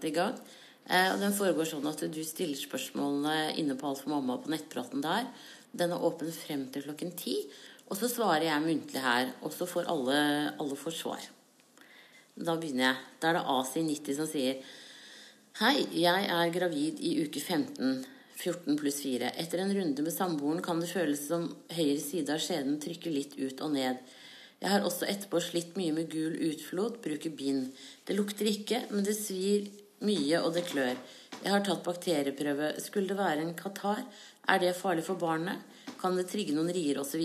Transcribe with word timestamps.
nettprat 0.00 0.04
i 0.04 0.10
gang. 0.14 0.34
Eh, 0.88 1.12
og 1.14 1.20
Den 1.20 1.32
foregår 1.32 1.66
sånn 1.66 1.86
at 1.86 2.00
du 2.10 2.24
stiller 2.24 2.56
spørsmålene 2.56 3.56
inne 3.58 3.76
på 3.76 3.86
Alt 3.86 4.02
for 4.02 4.10
mamma 4.10 4.38
på 4.38 4.50
nettpraten 4.50 5.02
der. 5.02 5.26
Den 5.72 5.92
er 5.92 6.02
åpen 6.02 6.32
frem 6.32 6.70
til 6.72 6.82
klokken 6.82 7.16
ti. 7.16 7.46
Og 7.90 7.96
så 7.96 8.08
svarer 8.08 8.46
jeg 8.46 8.62
muntlig 8.62 9.02
her, 9.02 9.32
og 9.42 9.52
så 9.52 9.66
får 9.66 9.88
alle, 9.88 10.54
alle 10.58 10.76
får 10.76 10.92
svar. 10.94 11.20
Da 12.36 12.56
begynner 12.56 12.86
jeg. 12.86 12.96
Da 13.20 13.30
er 13.30 13.38
det 13.38 13.46
AC90 13.46 14.16
som 14.16 14.26
sier 14.26 14.62
Hei, 15.60 15.84
jeg 15.92 16.28
er 16.30 16.52
gravid 16.54 17.00
i 17.00 17.20
uke 17.24 17.40
15. 17.40 18.06
14 18.40 18.78
pluss 18.78 19.02
4. 19.02 19.34
Etter 19.36 19.60
en 19.60 19.74
runde 19.74 20.02
med 20.02 20.14
samboeren 20.14 20.62
kan 20.64 20.80
det 20.80 20.88
føles 20.88 21.26
som 21.28 21.50
høyre 21.68 21.98
side 22.00 22.32
av 22.32 22.40
skjeden 22.40 22.78
trykker 22.80 23.12
litt 23.12 23.34
ut 23.36 23.60
og 23.60 23.74
ned. 23.74 23.98
Jeg 24.60 24.72
har 24.74 24.84
også 24.84 25.08
etterpå 25.08 25.40
slitt 25.40 25.76
mye 25.80 25.92
med 25.96 26.10
gul 26.12 26.34
utflod, 26.50 26.98
bruker 27.00 27.32
bind. 27.32 27.70
Det 28.04 28.16
lukter 28.16 28.48
ikke, 28.48 28.82
men 28.92 29.06
det 29.06 29.16
svir 29.16 29.70
mye, 30.06 30.40
og 30.40 30.54
det 30.56 30.66
klør. 30.70 30.96
Jeg 31.40 31.52
har 31.54 31.62
tatt 31.64 31.84
bakterieprøve. 31.86 32.74
Skulle 32.82 33.12
det 33.12 33.18
være 33.20 33.44
en 33.44 33.54
katar? 33.58 34.02
Er 34.48 34.60
det 34.62 34.76
farlig 34.78 35.06
for 35.06 35.20
barnet? 35.20 35.62
Kan 36.00 36.16
det 36.16 36.28
trigge 36.30 36.56
noen 36.56 36.72
rier 36.74 37.00
osv.? 37.00 37.22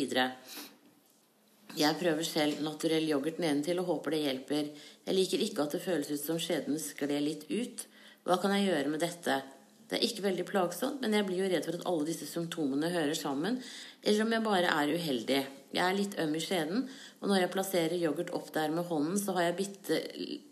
Jeg 1.76 2.00
prøver 2.00 2.24
selv 2.24 2.62
naturell 2.64 3.08
yoghurt 3.10 3.42
nedentil 3.44 3.82
og 3.82 3.90
håper 3.90 4.16
det 4.16 4.22
hjelper. 4.24 4.70
Jeg 5.08 5.18
liker 5.18 5.44
ikke 5.44 5.66
at 5.66 5.76
det 5.76 5.84
føles 5.84 6.12
ut 6.14 6.24
som 6.24 6.40
skjeden 6.40 6.80
skled 6.80 7.20
litt 7.26 7.44
ut. 7.52 7.84
Hva 8.26 8.40
kan 8.42 8.56
jeg 8.56 8.70
gjøre 8.70 8.94
med 8.94 9.04
dette? 9.04 9.42
Det 9.86 10.00
er 10.00 10.06
ikke 10.08 10.24
veldig 10.26 10.46
plagsomt, 10.50 11.04
men 11.04 11.14
jeg 11.14 11.26
blir 11.28 11.44
jo 11.44 11.50
redd 11.52 11.68
for 11.68 11.78
at 11.78 11.84
alle 11.86 12.08
disse 12.08 12.26
symptomene 12.26 12.90
hører 12.90 13.14
sammen, 13.18 13.60
eller 14.02 14.24
om 14.24 14.32
jeg 14.34 14.46
bare 14.48 14.72
er 14.72 14.94
uheldig. 14.96 15.42
Jeg 15.76 15.84
er 15.84 15.98
litt 15.98 16.16
øm 16.24 16.34
i 16.34 16.42
skjeden, 16.42 16.88
og 17.20 17.30
når 17.30 17.44
jeg 17.44 17.52
plasserer 17.54 18.00
yoghurt 18.00 18.32
opp 18.34 18.50
der 18.56 18.74
med 18.74 18.88
hånden, 18.90 19.20
så 19.22 19.36
har 19.38 19.50
jeg 19.50 19.58
bitte 19.60 20.00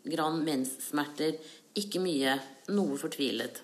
grann 0.06 0.44
menssmerter. 0.46 1.40
Ikke 1.80 2.02
mye. 2.04 2.38
Noe 2.74 2.98
fortvilet. 3.00 3.62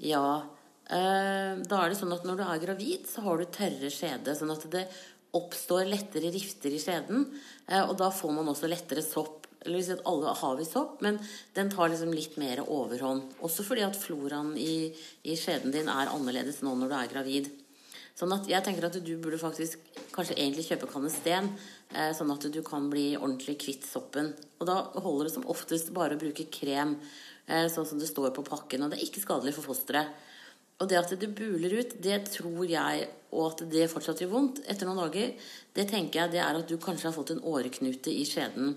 Ja, 0.00 0.40
eh, 0.88 1.58
da 1.60 1.80
er 1.82 1.90
det 1.90 1.98
sånn 1.98 2.14
at 2.14 2.24
når 2.24 2.38
du 2.38 2.44
er 2.46 2.62
gravid, 2.62 3.08
så 3.10 3.24
har 3.26 3.40
du 3.40 3.50
tørre 3.52 3.90
skjede, 3.92 4.36
sånn 4.38 4.54
at 4.54 4.64
det 4.72 4.86
oppstår 5.36 5.84
lettere 5.90 6.30
rifter 6.32 6.72
i 6.72 6.80
skjeden, 6.80 7.26
eh, 7.68 7.82
og 7.84 7.98
da 8.00 8.08
får 8.14 8.32
man 8.34 8.48
også 8.50 8.70
lettere 8.70 9.04
sopp 9.04 9.46
eller 9.60 9.82
si 9.84 9.94
alle 10.08 10.32
har 10.40 10.54
vi 10.56 10.64
sopp, 10.64 11.00
men 11.04 11.18
den 11.52 11.70
tar 11.70 11.90
liksom 11.92 12.14
litt 12.16 12.38
mer 12.40 12.62
overhånd. 12.64 13.34
Også 13.44 13.64
fordi 13.66 13.84
at 13.84 13.98
floraen 13.98 14.54
i, 14.56 14.88
i 15.28 15.36
skjeden 15.36 15.74
din 15.74 15.90
er 15.92 16.08
annerledes 16.08 16.62
nå 16.64 16.72
når 16.80 16.88
du 16.88 16.96
er 16.96 17.10
gravid. 17.12 17.50
Sånn 18.16 18.32
at 18.32 18.48
jeg 18.48 18.64
tenker 18.64 18.88
at 18.88 18.96
du 18.96 19.12
burde 19.20 19.40
faktisk 19.40 19.82
kanskje 20.14 20.36
egentlig 20.38 20.66
kjøpe 20.68 20.88
kanesten, 20.90 21.50
eh, 21.94 22.10
sånn 22.16 22.32
at 22.32 22.46
du 22.52 22.62
kan 22.62 22.88
bli 22.90 23.16
ordentlig 23.16 23.58
kvitt 23.64 23.86
soppen. 23.88 24.32
Og 24.60 24.66
da 24.66 24.82
holder 24.94 25.28
det 25.28 25.34
som 25.34 25.46
oftest 25.46 25.92
bare 25.94 26.16
å 26.16 26.20
bruke 26.20 26.50
krem, 26.50 26.96
eh, 27.48 27.68
sånn 27.68 27.86
som 27.86 27.98
det 27.98 28.08
står 28.08 28.34
på 28.34 28.44
pakken. 28.44 28.82
Og 28.84 28.90
det 28.90 28.98
er 28.98 29.06
ikke 29.06 29.24
skadelig 29.24 29.54
for 29.54 29.74
fosteret. 29.74 30.08
Og 30.80 30.88
det 30.88 30.96
at 30.96 31.10
det 31.20 31.34
buler 31.36 31.74
ut, 31.76 31.90
det 32.00 32.22
tror 32.32 32.64
jeg, 32.64 33.08
og 33.36 33.50
at 33.52 33.70
det 33.70 33.90
fortsatt 33.92 34.22
gjør 34.22 34.30
vondt 34.32 34.62
etter 34.64 34.88
noen 34.88 35.02
dager, 35.04 35.34
det 35.76 35.84
tenker 35.90 36.22
jeg 36.22 36.32
det 36.32 36.40
er 36.40 36.56
at 36.56 36.70
du 36.70 36.78
kanskje 36.80 37.10
har 37.10 37.12
fått 37.12 37.34
en 37.34 37.42
åreknute 37.44 38.08
i 38.08 38.24
skjeden. 38.24 38.72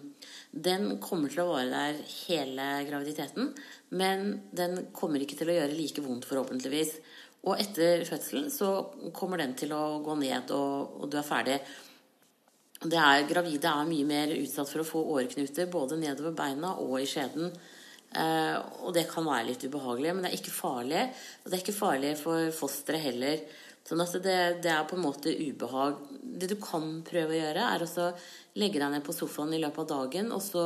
Den 0.51 0.99
kommer 0.99 1.31
til 1.31 1.45
å 1.45 1.53
vare 1.53 1.71
der 1.71 2.01
hele 2.27 2.67
graviditeten, 2.89 3.53
men 3.95 4.43
den 4.51 4.89
kommer 4.91 5.23
ikke 5.23 5.39
til 5.39 5.53
å 5.53 5.55
gjøre 5.55 5.77
like 5.79 6.03
vondt, 6.03 6.27
forhåpentligvis. 6.27 6.97
Og 7.43 7.59
etter 7.59 8.05
fødselen 8.07 8.47
så 8.51 8.69
kommer 9.15 9.41
den 9.41 9.55
til 9.59 9.73
å 9.75 9.99
gå 10.03 10.15
ned, 10.19 10.51
og, 10.55 11.01
og 11.01 11.09
du 11.11 11.17
er 11.19 11.27
ferdig. 11.27 11.57
Det 12.83 12.99
er, 12.99 13.25
gravide 13.27 13.71
er 13.71 13.87
mye 13.87 14.07
mer 14.07 14.31
utsatt 14.35 14.69
for 14.71 14.83
å 14.83 14.87
få 14.87 15.01
åreknuter 15.17 15.69
både 15.71 15.99
nedover 15.99 16.35
beina 16.35 16.75
og 16.83 16.97
i 17.01 17.07
skjeden. 17.07 17.51
Eh, 18.13 18.55
og 18.83 18.93
det 18.95 19.07
kan 19.09 19.25
være 19.27 19.49
litt 19.51 19.63
ubehagelig, 19.65 20.13
men 20.13 20.25
det 20.25 20.31
er 20.31 20.39
ikke 20.39 20.55
farlig. 20.55 21.03
Og 21.43 21.49
det 21.49 21.57
er 21.57 21.63
ikke 21.63 21.77
farlig 21.77 22.15
for 22.19 22.49
fosteret 22.55 23.05
heller. 23.07 23.43
Sånn 23.83 23.99
at 23.99 24.13
det, 24.23 24.37
det, 24.63 24.71
er 24.71 24.87
på 24.87 24.95
en 24.95 25.03
måte 25.03 25.31
ubehag. 25.33 25.99
Det 26.23 26.47
du 26.53 26.55
kan 26.61 27.01
prøve 27.07 27.35
å 27.35 27.39
gjøre, 27.39 27.67
er 27.75 27.83
å 27.83 28.07
legge 28.59 28.79
deg 28.79 28.93
ned 28.93 29.03
på 29.03 29.15
sofaen 29.15 29.51
i 29.55 29.59
løpet 29.59 29.83
av 29.83 29.89
dagen 29.89 30.31
og 30.31 30.39
så 30.45 30.63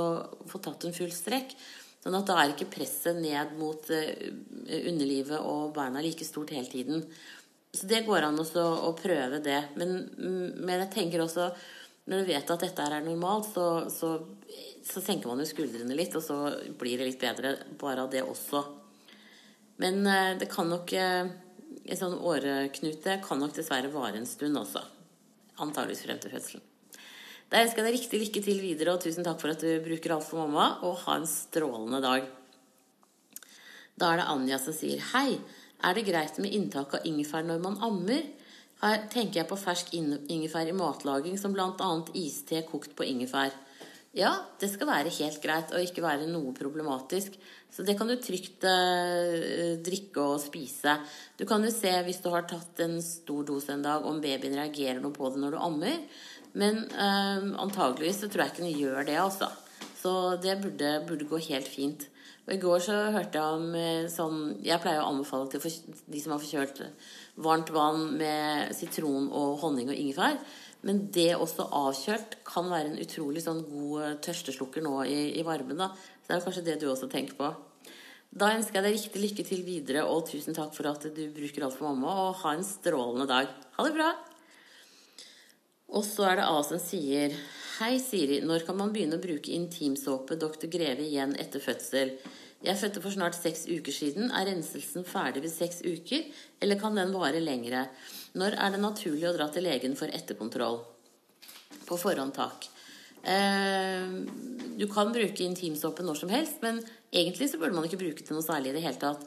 få 0.50 0.62
tatt 0.62 0.86
en 0.86 0.94
full 0.94 1.14
strekk. 1.14 1.56
Sånn 2.04 2.16
at 2.18 2.28
da 2.30 2.38
er 2.42 2.54
ikke 2.54 2.70
presset 2.72 3.18
ned 3.20 3.56
mot 3.60 3.90
uh, 3.90 4.12
underlivet 4.78 5.40
og 5.40 5.74
beina 5.76 6.04
like 6.04 6.26
stort 6.28 6.54
hele 6.56 6.70
tiden. 6.72 7.04
Så 7.74 7.90
det 7.90 8.06
går 8.08 8.28
an 8.28 8.40
også 8.42 8.64
å 8.88 8.94
prøve 8.98 9.42
det. 9.44 9.60
Men, 9.80 9.98
men, 10.18 10.76
jeg 10.78 10.92
tenker 10.94 11.24
også 11.24 11.50
når 12.08 12.24
du 12.24 12.30
vet 12.30 12.54
at 12.54 12.64
dette 12.64 12.86
er 12.86 13.04
normalt, 13.04 13.50
så, 13.52 13.66
så, 13.92 14.14
så 14.88 15.04
senker 15.04 15.28
man 15.28 15.44
jo 15.44 15.50
skuldrene 15.50 15.98
litt, 15.98 16.16
og 16.16 16.24
så 16.24 16.38
blir 16.80 17.02
det 17.02 17.10
litt 17.10 17.20
bedre 17.20 17.58
bare 17.82 18.06
av 18.06 18.14
det 18.14 18.24
også. 18.24 18.64
Men 19.84 20.00
uh, 20.08 20.38
det 20.40 20.48
kan 20.54 20.72
nok 20.72 20.96
en 20.98 22.00
sånn 22.00 22.18
åreknute 22.20 23.20
kan 23.26 23.40
nok 23.44 23.56
dessverre 23.58 23.92
vare 23.92 24.20
en 24.20 24.30
stund 24.30 24.60
også. 24.60 24.84
Antakeligvis 25.58 26.06
frem 26.06 26.20
til 26.24 26.36
fødselen. 26.36 26.68
Da 27.48 27.62
ønsker 27.64 27.80
jeg 27.80 27.88
deg 27.88 27.96
riktig 27.96 28.20
lykke 28.22 28.42
til 28.44 28.58
videre, 28.60 28.96
og 28.96 29.04
tusen 29.04 29.24
takk 29.24 29.40
for 29.40 29.54
at 29.54 29.62
du 29.64 29.70
bruker 29.86 30.18
alt 30.18 30.28
for 30.28 30.44
mamma. 30.44 30.82
Og 30.88 31.00
ha 31.06 31.16
en 31.20 31.30
strålende 31.30 32.02
dag. 32.04 32.28
Da 33.98 34.12
er 34.12 34.22
det 34.22 34.28
Anja 34.34 34.60
som 34.62 34.76
sier 34.76 35.04
hei. 35.14 35.40
Er 35.86 35.96
det 35.96 36.08
greit 36.10 36.40
med 36.42 36.54
inntak 36.58 36.98
av 36.98 37.08
ingefær 37.08 37.46
når 37.48 37.62
man 37.64 37.80
ammer? 37.86 38.26
Her 38.82 39.08
tenker 39.10 39.42
jeg 39.42 39.50
på 39.50 39.58
fersk 39.58 39.94
ingefær 39.96 40.70
i 40.70 40.76
matlaging, 40.76 41.38
som 41.42 41.56
bl.a. 41.56 41.94
iste 42.20 42.62
kokt 42.68 42.94
på 42.98 43.08
ingefær. 43.08 43.56
Ja, 44.18 44.32
det 44.58 44.70
skal 44.72 44.90
være 44.90 45.14
helt 45.14 45.42
greit 45.44 45.74
og 45.76 45.84
ikke 45.84 46.02
være 46.02 46.28
noe 46.30 46.54
problematisk. 46.58 47.36
Så 47.70 47.84
det 47.86 47.98
kan 48.00 48.10
du 48.10 48.16
trygt 48.18 48.64
eh, 48.66 49.76
drikke 49.84 50.24
og 50.24 50.40
spise. 50.42 50.96
Du 51.38 51.44
kan 51.50 51.62
jo 51.62 51.74
se 51.74 51.92
hvis 52.08 52.22
du 52.24 52.32
har 52.34 52.48
tatt 52.50 52.82
en 52.86 52.98
stor 53.04 53.46
dose 53.46 53.74
en 53.74 53.84
dag, 53.86 54.06
om 54.08 54.22
babyen 54.24 54.58
reagerer 54.58 55.02
noe 55.04 55.14
på 55.14 55.30
det 55.34 55.44
når 55.44 55.58
du 55.58 55.60
ammer. 55.62 56.00
Men 56.58 56.84
eh, 56.90 57.48
antageligvis 57.62 58.24
så 58.24 58.30
tror 58.32 58.46
jeg 58.46 58.54
ikke 58.54 58.66
den 58.66 58.78
gjør 58.82 59.08
det, 59.08 59.18
altså. 59.22 59.50
Så 59.98 60.14
det 60.42 60.60
burde, 60.62 60.94
burde, 61.08 61.28
gå 61.30 61.40
helt 61.50 61.68
fint. 61.70 62.08
Og 62.48 62.54
I 62.56 62.62
går 62.62 62.84
så 62.86 62.96
hørte 63.12 63.40
jeg 63.40 63.58
om 63.60 63.74
eh, 63.76 64.06
sånn 64.12 64.38
Jeg 64.64 64.80
pleier 64.80 65.02
å 65.04 65.10
anbefale 65.12 65.50
til 65.52 65.64
de 66.08 66.22
som 66.24 66.34
har 66.34 66.42
forkjølt 66.44 66.82
varmt 67.44 67.74
vann 67.76 68.14
med 68.18 68.72
sitron 68.78 69.28
og 69.36 69.60
honning 69.64 69.92
og 69.92 70.00
ingefær. 70.00 70.40
Men 70.88 71.08
det 71.14 71.34
også 71.36 71.68
avkjølt 71.76 72.38
kan 72.48 72.70
være 72.72 72.94
en 72.94 73.02
utrolig 73.04 73.44
sånn 73.44 73.64
god 73.68 74.06
eh, 74.06 74.18
tørsteslukker 74.28 74.86
nå 74.86 75.02
i, 75.06 75.20
i, 75.40 75.46
varmen. 75.46 75.82
da. 75.82 75.92
Så 76.22 76.30
det 76.30 76.38
er 76.38 76.46
kanskje 76.46 76.68
det 76.70 76.80
du 76.82 76.88
også 76.92 77.12
tenker 77.12 77.38
på. 77.40 77.52
Da 78.38 78.52
ønsker 78.54 78.80
jeg 78.80 78.86
deg 78.86 78.98
riktig 78.98 79.24
lykke 79.24 79.46
til 79.48 79.66
videre, 79.66 80.08
og 80.08 80.28
tusen 80.30 80.56
takk 80.56 80.74
for 80.76 80.90
at 80.92 81.08
du 81.10 81.24
bruker 81.34 81.68
alt 81.68 81.78
for 81.78 81.90
mamma. 81.90 82.16
Og 82.28 82.42
ha 82.44 82.56
en 82.56 82.66
strålende 82.68 83.30
dag. 83.30 83.54
Ha 83.78 83.88
det 83.88 83.96
bra! 83.98 84.12
Og 85.88 86.04
så 86.04 86.26
er 86.28 86.40
det 86.40 86.48
A 86.50 86.58
som 86.68 86.82
sier 86.82 87.36
Hei, 87.78 87.96
Siri. 88.02 88.42
Når 88.42 88.66
kan 88.68 88.78
man 88.80 88.92
begynne 88.92 89.20
å 89.20 89.24
bruke 89.24 89.54
intimsåpe 89.54 90.36
Dr. 90.40 90.66
Greve 90.72 91.06
igjen 91.06 91.36
etter 91.40 91.62
fødsel? 91.64 92.16
Jeg 92.66 92.80
fødte 92.82 93.04
for 93.04 93.14
snart 93.14 93.38
seks 93.38 93.68
uker 93.70 93.94
siden. 93.94 94.32
Er 94.34 94.50
renselsen 94.50 95.06
ferdig 95.06 95.44
ved 95.46 95.54
seks 95.54 95.84
uker, 95.86 96.26
eller 96.60 96.80
kan 96.82 96.98
den 96.98 97.14
vare 97.14 97.40
lengre? 97.44 97.86
Når 98.34 98.58
er 98.58 98.74
det 98.74 98.82
naturlig 98.82 99.28
å 99.30 99.36
dra 99.38 99.48
til 99.54 99.68
legen 99.70 99.94
for 100.00 100.10
etterkontroll? 100.10 100.82
På 101.86 102.00
forhånd, 102.02 102.34
takk. 102.36 102.66
Eh, 103.22 104.10
du 104.82 104.88
kan 104.90 105.14
bruke 105.14 105.46
intimsåpe 105.46 106.04
når 106.06 106.24
som 106.24 106.34
helst, 106.34 106.58
men 106.66 106.82
egentlig 107.14 107.52
så 107.52 107.62
burde 107.62 107.78
man 107.78 107.86
ikke 107.86 108.02
bruke 108.02 108.26
det 108.26 108.34
noe 108.34 108.46
særlig 108.46 108.74
i 108.74 108.80
det 108.80 108.84
hele 108.88 109.02
tatt. 109.06 109.24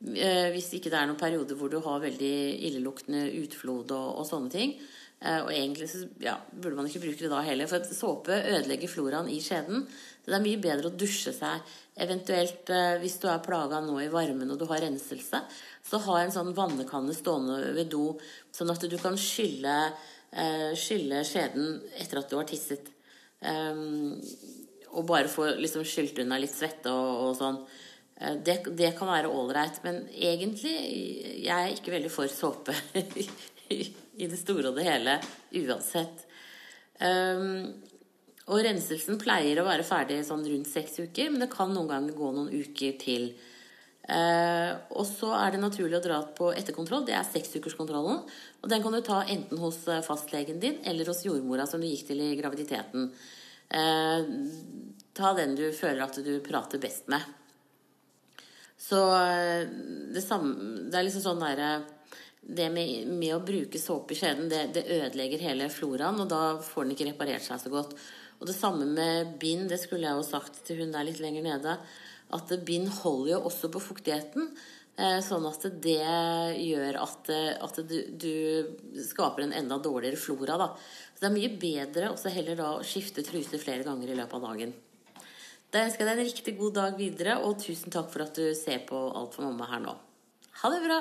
Eh, 0.00 0.48
hvis 0.56 0.72
ikke 0.78 0.88
det 0.88 0.96
er 1.02 1.10
noen 1.10 1.20
perioder 1.20 1.60
hvor 1.60 1.68
du 1.68 1.82
har 1.84 2.00
veldig 2.00 2.34
illeluktende 2.70 3.26
utflod 3.42 3.92
og, 3.92 4.08
og 4.22 4.26
sånne 4.28 4.56
ting. 4.56 4.74
Eh, 5.20 5.40
og 5.42 5.50
egentlig 5.52 5.90
så 5.90 6.04
ja, 6.22 6.36
burde 6.50 6.78
man 6.78 6.88
ikke 6.88 7.02
bruke 7.02 7.20
det 7.20 7.32
da 7.32 7.42
heller, 7.44 7.68
for 7.70 7.84
såpe 7.96 8.38
ødelegger 8.38 8.90
floraen 8.90 9.28
i 9.32 9.40
skjeden. 9.44 9.84
Det 10.24 10.36
er 10.36 10.44
mye 10.44 10.60
bedre 10.62 10.90
å 10.90 10.96
dusje 10.96 11.34
seg. 11.36 11.74
Eventuelt 12.00 12.70
hvis 13.02 13.18
du 13.20 13.26
er 13.28 13.42
plaga 13.44 13.80
nå 13.84 13.98
i 14.00 14.08
varmen 14.12 14.52
og 14.52 14.60
du 14.60 14.64
har 14.70 14.80
renselse, 14.84 15.42
så 15.84 16.00
ha 16.06 16.20
en 16.20 16.32
sånn 16.32 16.54
vannekanne 16.56 17.16
stående 17.16 17.74
ved 17.76 17.90
do, 17.92 18.14
sånn 18.54 18.72
at 18.72 18.86
du 18.88 18.96
kan 19.00 19.18
skylle, 19.20 19.76
eh, 20.32 20.70
skylle 20.78 21.24
skjeden 21.26 21.80
etter 22.00 22.22
at 22.22 22.30
du 22.30 22.38
har 22.38 22.48
tisset. 22.48 22.88
Og 24.90 25.06
bare 25.06 25.30
få 25.30 25.46
liksom 25.60 25.84
skylt 25.86 26.18
unna 26.22 26.38
litt 26.40 26.54
svette 26.54 26.90
og, 26.92 27.28
og 27.28 27.38
sånn. 27.38 27.60
Eh, 28.20 28.36
det, 28.44 28.62
det, 28.76 28.92
kan 28.98 29.10
være 29.10 29.32
ålreit. 29.32 29.80
Men 29.86 30.02
egentlig 30.12 30.74
jeg 31.44 31.56
er 31.56 31.74
ikke 31.74 31.94
veldig 31.96 32.12
for 32.12 32.32
såpe 32.32 32.74
i 34.20 34.28
det 34.30 34.40
store 34.40 34.70
og 34.70 34.78
det 34.78 34.86
hele 34.86 35.16
uansett. 35.60 36.26
Um, 37.00 37.70
og 38.50 38.64
renselsen 38.66 39.18
pleier 39.20 39.60
å 39.60 39.66
være 39.68 39.86
ferdig 39.86 40.20
sånn 40.26 40.44
rundt 40.46 40.68
seks 40.68 40.98
uker, 41.00 41.30
men 41.30 41.44
det 41.44 41.52
kan 41.52 41.72
noen 41.72 41.88
ganger 41.90 42.16
gå 42.18 42.30
noen 42.34 42.52
uker 42.52 42.96
til. 43.00 43.30
Uh, 44.10 44.74
og 44.96 45.04
så 45.06 45.30
er 45.38 45.54
det 45.54 45.62
naturlig 45.62 46.00
å 46.00 46.04
dra 46.04 46.20
på 46.36 46.50
etterkontroll. 46.56 47.04
Det 47.06 47.14
er 47.14 47.26
seksukerskontrollen. 47.28 48.24
Og 48.60 48.70
den 48.72 48.82
kan 48.82 48.96
du 48.96 49.02
ta 49.06 49.22
enten 49.22 49.60
hos 49.62 49.84
eh, 49.88 50.02
fastlegen 50.04 50.58
din 50.60 50.80
eller 50.88 51.08
hos 51.08 51.22
jordmora 51.24 51.68
som 51.68 51.80
du 51.80 51.86
gikk 51.88 52.08
til 52.10 52.24
i 52.24 52.32
graviditeten. 52.40 53.10
Uh, 53.70 54.32
ta 55.14 55.30
den 55.38 55.54
du 55.58 55.68
føler 55.76 56.02
at 56.04 56.18
du 56.24 56.32
prater 56.42 56.82
best 56.82 57.06
med. 57.12 57.22
Så 58.80 58.98
eh, 59.14 59.68
det, 60.14 60.22
samme, 60.24 60.54
det 60.90 60.98
er 60.98 61.06
liksom 61.06 61.24
sånn 61.24 61.42
derre 61.42 61.70
Det 62.40 62.66
med, 62.72 63.06
med, 63.06 63.34
å 63.36 63.44
bruke 63.44 63.78
såpe 63.78 64.14
i 64.14 64.18
skjeden, 64.18 64.48
det, 64.50 64.62
det, 64.74 64.86
ødelegger 64.88 65.42
hele 65.44 65.68
floraen, 65.70 66.18
og 66.22 66.30
da 66.30 66.56
får 66.64 66.86
den 66.86 66.94
ikke 66.96 67.10
reparert 67.10 67.44
seg 67.44 67.60
så 67.62 67.72
godt. 67.72 67.94
Og 68.40 68.48
det 68.48 68.56
samme 68.56 68.88
med 68.88 69.36
bind, 69.42 69.68
det 69.70 69.78
skulle 69.82 70.08
jeg 70.08 70.16
jo 70.16 70.26
sagt 70.26 70.62
til 70.66 70.80
hun 70.80 70.94
der 70.94 71.06
litt 71.06 71.20
lenger 71.20 71.44
nede, 71.44 71.76
at 72.30 72.52
bind 72.66 72.88
holder 73.02 73.34
jo 73.34 73.42
også 73.50 73.70
på 73.74 73.82
fuktigheten. 73.84 74.48
Eh, 75.00 75.18
sånn 75.24 75.46
at 75.48 75.64
det 75.80 76.00
gjør 76.60 76.98
at, 77.00 77.30
at 77.64 77.78
du, 77.88 77.96
du, 78.20 78.34
skaper 79.06 79.46
en 79.46 79.54
enda 79.56 79.78
dårligere 79.80 80.18
flora. 80.20 80.58
Da. 80.60 80.72
Så 81.14 81.22
det 81.22 81.30
er 81.30 81.36
mye 81.36 81.52
bedre 81.60 82.10
også 82.12 82.32
heller 82.34 82.58
da 82.58 82.72
skifte 82.86 83.24
truse 83.26 83.60
flere 83.62 83.86
ganger 83.86 84.12
i 84.12 84.18
løpet 84.18 84.40
av 84.40 84.48
dagen. 84.50 84.74
Da 85.70 85.84
ønsker 85.86 86.02
jeg 86.02 86.10
deg 86.10 86.18
en 86.18 86.32
riktig 86.32 86.56
god 86.58 86.76
dag 86.80 86.98
videre, 86.98 87.38
og 87.46 87.60
tusen 87.62 87.94
takk 87.94 88.10
for 88.10 88.26
at 88.26 88.34
du 88.36 88.50
ser 88.58 88.82
på 88.88 89.06
Alt 89.14 89.38
for 89.38 89.46
mamma 89.46 89.70
her 89.70 89.84
nå. 89.86 89.96
Ha 90.64 90.74
det 90.74 90.84
bra! 90.88 91.00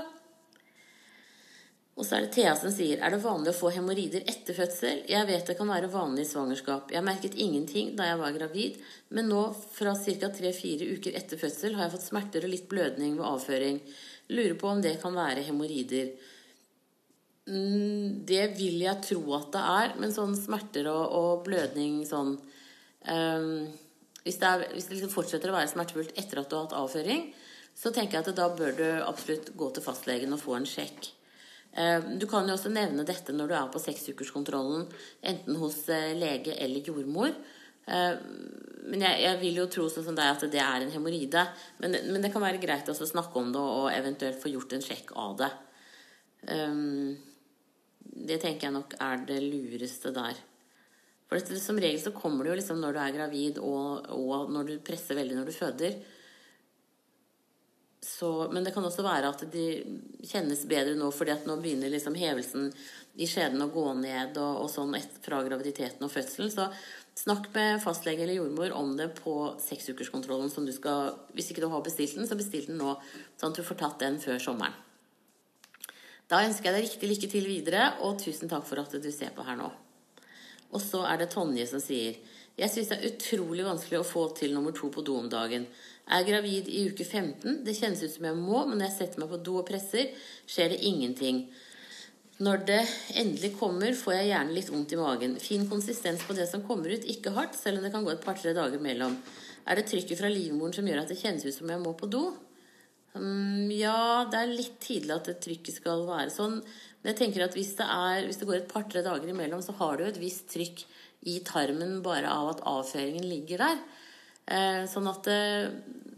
Og 1.99 2.05
så 2.07 2.15
er 2.15 2.23
det 2.23 2.31
Thea 2.37 2.53
som 2.55 2.71
sier 2.71 3.01
Er 3.03 3.11
det 3.11 3.19
vanlig 3.25 3.51
å 3.51 3.57
få 3.57 3.73
hemoroider 3.75 4.23
etter 4.31 4.55
fødsel? 4.55 5.01
Jeg 5.11 5.27
vet 5.27 5.49
det 5.49 5.57
kan 5.59 5.67
være 5.67 5.91
vanlig 5.91 6.23
i 6.23 6.29
svangerskap. 6.29 6.93
Jeg 6.95 7.03
merket 7.03 7.35
ingenting 7.35 7.91
da 7.99 8.07
jeg 8.07 8.21
var 8.21 8.37
gravid, 8.37 8.77
men 9.11 9.27
nå 9.27 9.41
fra 9.75 9.91
ca. 9.99 10.29
3-4 10.37 10.87
uker 10.95 11.17
etter 11.19 11.41
fødsel 11.41 11.75
har 11.75 11.87
jeg 11.87 11.97
fått 11.97 12.07
smerter 12.07 12.47
og 12.47 12.53
litt 12.53 12.69
blødning 12.71 13.17
ved 13.19 13.27
avføring. 13.27 13.81
Lurer 14.31 14.55
på 14.61 14.71
om 14.71 14.85
det 14.85 14.95
kan 15.03 15.17
være 15.17 15.43
hemoroider. 15.49 16.13
Mm, 17.49 18.23
det 18.29 18.47
vil 18.55 18.79
jeg 18.85 19.03
tro 19.09 19.21
at 19.35 19.51
det 19.57 19.67
er, 19.75 19.93
men 19.99 20.15
sånn 20.15 20.39
smerter 20.39 20.87
og, 20.93 21.03
og 21.19 21.45
blødning 21.47 22.03
sånn 22.05 22.35
um, 22.37 23.53
Hvis 24.21 24.37
det, 24.37 24.47
er, 24.47 24.67
hvis 24.75 24.87
det 24.87 24.99
liksom 24.99 25.11
fortsetter 25.11 25.51
å 25.51 25.55
være 25.57 25.71
smertefullt 25.71 26.15
etter 26.19 26.39
at 26.39 26.47
du 26.51 26.55
har 26.55 26.67
hatt 26.69 26.79
avføring, 26.79 27.31
så 27.75 27.91
tenker 27.91 28.19
jeg 28.19 28.27
at 28.29 28.37
da 28.37 28.51
bør 28.53 28.75
du 28.77 28.85
absolutt 29.03 29.51
gå 29.57 29.73
til 29.73 29.83
fastlegen 29.83 30.35
og 30.35 30.45
få 30.47 30.59
en 30.59 30.67
sjekk. 30.69 31.15
Eh, 31.73 31.99
du 32.17 32.25
kan 32.27 32.47
jo 32.49 32.55
også 32.55 32.71
nevne 32.73 33.05
dette 33.07 33.33
når 33.35 33.49
du 33.49 33.55
er 33.55 33.69
på 33.73 33.81
seksukerskontrollen, 33.83 34.87
enten 35.21 35.59
hos 35.61 35.83
eh, 35.93 36.15
lege 36.17 36.55
eller 36.57 36.85
jordmor. 36.85 37.33
Eh, 37.85 38.15
men 38.89 39.05
jeg, 39.05 39.21
jeg 39.25 39.39
vil 39.43 39.61
jo 39.61 39.69
tro 39.69 39.87
sånn 39.91 40.07
som 40.07 40.17
deg 40.17 40.31
at 40.33 40.45
det 40.49 40.61
er 40.63 40.83
en 40.83 40.93
hemoroide. 40.93 41.45
Men, 41.83 41.97
men, 42.09 42.21
det 42.25 42.33
kan 42.33 42.43
være 42.43 42.61
greit 42.61 42.89
å 42.89 42.97
snakke 42.97 43.41
om 43.41 43.51
det 43.53 43.61
og 43.61 43.89
eventuelt 43.93 44.41
få 44.41 44.51
gjort 44.53 44.73
en 44.73 44.85
sjekk 44.85 45.13
av 45.19 45.35
det. 45.43 45.49
Det 47.99 48.37
tenker 48.39 48.65
jeg 48.65 48.73
nok 48.73 48.95
er 49.03 49.25
det 49.27 49.41
lureste 49.43 50.13
der. 50.15 50.39
For 51.29 51.59
som 51.61 51.77
regel 51.77 51.99
så 52.01 52.13
kommer 52.15 52.47
det 52.47 52.53
jo 52.53 52.59
liksom 52.61 52.79
når 52.81 52.95
du 52.95 52.99
er 53.03 53.13
gravid 53.13 53.59
og, 53.61 54.07
og 54.15 54.49
når 54.55 54.71
du 54.71 54.73
presser 54.85 55.19
veldig 55.19 55.37
når 55.37 55.51
du 55.51 55.53
føder. 55.53 55.99
Så, 58.01 58.47
men 58.53 58.63
det 58.63 58.71
kan 58.71 58.85
også 58.87 59.03
være 59.03 59.27
at 59.33 59.41
de 59.51 59.65
kjennes 60.23 60.61
bedre 60.69 60.95
nå, 60.95 61.09
fordi 61.11 61.33
at 61.33 61.47
nå 61.47 61.57
begynner 61.59 61.91
liksom 61.91 62.15
hevelsen 62.15 62.69
i 63.19 63.27
skjeden 63.27 63.59
å 63.65 63.71
gå 63.73 63.83
ned 63.99 64.37
og, 64.39 64.61
og 64.63 64.69
sånn 64.71 64.95
fra 65.19 65.41
graviditeten 65.43 66.05
og 66.07 66.13
fødselen. 66.13 66.51
Så 66.53 66.69
snakk 67.19 67.49
med 67.55 67.81
fastlege 67.83 68.23
eller 68.23 68.39
jordmor 68.39 68.75
om 68.79 68.93
det 68.95 69.09
på 69.17 69.33
seksukerskontrollen 69.65 70.51
som 70.53 70.67
du 70.67 70.71
skal 70.75 71.17
Hvis 71.35 71.51
ikke 71.51 71.65
du 71.65 71.67
har 71.73 71.83
bestilt 71.83 72.15
den, 72.15 72.29
så 72.29 72.39
bestill 72.39 72.69
den 72.71 72.79
nå, 72.79 72.95
sånn 73.35 73.51
at 73.51 73.59
du 73.59 73.67
får 73.67 73.81
tatt 73.83 73.99
den 74.05 74.21
før 74.23 74.39
sommeren. 74.47 74.79
Da 76.29 76.43
ønsker 76.45 76.69
jeg 76.69 76.75
deg 76.77 76.85
riktig 76.85 77.09
lykke 77.09 77.31
til 77.31 77.47
videre, 77.49 77.85
og 78.05 78.19
tusen 78.21 78.51
takk 78.51 78.63
for 78.69 78.79
at 78.79 78.93
du 78.95 79.11
ser 79.11 79.33
på 79.35 79.43
her 79.43 79.57
nå. 79.59 79.69
Og 80.69 80.81
så 80.83 81.01
er 81.09 81.19
det 81.19 81.31
Tonje 81.33 81.65
som 81.67 81.81
sier 81.81 82.19
Jeg 82.59 82.69
syns 82.69 82.91
det 82.91 82.97
er 82.99 83.13
utrolig 83.13 83.63
vanskelig 83.65 84.01
å 84.01 84.07
få 84.07 84.27
til 84.37 84.53
nummer 84.53 84.75
to 84.75 84.91
på 84.93 85.01
do 85.05 85.15
om 85.17 85.29
dagen. 85.31 85.65
Er 86.09 86.25
gravid 86.25 86.69
i 86.73 86.87
uke 86.89 87.05
15. 87.05 87.61
Det 87.65 87.75
kjennes 87.77 88.01
ut 88.01 88.13
som 88.15 88.25
jeg 88.25 88.37
må, 88.37 88.63
men 88.65 88.79
når 88.79 88.89
jeg 88.89 88.97
setter 88.97 89.21
meg 89.21 89.29
på 89.29 89.41
do 89.45 89.59
og 89.61 89.67
presser, 89.67 90.09
skjer 90.49 90.73
det 90.73 90.79
ingenting. 90.89 91.43
Når 92.39 92.61
det 92.65 92.79
endelig 93.19 93.51
kommer, 93.59 93.93
får 93.99 94.15
jeg 94.15 94.29
gjerne 94.31 94.55
litt 94.55 94.71
vondt 94.71 94.95
i 94.95 94.99
magen. 94.99 95.35
Fin 95.43 95.67
konsistens 95.69 96.23
på 96.25 96.33
det 96.37 96.47
som 96.49 96.63
kommer 96.65 96.95
ut, 96.95 97.07
ikke 97.13 97.35
hardt, 97.35 97.57
selv 97.59 97.79
om 97.79 97.85
det 97.85 97.91
kan 97.93 98.05
gå 98.07 98.13
et 98.13 98.23
par-tre 98.23 98.55
dager 98.57 98.81
mellom. 98.81 99.17
Er 99.67 99.77
det 99.77 99.89
trykket 99.89 100.21
fra 100.21 100.31
livmoren 100.31 100.73
som 100.73 100.87
gjør 100.87 101.03
at 101.03 101.11
det 101.11 101.19
kjennes 101.19 101.45
ut 101.45 101.57
som 101.57 101.69
jeg 101.69 101.83
må 101.83 101.93
på 101.99 102.09
do? 102.09 102.23
Um, 103.13 103.67
ja, 103.73 104.25
det 104.31 104.39
er 104.39 104.53
litt 104.53 104.79
tidlig 104.81 105.13
at 105.17 105.29
det 105.29 105.39
trykket 105.43 105.81
skal 105.81 106.07
være 106.07 106.31
sånn. 106.33 106.57
Men 107.01 107.11
jeg 107.11 107.19
tenker 107.21 107.45
at 107.45 107.57
hvis 107.57 107.75
det, 107.77 107.85
er, 107.85 108.25
hvis 108.25 108.39
det 108.41 108.47
går 108.49 108.61
et 108.61 108.71
par-tre 108.71 109.03
dager 109.05 109.29
imellom, 109.29 109.61
så 109.65 109.75
har 109.77 109.99
du 109.99 110.07
et 110.07 110.21
visst 110.21 110.47
trykk 110.53 110.85
i 111.29 111.41
tarmen 111.45 111.99
bare 112.05 112.31
av 112.31 112.53
at 112.53 112.63
avføringen 112.69 113.25
ligger 113.27 113.65
der. 113.67 113.81
Eh, 114.49 114.83
sånn 114.89 115.09
at 115.11 115.27
eh, 115.29 115.69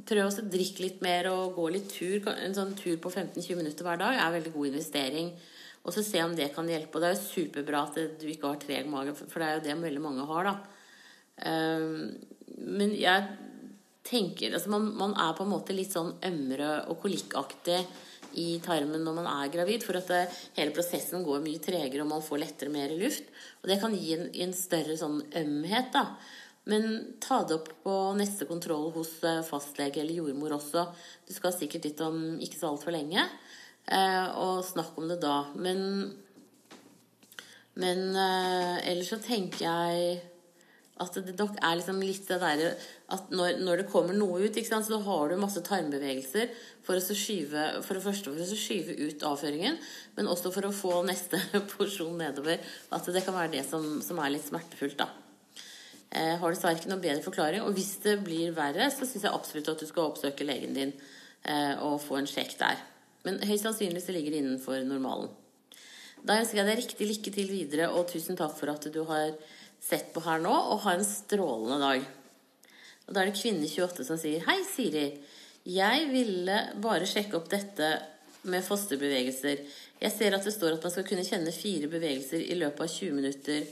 prøv 0.07 0.27
å 0.29 0.45
drikke 0.51 0.85
litt 0.85 1.01
mer 1.03 1.29
og 1.31 1.57
gå 1.57 1.67
litt 1.73 1.89
tur. 1.91 2.29
En 2.33 2.55
sånn 2.55 2.75
tur 2.79 2.95
på 3.01 3.11
15-20 3.11 3.59
minutter 3.59 3.87
hver 3.87 3.99
dag 4.01 4.19
er 4.19 4.35
veldig 4.37 4.53
god 4.55 4.71
investering. 4.71 5.31
Og 5.81 5.95
så 5.95 6.03
se 6.05 6.21
om 6.23 6.35
det 6.37 6.51
kan 6.55 6.69
hjelpe. 6.69 6.97
Og 6.97 7.03
det 7.03 7.11
er 7.11 7.17
jo 7.17 7.27
superbra 7.27 7.85
at 7.87 8.01
du 8.21 8.27
ikke 8.29 8.53
har 8.53 8.61
treg 8.61 8.89
mage, 8.89 9.15
for 9.21 9.41
det 9.41 9.47
er 9.47 9.57
jo 9.57 9.65
det 9.67 9.79
veldig 9.85 10.03
mange 10.03 10.27
har, 10.29 10.51
da. 10.51 10.55
Eh, 11.51 11.87
men 12.61 12.93
jeg 12.97 13.31
tenker 14.01 14.55
Altså 14.57 14.71
man, 14.73 14.87
man 14.97 15.11
er 15.13 15.35
på 15.37 15.45
en 15.45 15.51
måte 15.51 15.75
litt 15.77 15.93
sånn 15.93 16.15
ømre 16.25 16.71
og 16.89 16.97
kolikkaktig 17.03 17.77
i 18.41 18.47
tarmen 18.63 19.03
når 19.05 19.17
man 19.19 19.27
er 19.29 19.51
gravid, 19.53 19.83
for 19.85 19.99
at 19.99 20.09
det, 20.09 20.21
hele 20.57 20.73
prosessen 20.75 21.25
går 21.25 21.43
mye 21.43 21.61
tregere, 21.63 22.03
og 22.05 22.11
man 22.13 22.23
får 22.25 22.41
lettere 22.41 22.73
mer 22.73 22.93
luft. 22.97 23.27
Og 23.61 23.69
det 23.69 23.77
kan 23.81 23.95
gi 23.95 24.15
en, 24.15 24.29
en 24.45 24.53
større 24.55 24.95
sånn 24.99 25.19
ømhet, 25.43 25.91
da. 25.93 26.05
Men 26.69 27.15
ta 27.23 27.41
det 27.47 27.57
opp 27.57 27.69
på 27.83 27.95
neste 28.19 28.45
kontroll 28.45 28.91
hos 28.93 29.15
eh, 29.25 29.41
fastlege 29.45 30.03
eller 30.03 30.19
jordmor 30.19 30.57
også. 30.59 30.85
Du 31.25 31.33
skal 31.33 31.55
sikkert 31.55 31.87
dit 31.87 32.03
om 32.05 32.37
ikke 32.37 32.59
så 32.59 32.69
altfor 32.69 32.93
lenge. 32.93 33.23
Eh, 33.89 34.27
og 34.37 34.61
snakk 34.65 34.99
om 35.01 35.09
det 35.09 35.17
da. 35.23 35.37
Men, 35.57 36.11
men 37.81 38.03
eh, 38.13 38.75
ellers 38.91 39.09
så 39.09 39.17
tenker 39.23 39.65
jeg 39.65 40.19
at 41.01 41.17
det 41.25 41.33
nok 41.33 41.55
er 41.57 41.79
liksom 41.79 42.01
litt 42.03 42.27
det 42.29 42.37
derre 42.43 42.73
at 43.15 43.31
når, 43.33 43.57
når, 43.65 43.81
det 43.81 43.91
kommer 43.91 44.13
noe 44.13 44.43
ut, 44.43 44.59
sant, 44.67 44.85
så 44.85 44.99
har 45.01 45.31
du 45.31 45.39
masse 45.41 45.63
tarmbevegelser 45.65 46.51
for 46.85 46.99
å 46.99 47.17
skyve 47.17 47.63
for 47.81 47.97
det 47.97 48.03
første 48.05 48.29
for 48.29 48.43
å 48.43 48.59
skyve 48.59 48.95
ut 49.01 49.25
avføringen, 49.25 49.79
men 50.17 50.29
også 50.29 50.53
for 50.53 50.69
å 50.69 50.75
få 50.75 51.01
neste 51.07 51.41
porsjon 51.73 52.21
nedover. 52.21 52.61
At 52.93 53.09
det 53.09 53.25
kan 53.25 53.37
være 53.39 53.55
det 53.57 53.65
som, 53.67 53.97
som 54.05 54.21
er 54.21 54.35
litt 54.35 54.45
smertefullt, 54.45 54.99
da. 55.01 55.09
Eh, 56.11 56.35
har 56.41 56.51
dessverre 56.51 56.75
ikke 56.75 56.89
noen 56.91 57.03
bedre 57.03 57.23
forklaring. 57.23 57.63
Og 57.63 57.75
hvis 57.77 57.93
det 58.03 58.17
blir 58.25 58.51
verre, 58.55 58.89
så 58.91 59.07
syns 59.07 59.23
jeg 59.23 59.31
absolutt 59.31 59.69
at 59.71 59.79
du 59.79 59.87
skal 59.87 60.09
oppsøke 60.09 60.47
legen 60.47 60.75
din 60.75 60.91
eh, 60.91 61.75
og 61.79 62.01
få 62.03 62.19
en 62.19 62.27
sjekk 62.27 62.57
der. 62.59 62.81
Men 63.23 63.39
høyst 63.47 63.63
sannsynlig 63.63 64.03
så 64.03 64.15
ligger 64.15 64.33
det 64.33 64.41
innenfor 64.43 64.83
normalen. 64.87 65.31
Da 66.21 66.41
ønsker 66.41 66.59
jeg 66.59 66.67
deg 66.67 66.81
riktig 66.81 67.07
lykke 67.09 67.33
til 67.33 67.47
videre, 67.49 67.89
og 67.95 68.09
tusen 68.11 68.37
takk 68.37 68.53
for 68.57 68.73
at 68.73 68.85
du 68.93 68.99
har 69.07 69.31
sett 69.81 70.11
på 70.13 70.21
her 70.25 70.41
nå, 70.43 70.51
og 70.51 70.83
ha 70.83 70.97
en 70.97 71.05
strålende 71.07 71.79
dag. 71.81 72.03
Og 73.07 73.13
Da 73.15 73.21
er 73.21 73.31
det 73.31 73.39
Kvinne28 73.39 74.05
som 74.05 74.19
sier 74.19 74.43
Hei, 74.45 74.59
Siri. 74.67 75.05
Jeg 75.65 76.09
ville 76.11 76.57
bare 76.81 77.07
sjekke 77.09 77.37
opp 77.39 77.47
dette 77.49 77.87
med 78.51 78.65
fosterbevegelser. 78.65 79.63
Jeg 80.01 80.13
ser 80.13 80.35
at 80.35 80.45
det 80.45 80.53
står 80.53 80.75
at 80.75 80.85
man 80.85 80.93
skal 80.93 81.07
kunne 81.07 81.25
kjenne 81.25 81.53
fire 81.53 81.89
bevegelser 81.89 82.41
i 82.41 82.57
løpet 82.57 82.83
av 82.83 82.93
20 82.99 83.17
minutter 83.17 83.65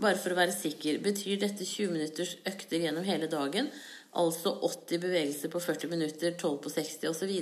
bare 0.00 0.18
for 0.20 0.34
å 0.34 0.38
være 0.38 0.54
sikker, 0.54 1.00
betyr 1.04 1.38
dette 1.40 1.64
20 1.64 1.92
minutters 1.94 2.34
økter 2.48 2.82
gjennom 2.84 3.06
hele 3.06 3.28
dagen, 3.32 3.70
altså 4.16 4.52
80 4.64 5.00
bevegelser 5.02 5.52
på 5.52 5.60
40 5.62 5.92
minutter, 5.92 6.34
12 6.36 6.58
på 6.64 6.72
60 6.72 7.10
osv.? 7.12 7.32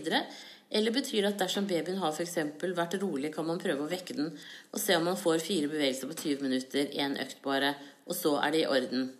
Eller 0.75 0.95
betyr 0.95 1.23
det 1.23 1.33
at 1.35 1.43
dersom 1.45 1.67
babyen 1.71 2.01
har 2.03 2.15
f.eks. 2.15 2.39
vært 2.63 2.97
rolig, 3.03 3.33
kan 3.35 3.47
man 3.47 3.61
prøve 3.63 3.85
å 3.85 3.91
vekke 3.91 4.17
den 4.17 4.33
og 4.73 4.81
se 4.83 4.97
om 4.99 5.05
man 5.07 5.19
får 5.21 5.45
fire 5.45 5.71
bevegelser 5.71 6.11
på 6.11 6.17
20 6.23 6.47
minutter, 6.47 6.89
én 6.95 7.19
økt 7.23 7.43
bare, 7.45 7.75
og 8.09 8.17
så 8.19 8.39
er 8.43 8.55
det 8.55 8.65
i 8.65 8.71
orden? 8.71 9.13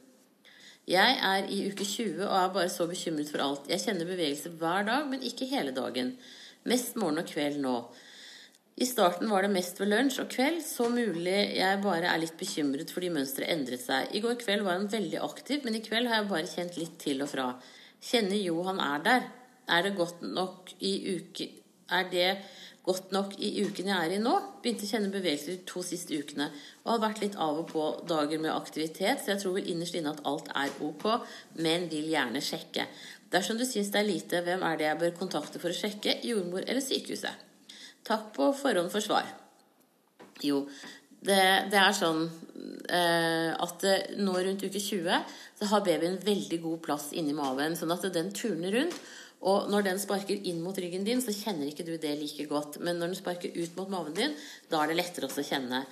Jeg 0.89 1.15
er 1.25 1.47
i 1.49 1.63
uke 1.71 1.85
20 1.89 2.27
og 2.27 2.35
er 2.37 2.51
bare 2.53 2.73
så 2.73 2.85
bekymret 2.89 3.31
for 3.33 3.41
alt. 3.41 3.71
Jeg 3.73 3.81
kjenner 3.81 4.09
bevegelser 4.09 4.53
hver 4.61 4.85
dag, 4.85 5.07
men 5.09 5.23
ikke 5.25 5.49
hele 5.49 5.73
dagen. 5.73 6.13
Mest 6.69 6.99
morgen 7.01 7.23
og 7.23 7.31
kveld 7.31 7.57
nå. 7.63 7.79
I 8.75 8.87
starten 8.91 9.31
var 9.31 9.45
det 9.45 9.53
mest 9.55 9.79
ved 9.79 9.87
lunsj 9.93 10.17
og 10.25 10.33
kveld, 10.33 10.57
så 10.67 10.89
mulig 10.91 11.37
jeg 11.55 11.83
bare 11.85 12.09
er 12.11 12.19
litt 12.19 12.35
bekymret 12.41 12.91
fordi 12.91 13.13
mønsteret 13.15 13.53
endret 13.55 13.85
seg. 13.85 14.09
I 14.11 14.23
går 14.25 14.35
kveld 14.41 14.65
var 14.67 14.81
han 14.81 14.89
veldig 14.91 15.21
aktiv, 15.23 15.63
men 15.63 15.79
i 15.79 15.83
kveld 15.85 16.11
har 16.11 16.25
jeg 16.25 16.31
bare 16.33 16.51
kjent 16.51 16.79
litt 16.81 16.97
til 17.05 17.23
og 17.23 17.31
fra. 17.31 17.45
Kjenner 18.03 18.41
jo 18.41 18.65
han 18.67 18.83
er 18.83 19.05
der. 19.05 19.29
Er 19.71 19.87
det 19.87 19.95
godt 19.97 20.27
nok 20.27 20.75
i 20.85 20.91
uke 21.15 21.47
Er 21.95 22.09
det 22.11 22.27
godt 22.85 23.15
nok 23.15 23.39
i 23.39 23.63
uken 23.63 23.93
jeg 23.93 24.09
er 24.09 24.17
i 24.17 24.19
nå? 24.21 24.35
Begynte 24.65 24.89
å 24.89 24.91
kjenne 24.91 25.13
bevegelser 25.15 25.55
de 25.55 25.71
to 25.71 25.85
siste 25.87 26.19
ukene. 26.19 26.51
Og 26.83 26.97
har 26.97 27.03
vært 27.07 27.23
litt 27.23 27.39
av 27.39 27.63
og 27.63 27.71
på 27.71 27.87
dager 28.11 28.43
med 28.43 28.57
aktivitet, 28.57 29.23
så 29.23 29.37
jeg 29.37 29.45
tror 29.45 29.55
vel 29.61 29.71
innerst 29.71 29.95
inne 29.95 30.17
at 30.17 30.27
alt 30.27 30.51
er 30.51 30.75
ok, 30.83 31.07
men 31.63 31.87
vil 31.95 32.11
gjerne 32.11 32.43
sjekke. 32.43 32.91
Dersom 33.31 33.61
du 33.61 33.69
syns 33.69 33.95
det 33.95 34.03
er 34.03 34.11
lite, 34.11 34.43
hvem 34.43 34.67
er 34.67 34.81
det 34.81 34.91
jeg 34.91 35.03
bør 35.05 35.19
kontakte 35.23 35.63
for 35.63 35.71
å 35.71 35.83
sjekke? 35.85 36.19
Jordmor 36.27 36.67
eller 36.67 36.83
sykehuset? 36.83 37.54
Takk 38.05 38.31
på 38.37 38.51
forhånd 38.59 38.93
for 38.93 39.05
svar. 39.05 39.29
Jo, 40.45 40.65
det, 41.25 41.41
det 41.73 41.81
er 41.81 41.95
sånn 41.97 42.27
eh, 42.93 43.51
at 43.55 43.85
nå 44.21 44.35
rundt 44.37 44.65
uke 44.67 44.81
20 44.81 45.37
så 45.59 45.69
har 45.71 45.85
babyen 45.87 46.19
veldig 46.21 46.59
god 46.65 46.83
plass 46.85 47.13
inni 47.17 47.33
maven. 47.37 47.79
Sånn 47.79 47.95
at 47.95 48.05
den 48.13 48.33
turner 48.37 48.75
rundt. 48.77 48.99
Og 49.45 49.69
når 49.69 49.85
den 49.85 49.99
sparker 50.01 50.41
inn 50.49 50.63
mot 50.65 50.77
ryggen 50.81 51.05
din, 51.05 51.21
så 51.21 51.33
kjenner 51.37 51.69
ikke 51.69 51.85
du 51.85 51.99
det 52.01 52.15
like 52.17 52.47
godt. 52.49 52.79
Men 52.81 52.97
når 52.97 53.13
den 53.13 53.19
sparker 53.19 53.53
ut 53.53 53.77
mot 53.77 53.91
maven 53.93 54.17
din, 54.17 54.37
da 54.73 54.81
er 54.81 54.91
det 54.91 54.97
lettere 54.97 55.29
også 55.29 55.43
å 55.43 55.49
kjenne. 55.49 55.83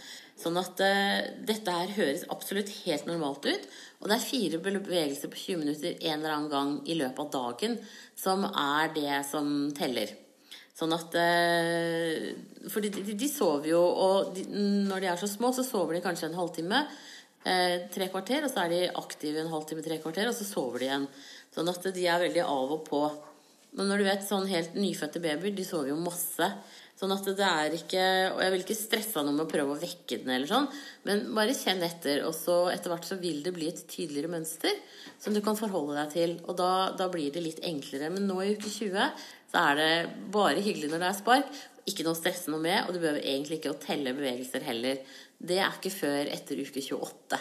Sånn 0.40 0.56
at 0.56 0.80
uh, 0.80 1.18
dette 1.44 1.74
her 1.76 1.92
høres 1.98 2.24
absolutt 2.32 2.72
helt 2.86 3.04
normalt 3.10 3.44
ut. 3.44 3.68
Og 4.00 4.08
det 4.08 4.16
er 4.16 4.24
fire 4.24 4.62
bevegelser 4.64 5.32
på 5.32 5.42
20 5.44 5.62
minutter 5.66 6.00
en 6.00 6.16
eller 6.16 6.32
annen 6.32 6.52
gang 6.52 6.74
i 6.88 6.96
løpet 6.96 7.24
av 7.26 7.32
dagen 7.36 7.76
som 8.16 8.48
er 8.48 8.94
det 8.96 9.20
som 9.28 9.52
teller. 9.76 10.16
Sånn 10.72 10.94
at 10.96 11.12
uh, 11.20 12.68
For 12.72 12.80
de, 12.84 12.88
de, 12.94 13.16
de, 13.18 13.28
sover 13.28 13.72
jo, 13.74 13.80
og 13.82 14.32
de, 14.36 14.46
når 14.88 15.04
de 15.04 15.10
er 15.12 15.20
så 15.20 15.28
små, 15.28 15.52
så 15.52 15.64
sover 15.66 15.98
de 15.98 16.04
kanskje 16.04 16.30
en 16.30 16.38
halvtime. 16.38 16.86
Eh, 17.42 17.88
tre 17.90 18.06
kvarter, 18.06 18.44
og 18.46 18.52
så 18.52 18.62
er 18.62 18.70
de 18.70 18.80
aktive 19.00 19.40
en 19.42 19.50
halvtime, 19.50 19.82
tre 19.82 19.98
kvarter, 19.98 20.28
og 20.30 20.36
så 20.36 20.46
sover 20.46 20.78
de 20.78 20.86
igjen. 20.86 21.08
Sånn 21.52 21.70
at 21.72 21.88
de 21.96 22.06
er 22.06 22.22
veldig 22.22 22.44
av 22.46 22.76
og 22.78 22.84
på. 22.86 23.02
Men 23.76 23.88
når 23.90 23.98
du 23.98 24.06
vet 24.06 24.24
sånn 24.28 24.46
helt 24.50 24.76
nyfødte 24.78 25.20
babyer, 25.24 25.54
de 25.56 25.66
sover 25.66 25.90
jo 25.90 25.98
masse. 25.98 26.48
Sånn 27.02 27.14
at 27.16 27.26
det 27.34 27.46
er 27.46 27.72
ikke 27.74 28.02
Og 28.36 28.42
jeg 28.44 28.52
vil 28.52 28.60
ikke 28.62 28.76
stresse 28.78 29.22
noe 29.24 29.34
med 29.34 29.48
å 29.48 29.50
prøve 29.50 29.74
å 29.74 29.80
vekke 29.80 30.20
den, 30.22 30.30
eller 30.36 30.46
sånn, 30.46 30.68
men 31.08 31.24
bare 31.34 31.56
kjenn 31.56 31.82
etter. 31.82 32.22
Og 32.28 32.36
så 32.36 32.68
etter 32.70 32.92
hvert 32.92 33.08
så 33.08 33.18
vil 33.18 33.40
det 33.42 33.54
bli 33.56 33.72
et 33.72 33.82
tydeligere 33.90 34.30
mønster 34.30 34.76
som 35.18 35.34
du 35.34 35.40
kan 35.42 35.58
forholde 35.58 35.96
deg 35.98 36.12
til. 36.14 36.36
Og 36.46 36.54
da, 36.60 36.92
da 36.94 37.08
blir 37.10 37.34
det 37.34 37.42
litt 37.42 37.64
enklere. 37.66 38.12
Men 38.14 38.28
nå 38.30 38.38
i 38.44 38.52
uke 38.54 38.70
20 38.70 39.26
så 39.52 39.66
er 39.68 39.78
det 39.78 39.92
bare 40.32 40.64
hyggelig 40.64 40.88
når 40.88 41.02
det 41.02 41.08
er 41.10 41.18
spark. 41.18 41.62
Ikke 41.90 42.06
noe 42.06 42.16
å 42.16 42.20
stresse 42.20 42.52
noe 42.52 42.62
med, 42.62 42.86
og 42.86 42.94
du 42.94 43.02
behøver 43.02 43.20
egentlig 43.20 43.58
ikke 43.58 43.74
å 43.74 43.80
telle 43.82 44.14
bevegelser 44.16 44.64
heller. 44.64 45.02
Det 45.36 45.58
er 45.60 45.74
ikke 45.76 45.92
før 45.92 46.30
etter 46.32 46.62
uke 46.62 46.80
28. 46.80 47.40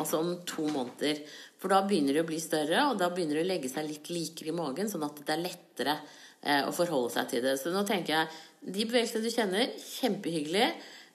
Altså 0.00 0.20
om 0.22 0.30
to 0.48 0.64
måneder. 0.70 1.20
For 1.60 1.72
da 1.72 1.82
begynner 1.84 2.16
de 2.16 2.22
å 2.22 2.28
bli 2.28 2.38
større, 2.40 2.86
og 2.88 3.00
da 3.00 3.10
begynner 3.12 3.40
de 3.40 3.44
å 3.44 3.50
legge 3.50 3.68
seg 3.68 3.90
litt 3.90 4.08
likere 4.08 4.54
i 4.54 4.56
magen, 4.56 4.88
sånn 4.88 5.04
at 5.04 5.20
det 5.26 5.34
er 5.34 5.42
lettere 5.42 5.96
eh, 5.98 6.62
å 6.64 6.72
forholde 6.72 7.12
seg 7.16 7.28
til 7.34 7.44
det. 7.44 7.58
Så 7.60 7.74
nå 7.74 7.82
tenker 7.88 8.14
jeg 8.14 8.72
de 8.78 8.86
bevegelsene 8.86 9.26
du 9.26 9.34
kjenner, 9.34 9.74
kjempehyggelig. 9.84 10.70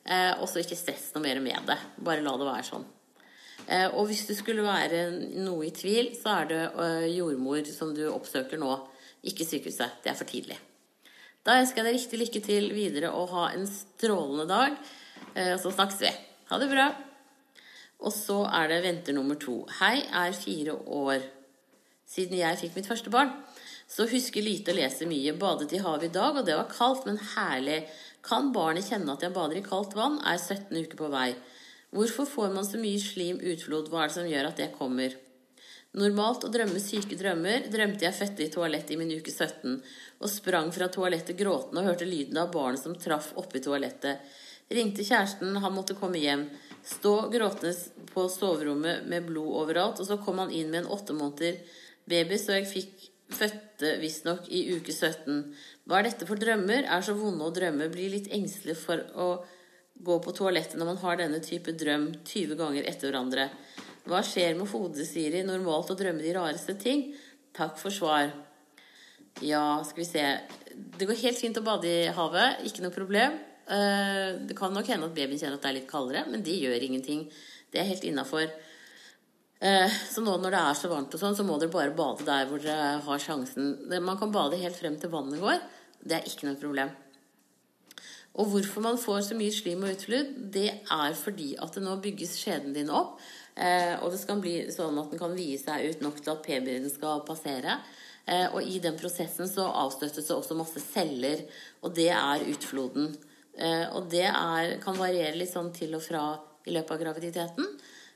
Eh, 0.05 0.33
og 0.37 0.45
så 0.51 0.61
ikke 0.61 0.77
stress 0.77 1.09
noe 1.15 1.25
mer 1.25 1.41
med 1.41 1.65
det. 1.71 1.79
Bare 2.05 2.21
la 2.21 2.35
det 2.37 2.49
være 2.51 2.67
sånn. 2.67 2.85
Eh, 3.65 3.87
og 3.87 4.11
hvis 4.11 4.27
du 4.29 4.35
skulle 4.37 4.65
være 4.65 5.07
noe 5.41 5.65
i 5.65 5.73
tvil, 5.73 6.11
så 6.19 6.41
er 6.41 6.51
det 6.51 6.61
eh, 6.83 7.07
jordmor 7.15 7.65
som 7.73 7.95
du 7.97 8.03
oppsøker 8.11 8.61
nå. 8.61 8.75
Ikke 9.25 9.47
sykehuset. 9.47 10.01
Det 10.03 10.11
er 10.11 10.17
for 10.19 10.29
tidlig. 10.29 10.57
Da 11.45 11.59
ønsker 11.61 11.81
jeg 11.81 11.87
deg 11.87 11.97
riktig 11.99 12.21
lykke 12.21 12.41
til 12.45 12.71
videre 12.73 13.11
og 13.13 13.33
ha 13.35 13.49
en 13.53 13.67
strålende 13.69 14.47
dag. 14.49 14.77
Og 15.35 15.59
så 15.61 15.73
snakkes 15.73 15.99
vi. 16.01 16.13
Ha 16.49 16.59
det 16.61 16.69
bra. 16.71 16.87
Og 18.05 18.13
så 18.13 18.41
er 18.49 18.69
det 18.71 18.83
venter 18.85 19.15
nummer 19.17 19.37
to. 19.39 19.63
Hei, 19.79 19.99
er 20.09 20.35
fire 20.37 20.73
år 20.73 21.25
siden 22.09 22.37
jeg 22.39 22.59
fikk 22.61 22.77
mitt 22.77 22.89
første 22.89 23.13
barn. 23.13 23.31
Så 23.89 24.07
husker 24.09 24.45
lite 24.45 24.73
og 24.73 24.79
leser 24.79 25.09
mye. 25.09 25.35
Badet 25.37 25.73
i 25.77 25.81
havet 25.81 26.09
i 26.09 26.13
dag, 26.13 26.37
og 26.37 26.45
det 26.47 26.57
var 26.57 26.71
kaldt, 26.71 27.05
men 27.05 27.21
herlig. 27.35 27.83
Kan 28.25 28.49
barnet 28.53 28.87
kjenne 28.89 29.13
at 29.13 29.21
jeg 29.25 29.33
bader 29.35 29.59
i 29.59 29.65
kaldt 29.65 29.93
vann? 29.97 30.17
Er 30.25 30.41
17 30.41 30.73
uker 30.73 30.97
på 31.03 31.11
vei. 31.13 31.29
Hvorfor 31.95 32.27
får 32.27 32.55
man 32.55 32.65
så 32.67 32.81
mye 32.81 33.01
slim 33.01 33.37
utflod? 33.39 33.91
Hva 33.91 34.03
er 34.03 34.09
det 34.09 34.17
som 34.17 34.29
gjør 34.29 34.49
at 34.49 34.59
det 34.59 34.73
kommer? 34.77 35.13
Normalt 35.95 36.43
å 36.43 36.51
drømme 36.51 36.79
syke 36.83 37.15
drømmer 37.15 37.69
drømte 37.71 38.03
jeg 38.03 38.17
fødte 38.17 38.43
i 38.43 38.51
toalettet 38.51 38.95
i 38.95 38.99
min 38.99 39.13
uke 39.15 39.31
17 39.31 39.77
og 39.77 40.27
sprang 40.31 40.73
fra 40.75 40.89
toalettet 40.91 41.37
gråtende 41.39 41.79
og 41.81 41.87
hørte 41.87 42.07
lyden 42.09 42.39
av 42.41 42.51
barnet 42.51 42.83
som 42.83 42.97
traff 42.99 43.29
oppi 43.39 43.61
toalettet. 43.63 44.19
Ringte 44.75 45.05
kjæresten, 45.07 45.55
han 45.61 45.75
måtte 45.75 45.95
komme 45.95 46.19
hjem. 46.19 46.49
Stå 46.83 47.29
gråtende 47.31 47.71
på 48.11 48.27
soverommet 48.33 49.05
med 49.07 49.27
blod 49.29 49.61
overalt. 49.61 50.01
Og 50.01 50.09
så 50.09 50.17
kom 50.19 50.41
han 50.41 50.51
inn 50.51 50.71
med 50.73 50.83
en 50.83 50.91
åtte 50.97 51.15
måneder 51.15 51.61
baby, 52.09 52.39
så 52.41 52.57
jeg 52.57 52.69
fikk 52.73 53.09
fødte 53.35 53.95
visstnok 54.01 54.49
i 54.53 54.65
uke 54.75 54.93
17. 54.93 55.39
Hva 55.85 55.99
er 55.99 56.09
dette 56.09 56.27
for 56.27 56.41
drømmer? 56.41 56.89
Er 56.89 57.05
så 57.05 57.15
vonde 57.17 57.45
å 57.45 57.53
drømme. 57.55 57.87
Blir 57.93 58.11
litt 58.17 58.31
engstelig 58.35 58.77
for 58.81 59.05
å 59.15 59.29
gå 59.95 60.19
på 60.19 60.33
toalettet 60.35 60.75
når 60.79 60.91
man 60.91 61.03
har 61.05 61.21
denne 61.21 61.39
type 61.45 61.71
drøm 61.77 62.09
20 62.25 62.59
ganger 62.59 62.89
etter 62.89 63.09
hverandre. 63.09 63.49
Hva 64.05 64.19
skjer 64.21 64.53
med 64.53 64.69
hodet, 64.69 65.07
Siri? 65.09 65.41
Normalt 65.45 65.89
å 65.89 65.97
drømme 65.97 66.21
de 66.21 66.33
rareste 66.35 66.75
ting? 66.77 67.07
Takk 67.57 67.79
for 67.81 67.93
svar. 67.93 68.29
Ja, 69.41 69.81
skal 69.83 70.03
vi 70.03 70.05
se 70.07 70.25
Det 70.75 71.07
går 71.09 71.17
helt 71.23 71.39
fint 71.39 71.57
å 71.57 71.63
bade 71.65 71.89
i 71.89 72.11
havet. 72.13 72.61
Ikke 72.69 72.83
noe 72.83 72.93
problem. 72.93 73.39
Eh, 73.65 74.37
det 74.45 74.57
kan 74.57 74.73
nok 74.75 74.91
hende 74.91 75.09
at 75.09 75.15
babyen 75.15 75.39
kjenner 75.39 75.57
at 75.57 75.63
det 75.63 75.71
er 75.71 75.77
litt 75.79 75.89
kaldere, 75.89 76.25
men 76.29 76.43
det 76.45 76.53
gjør 76.61 76.85
ingenting. 76.85 77.23
Det 77.71 77.81
er 77.81 77.89
helt 77.89 78.05
innafor. 78.05 78.45
Eh, 79.59 79.95
så 80.11 80.21
nå 80.21 80.35
når 80.37 80.53
det 80.53 80.59
er 80.61 80.77
så 80.77 80.91
varmt 80.91 81.15
og 81.15 81.23
sånn, 81.23 81.37
så 81.37 81.45
må 81.47 81.57
dere 81.57 81.73
bare 81.73 81.95
bade 81.97 82.27
der 82.27 82.45
hvor 82.49 82.61
dere 82.61 82.99
har 83.07 83.23
sjansen. 83.23 83.73
Man 83.89 84.19
kan 84.21 84.33
bade 84.35 84.61
helt 84.61 84.77
frem 84.77 84.99
til 85.01 85.09
vannet 85.09 85.41
går. 85.41 85.65
Det 86.05 86.19
er 86.19 86.29
ikke 86.29 86.51
noe 86.51 86.61
problem. 86.61 86.93
Og 88.35 88.51
hvorfor 88.51 88.83
man 88.83 88.99
får 88.99 89.29
så 89.29 89.39
mye 89.39 89.53
slim 89.55 89.81
og 89.87 89.95
utflod, 89.95 90.35
det 90.53 90.67
er 90.91 91.17
fordi 91.17 91.55
at 91.57 91.73
det 91.73 91.85
nå 91.85 91.95
bygges 92.03 92.35
skjeden 92.41 92.75
din 92.75 92.91
opp. 92.93 93.17
Eh, 93.55 93.93
og 94.01 94.11
det 94.11 94.19
skal 94.19 94.41
bli 94.43 94.57
sånn 94.73 94.97
at 94.99 95.13
den 95.13 95.21
kan 95.21 95.37
vie 95.37 95.59
seg 95.61 95.87
ut 95.89 96.03
nok 96.03 96.19
til 96.19 96.33
at 96.33 96.43
p-byrden 96.45 96.91
skal 96.93 97.23
passere. 97.27 97.79
Og 98.25 98.65
i 98.65 98.79
den 98.81 98.95
prosessen 98.97 99.45
så 99.45 99.67
avstøttes 99.69 100.25
det 100.25 100.33
også 100.33 100.55
masse 100.57 100.81
celler, 100.81 101.43
og 101.85 101.91
det 101.93 102.07
er 102.09 102.47
utfloden. 102.49 103.11
Eh, 103.55 103.85
og 103.95 104.09
det 104.11 104.25
er, 104.27 104.75
kan 104.83 104.97
variere 104.99 105.37
litt 105.39 105.53
sånn 105.53 105.71
til 105.75 105.95
og 105.95 106.03
fra 106.03 106.23
i 106.67 106.73
løpet 106.75 106.95
av 106.95 107.01
graviditeten. 107.03 107.69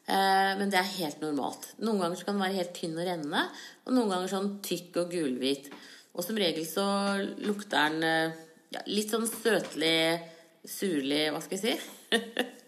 Eh, 0.10 0.52
men 0.60 0.72
det 0.72 0.82
er 0.82 0.96
helt 0.98 1.24
normalt. 1.24 1.72
Noen 1.80 2.04
ganger 2.04 2.26
kan 2.26 2.36
den 2.36 2.44
være 2.44 2.60
helt 2.60 2.76
tynn 2.76 2.98
og 2.98 3.08
rennende, 3.08 3.46
og 3.86 3.96
noen 3.96 4.14
ganger 4.14 4.34
sånn 4.34 4.52
tykk 4.66 5.04
og 5.04 5.16
gulhvit. 5.16 5.72
Og 6.18 6.26
som 6.26 6.40
regel 6.42 6.66
så 6.68 6.86
lukter 7.46 7.94
den 7.94 8.08
eh, 8.08 8.40
ja, 8.76 8.84
litt 8.90 9.14
sånn 9.14 9.28
søtlig, 9.30 10.20
surlig 10.68 11.30
Hva 11.32 11.40
skal 11.42 11.62
jeg 11.62 11.80
si? 11.80 12.50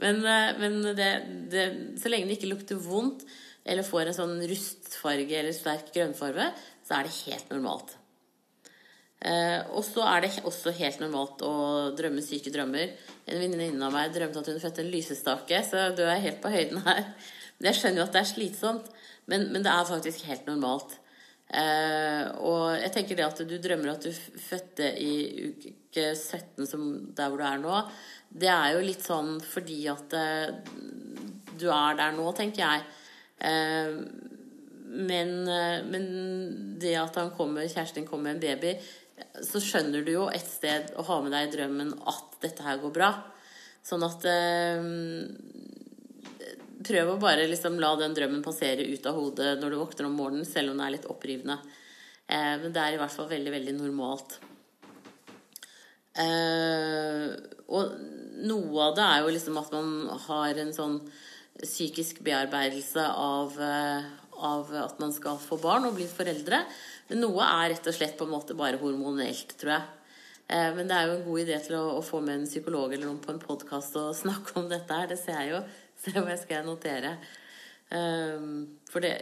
men, 0.00 0.20
men 0.60 0.80
det, 0.96 1.10
det, 1.52 1.68
så 2.00 2.10
lenge 2.12 2.30
det 2.30 2.38
ikke 2.38 2.52
lukter 2.54 2.80
vondt 2.80 3.24
eller 3.64 3.86
får 3.86 4.08
en 4.08 4.16
sånn 4.16 4.36
rustfarge 4.50 5.36
eller 5.36 5.54
sterk 5.54 5.90
grønnfarge, 5.94 6.46
så 6.86 6.96
er 6.96 7.06
det 7.06 7.16
helt 7.26 7.50
normalt. 7.52 7.96
Eh, 9.20 9.58
og 9.76 9.84
så 9.84 10.04
er 10.08 10.24
det 10.24 10.30
også 10.48 10.72
helt 10.78 11.02
normalt 11.02 11.42
å 11.44 11.52
drømme 11.96 12.24
syke 12.24 12.52
drømmer. 12.54 12.94
En 13.28 13.42
venninne 13.42 13.84
av 13.84 13.92
meg 13.92 14.14
drømte 14.14 14.40
at 14.40 14.48
hun 14.48 14.62
fødte 14.62 14.80
en 14.84 14.92
lysestake, 14.94 15.60
så 15.66 15.90
du 15.96 16.06
er 16.06 16.24
helt 16.24 16.40
på 16.40 16.52
høyden 16.52 16.80
her. 16.86 17.04
Men 17.58 17.70
jeg 17.70 17.80
skjønner 17.82 18.00
jo 18.00 18.06
at 18.08 18.16
det 18.16 18.22
er 18.22 18.30
slitsomt, 18.32 18.90
men, 19.28 19.50
men 19.52 19.66
det 19.66 19.74
er 19.74 19.90
faktisk 19.90 20.24
helt 20.30 20.48
normalt. 20.48 20.96
Eh, 21.50 22.24
og 22.46 22.76
jeg 22.78 22.92
tenker 22.94 23.18
det 23.18 23.26
at 23.26 23.40
du 23.42 23.56
drømmer 23.58 23.90
at 23.90 24.04
du 24.06 24.12
fødte 24.14 24.86
i 25.02 25.14
uke 25.50 26.12
17, 26.14 26.66
som 26.70 26.84
der 27.16 27.30
hvor 27.30 27.42
du 27.42 27.46
er 27.48 27.62
nå, 27.62 27.80
det 28.30 28.50
er 28.52 28.76
jo 28.76 28.84
litt 28.86 29.02
sånn 29.02 29.40
fordi 29.42 29.80
at 29.90 30.14
eh, 30.14 30.52
du 31.58 31.66
er 31.74 31.98
der 31.98 32.14
nå, 32.14 32.28
tenker 32.38 32.62
jeg. 32.62 32.86
Eh, 33.50 33.96
men, 34.90 35.36
men, 35.86 36.06
det 36.82 36.96
at 36.98 37.18
han 37.18 37.34
kommer, 37.34 37.66
kjæresten 37.66 38.02
din 38.02 38.08
kommer 38.08 38.30
med 38.30 38.38
en 38.38 38.42
baby, 38.42 38.72
så 39.46 39.60
skjønner 39.62 40.02
du 40.02 40.14
jo 40.16 40.24
et 40.32 40.46
sted 40.46 40.94
å 40.98 41.04
ha 41.06 41.18
med 41.22 41.34
deg 41.34 41.46
i 41.46 41.52
drømmen 41.52 41.92
at 42.10 42.40
dette 42.42 42.64
her 42.66 42.80
går 42.82 42.94
bra. 42.94 43.10
Sånn 43.86 44.02
at 44.02 44.26
Prøv 46.80 47.12
å 47.12 47.18
bare 47.20 47.48
liksom 47.48 47.76
la 47.82 47.92
den 48.00 48.14
drømmen 48.16 48.44
passere 48.44 48.86
ut 48.88 49.06
av 49.08 49.18
hodet 49.18 49.56
når 49.60 49.72
du 49.72 49.80
våkner 49.82 50.08
om 50.08 50.16
morgenen, 50.16 50.48
selv 50.48 50.72
om 50.72 50.78
den 50.78 50.86
er 50.86 50.94
litt 50.96 51.08
opprivende. 51.12 51.58
Eh, 52.26 52.54
men 52.62 52.72
det 52.72 52.80
er 52.80 52.96
i 52.96 53.00
hvert 53.00 53.14
fall 53.14 53.28
veldig, 53.30 53.52
veldig 53.56 53.74
normalt. 53.76 54.38
Eh, 56.20 57.26
og 57.70 57.92
noe 58.46 58.86
av 58.88 58.96
det 58.96 59.04
er 59.06 59.20
jo 59.22 59.34
liksom 59.34 59.60
at 59.60 59.74
man 59.74 59.92
har 60.26 60.62
en 60.62 60.72
sånn 60.74 60.96
psykisk 61.60 62.22
bearbeidelse 62.24 63.04
av, 63.12 63.60
eh, 63.60 64.08
av 64.40 64.72
at 64.86 64.98
man 65.02 65.12
skal 65.12 65.38
få 65.38 65.60
barn 65.60 65.86
og 65.86 65.98
bli 65.98 66.08
foreldre. 66.08 66.64
Men 67.10 67.24
noe 67.26 67.44
er 67.44 67.74
rett 67.74 67.86
og 67.90 67.94
slett 67.96 68.16
på 68.18 68.24
en 68.24 68.34
måte 68.34 68.56
bare 68.56 68.80
hormonelt, 68.80 69.56
tror 69.60 69.76
jeg. 69.76 69.88
Eh, 70.50 70.72
men 70.74 70.88
det 70.88 70.96
er 70.96 71.06
jo 71.06 71.18
en 71.18 71.26
god 71.28 71.40
idé 71.44 71.60
til 71.62 71.76
å 71.78 72.02
få 72.02 72.20
med 72.24 72.40
en 72.40 72.48
psykolog 72.48 72.92
eller 72.92 73.06
noen 73.06 73.22
på 73.22 73.34
en 73.34 73.42
podkast 73.42 73.96
og 74.00 74.16
snakke 74.24 74.56
om 74.58 74.68
dette 74.70 74.96
her. 74.96 75.10
Det 75.10 75.18
ser 75.20 75.38
jeg 75.44 75.54
jo. 75.54 75.62
Se 76.02 76.14
hva 76.16 76.32
jeg 76.32 76.42
skal 76.44 76.66
notere. 76.66 77.14
Um, 77.90 78.78
for 78.90 79.02
det 79.02 79.16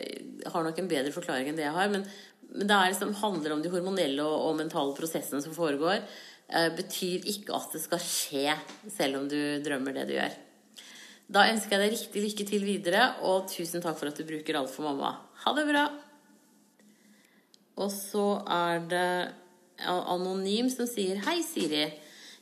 har 0.45 0.65
nok 0.65 0.79
en 0.79 0.91
bedre 0.91 1.13
forklaring 1.15 1.49
enn 1.51 1.59
det 1.59 1.65
jeg 1.67 1.77
har. 1.77 1.93
Men, 1.93 2.05
men 2.53 2.71
det 2.71 2.81
liksom, 2.93 3.15
handler 3.23 3.57
om 3.57 3.63
de 3.65 3.73
hormonelle 3.73 4.25
og, 4.25 4.51
og 4.51 4.59
mentale 4.61 4.97
prosessene 4.97 5.43
som 5.45 5.57
foregår. 5.57 6.05
Uh, 6.49 6.69
betyr 6.77 7.27
ikke 7.29 7.57
at 7.57 7.75
det 7.75 7.83
skal 7.85 8.05
skje 8.05 8.59
selv 8.95 9.23
om 9.23 9.31
du 9.31 9.39
drømmer 9.65 9.97
det 9.97 10.09
du 10.11 10.15
gjør. 10.19 10.37
Da 11.29 11.45
ønsker 11.51 11.77
jeg 11.77 11.83
deg 11.83 11.97
riktig 11.97 12.21
lykke 12.25 12.45
til 12.49 12.63
videre, 12.65 13.03
og 13.29 13.51
tusen 13.53 13.83
takk 13.85 13.99
for 13.99 14.09
at 14.09 14.17
du 14.17 14.25
bruker 14.25 14.57
Alt 14.57 14.73
for 14.73 14.89
mamma. 14.89 15.13
Ha 15.45 15.53
det 15.59 15.67
bra! 15.69 15.89
Og 17.79 17.91
så 17.95 18.41
er 18.51 18.81
det 18.91 19.11
Anonym 19.87 20.71
som 20.73 20.89
sier 20.89 21.21
Hei, 21.27 21.43
Siri. 21.47 21.85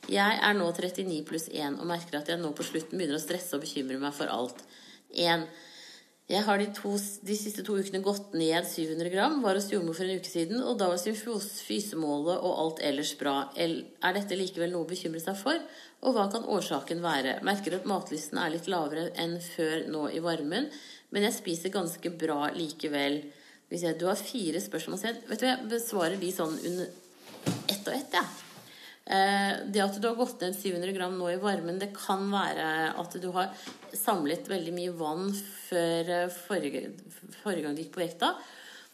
Jeg 0.07 0.39
er 0.39 0.53
nå 0.55 0.67
39 0.71 1.23
pluss 1.27 1.49
1 1.51 1.81
og 1.81 1.87
merker 1.89 2.21
at 2.21 2.29
jeg 2.31 2.39
nå 2.39 2.53
på 2.55 2.63
slutten 2.63 2.95
begynner 2.95 3.19
å 3.19 3.23
stresse 3.23 3.57
og 3.57 3.63
bekymre 3.65 3.99
meg 3.99 4.13
for 4.15 4.31
alt. 4.31 4.61
1. 5.11 5.43
Jeg 6.27 6.43
har 6.43 6.59
de, 6.59 6.67
to, 6.75 6.93
de, 7.23 7.35
siste 7.39 7.63
to 7.63 7.77
ukene 7.79 8.01
gått 8.03 8.33
ned 8.35 8.65
700 8.67 9.11
gram. 9.13 9.37
Var 9.43 9.59
hos 9.59 9.69
jordmor 9.71 9.95
for 9.95 10.07
en 10.07 10.19
uke 10.19 10.27
siden, 10.27 10.59
og 10.59 10.75
da 10.79 10.89
var 10.91 10.99
symfysemålet 10.99 12.39
og 12.39 12.63
alt 12.63 12.81
ellers 12.83 13.13
bra. 13.19 13.35
Er 13.55 14.15
dette 14.15 14.39
likevel 14.39 14.73
noe 14.73 14.83
å 14.83 14.89
bekymre 14.89 15.23
seg 15.23 15.39
for? 15.39 15.59
Og 16.03 16.15
hva 16.15 16.25
kan 16.31 16.47
årsaken 16.55 17.03
være? 17.03 17.37
Merker 17.47 17.77
at 17.79 17.87
matlysten 17.87 18.39
er 18.43 18.51
litt 18.55 18.67
lavere 18.71 19.09
enn 19.19 19.37
før 19.43 19.87
nå 19.91 20.07
i 20.15 20.23
varmen, 20.23 20.67
men 21.15 21.27
jeg 21.29 21.37
spiser 21.37 21.75
ganske 21.75 22.11
bra 22.19 22.49
likevel. 22.55 23.21
Du 23.71 24.07
har 24.07 24.19
fire 24.19 24.59
spørsmål. 24.63 24.99
Vet 25.31 25.39
du, 25.39 25.47
Jeg 25.47 25.71
besvarer 25.71 26.19
de 26.19 26.31
sånn 26.35 26.59
under 26.59 26.91
ett 27.71 27.87
og 27.87 27.95
ett, 27.95 28.11
jeg. 28.11 28.19
Ja. 28.19 28.27
Eh, 28.27 28.43
det 29.07 29.79
at 29.79 29.97
du 30.01 30.07
har 30.07 30.17
gått 30.19 30.41
ned 30.43 30.55
700 30.57 30.91
gram 30.91 31.13
nå 31.15 31.29
i 31.31 31.39
varmen, 31.39 31.77
det 31.79 31.93
kan 31.95 32.25
være 32.27 32.65
at 32.99 33.13
du 33.23 33.29
har 33.31 33.53
samlet 33.95 34.49
veldig 34.51 34.73
mye 34.75 34.95
vann 34.97 35.29
før 35.67 36.11
eh, 36.11 36.33
forrige, 36.33 36.91
forrige 37.41 37.63
gang 37.65 37.77
du 37.77 37.83
gikk 37.83 37.93
på 37.95 38.03
vekta, 38.03 38.33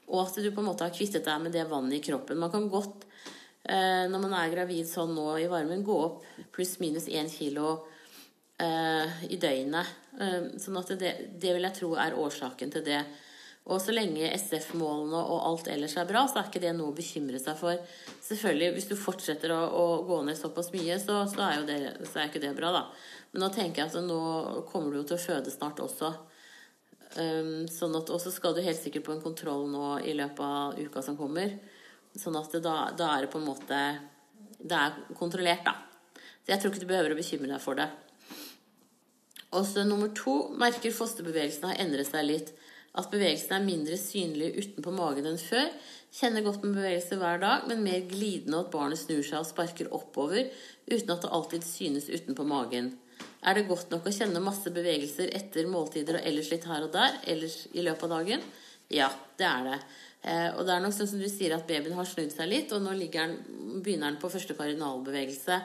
og 0.09 0.19
at 0.25 0.37
du 0.37 0.51
på 0.51 0.61
en 0.61 0.69
måte 0.69 0.85
har 0.85 0.93
kvittet 0.93 1.25
deg 1.25 1.41
med 1.41 1.55
det 1.55 1.65
vannet 1.69 1.97
i 1.97 2.03
kroppen. 2.05 2.39
Man 2.41 2.53
kan 2.53 2.69
godt, 2.71 3.07
eh, 3.65 4.05
når 4.11 4.25
man 4.27 4.37
er 4.37 4.53
gravid 4.53 4.89
sånn 4.89 5.15
nå 5.15 5.31
i 5.41 5.49
varmen, 5.51 5.85
gå 5.85 5.97
opp 6.09 6.23
pluss-minus 6.55 7.09
1 7.09 7.33
kilo 7.33 7.79
i 8.63 9.35
døgnet. 9.41 9.89
Sånn 10.61 10.77
at 10.79 10.91
det, 11.01 11.09
det 11.41 11.55
vil 11.55 11.65
jeg 11.65 11.75
tro 11.75 11.87
er 11.99 12.13
årsaken 12.15 12.69
til 12.71 12.83
det. 12.85 12.99
Og 13.63 13.79
så 13.79 13.93
lenge 13.95 14.27
SF-målene 14.35 15.19
og 15.23 15.45
alt 15.47 15.69
ellers 15.71 15.95
er 15.95 16.07
bra, 16.07 16.25
så 16.27 16.41
er 16.41 16.49
ikke 16.49 16.61
det 16.65 16.73
noe 16.75 16.91
å 16.91 16.97
bekymre 16.97 17.39
seg 17.39 17.55
for. 17.55 17.79
Selvfølgelig, 18.25 18.73
Hvis 18.75 18.89
du 18.89 18.95
fortsetter 18.99 19.53
å, 19.55 19.61
å 19.71 19.85
gå 20.07 20.17
ned 20.27 20.35
såpass 20.35 20.73
mye, 20.73 20.97
så, 20.99 21.21
så, 21.31 21.45
er 21.47 21.63
det, 21.69 21.77
så, 22.09 22.17
er 22.19 22.27
ikke 22.27 22.43
det 22.43 22.51
bra, 22.57 22.73
da. 22.75 22.83
Men 23.31 23.45
nå 23.45 23.49
tenker 23.55 23.85
jeg 23.85 23.93
at 23.93 24.03
nå 24.03 24.19
kommer 24.67 24.91
du 24.91 24.99
jo 24.99 25.05
til 25.07 25.15
å 25.15 25.23
føde 25.23 25.53
snart 25.53 25.79
også. 25.83 26.11
Um, 27.13 27.69
sånn 27.69 27.95
at, 27.95 28.09
Og 28.09 28.19
så 28.19 28.33
skal 28.33 28.55
du 28.57 28.63
helt 28.65 28.81
sikkert 28.81 29.05
på 29.05 29.13
en 29.13 29.23
kontroll 29.23 29.67
nå 29.69 29.99
i 30.01 30.15
løpet 30.17 30.43
av 30.43 30.79
uka 30.81 31.03
som 31.05 31.15
kommer. 31.15 31.55
Sånn 32.19 32.35
at 32.35 32.51
da, 32.59 32.75
da 32.97 33.13
er 33.13 33.25
det 33.25 33.31
på 33.33 33.39
en 33.39 33.47
måte 33.47 33.77
Det 34.59 34.75
er 34.77 34.97
kontrollert, 35.17 35.63
da. 35.65 35.77
Så 36.43 36.51
jeg 36.51 36.59
tror 36.59 36.73
ikke 36.73 36.83
du 36.83 36.89
behøver 36.89 37.15
å 37.15 37.19
bekymre 37.19 37.53
deg 37.53 37.63
for 37.63 37.79
det. 37.79 37.87
Og 39.53 39.63
så 39.69 39.85
nummer 39.87 40.11
to 40.17 40.35
merker 40.59 40.91
fosterbevegelsene 40.91 41.71
har 41.71 41.81
endret 41.85 42.09
seg 42.09 42.27
litt 42.27 42.51
at 42.93 43.09
bevegelsen 43.09 43.55
er 43.57 43.65
mindre 43.65 43.97
synlig 43.97 44.51
utenpå 44.59 44.93
magen 44.93 45.25
enn 45.29 45.39
før. 45.41 45.71
Kjenner 46.13 46.45
godt 46.45 46.61
med 46.65 46.75
bevegelse 46.77 47.17
hver 47.17 47.39
dag, 47.41 47.63
men 47.69 47.81
mer 47.85 48.03
glidende, 48.09 48.59
at 48.61 48.73
barnet 48.73 49.01
snur 49.01 49.23
seg 49.25 49.39
og 49.39 49.49
sparker 49.49 49.89
oppover 49.97 50.51
uten 50.91 51.15
at 51.15 51.23
det 51.25 51.31
alltid 51.33 51.65
synes 51.65 52.11
utenpå 52.11 52.45
magen. 52.45 52.91
Er 53.43 53.57
det 53.57 53.67
godt 53.67 53.89
nok 53.91 54.05
å 54.07 54.13
kjenne 54.13 54.43
masse 54.43 54.71
bevegelser 54.73 55.33
etter 55.35 55.67
måltider 55.71 56.19
og 56.19 56.27
ellers 56.29 56.51
litt 56.53 56.67
her 56.69 56.85
og 56.85 56.93
der 56.93 57.17
ellers 57.33 57.63
i 57.73 57.83
løpet 57.85 58.05
av 58.07 58.13
dagen? 58.19 58.45
Ja, 58.93 59.09
det 59.39 59.47
er 59.47 59.65
det. 59.71 59.79
Eh, 60.23 60.49
og 60.53 60.61
det 60.67 60.75
er 60.75 60.83
nok 60.83 60.93
sånn 60.95 61.09
som 61.11 61.23
du 61.23 61.27
sier 61.31 61.55
at 61.55 61.65
babyen 61.67 61.97
har 61.97 62.07
snudd 62.07 62.31
seg 62.31 62.47
litt, 62.51 62.71
og 62.75 62.85
nå 62.85 62.93
den, 63.01 63.35
begynner 63.81 64.13
den 64.13 64.21
på 64.21 64.31
første 64.31 64.55
kardinalbevegelse 64.59 65.59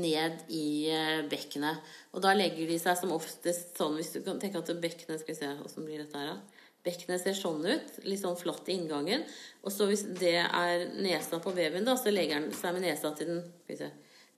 ned 0.00 0.48
i 0.56 0.88
eh, 0.90 1.20
bekkenet. 1.28 1.84
Og 2.16 2.24
da 2.24 2.32
legger 2.34 2.66
de 2.66 2.80
seg 2.80 2.96
som 2.98 3.12
oftest 3.14 3.76
sånn, 3.76 3.98
hvis 4.00 4.14
du 4.16 4.22
kan 4.24 4.40
tenke 4.40 4.62
at 4.62 4.72
bekkenet 4.80 5.20
Skal 5.20 5.34
vi 5.34 5.38
se 5.38 5.52
åssen 5.62 5.86
blir 5.86 6.00
dette 6.02 6.18
her, 6.18 6.32
da. 6.32 6.61
Bekkenet 6.82 7.22
ser 7.22 7.36
sånn 7.38 7.62
ut, 7.62 7.98
litt 8.02 8.22
sånn 8.22 8.38
flatt 8.38 8.66
i 8.66 8.74
inngangen. 8.74 9.22
Og 9.62 9.70
så 9.70 9.86
hvis 9.90 10.02
det 10.18 10.38
er 10.42 10.88
nesa 10.98 11.38
på 11.42 11.52
babyen, 11.54 11.86
da, 11.86 11.94
så 11.98 12.10
legger 12.10 12.40
den 12.40 12.56
seg 12.56 12.74
med 12.74 12.88
nesa 12.88 13.12
til 13.18 13.30
den, 13.30 13.44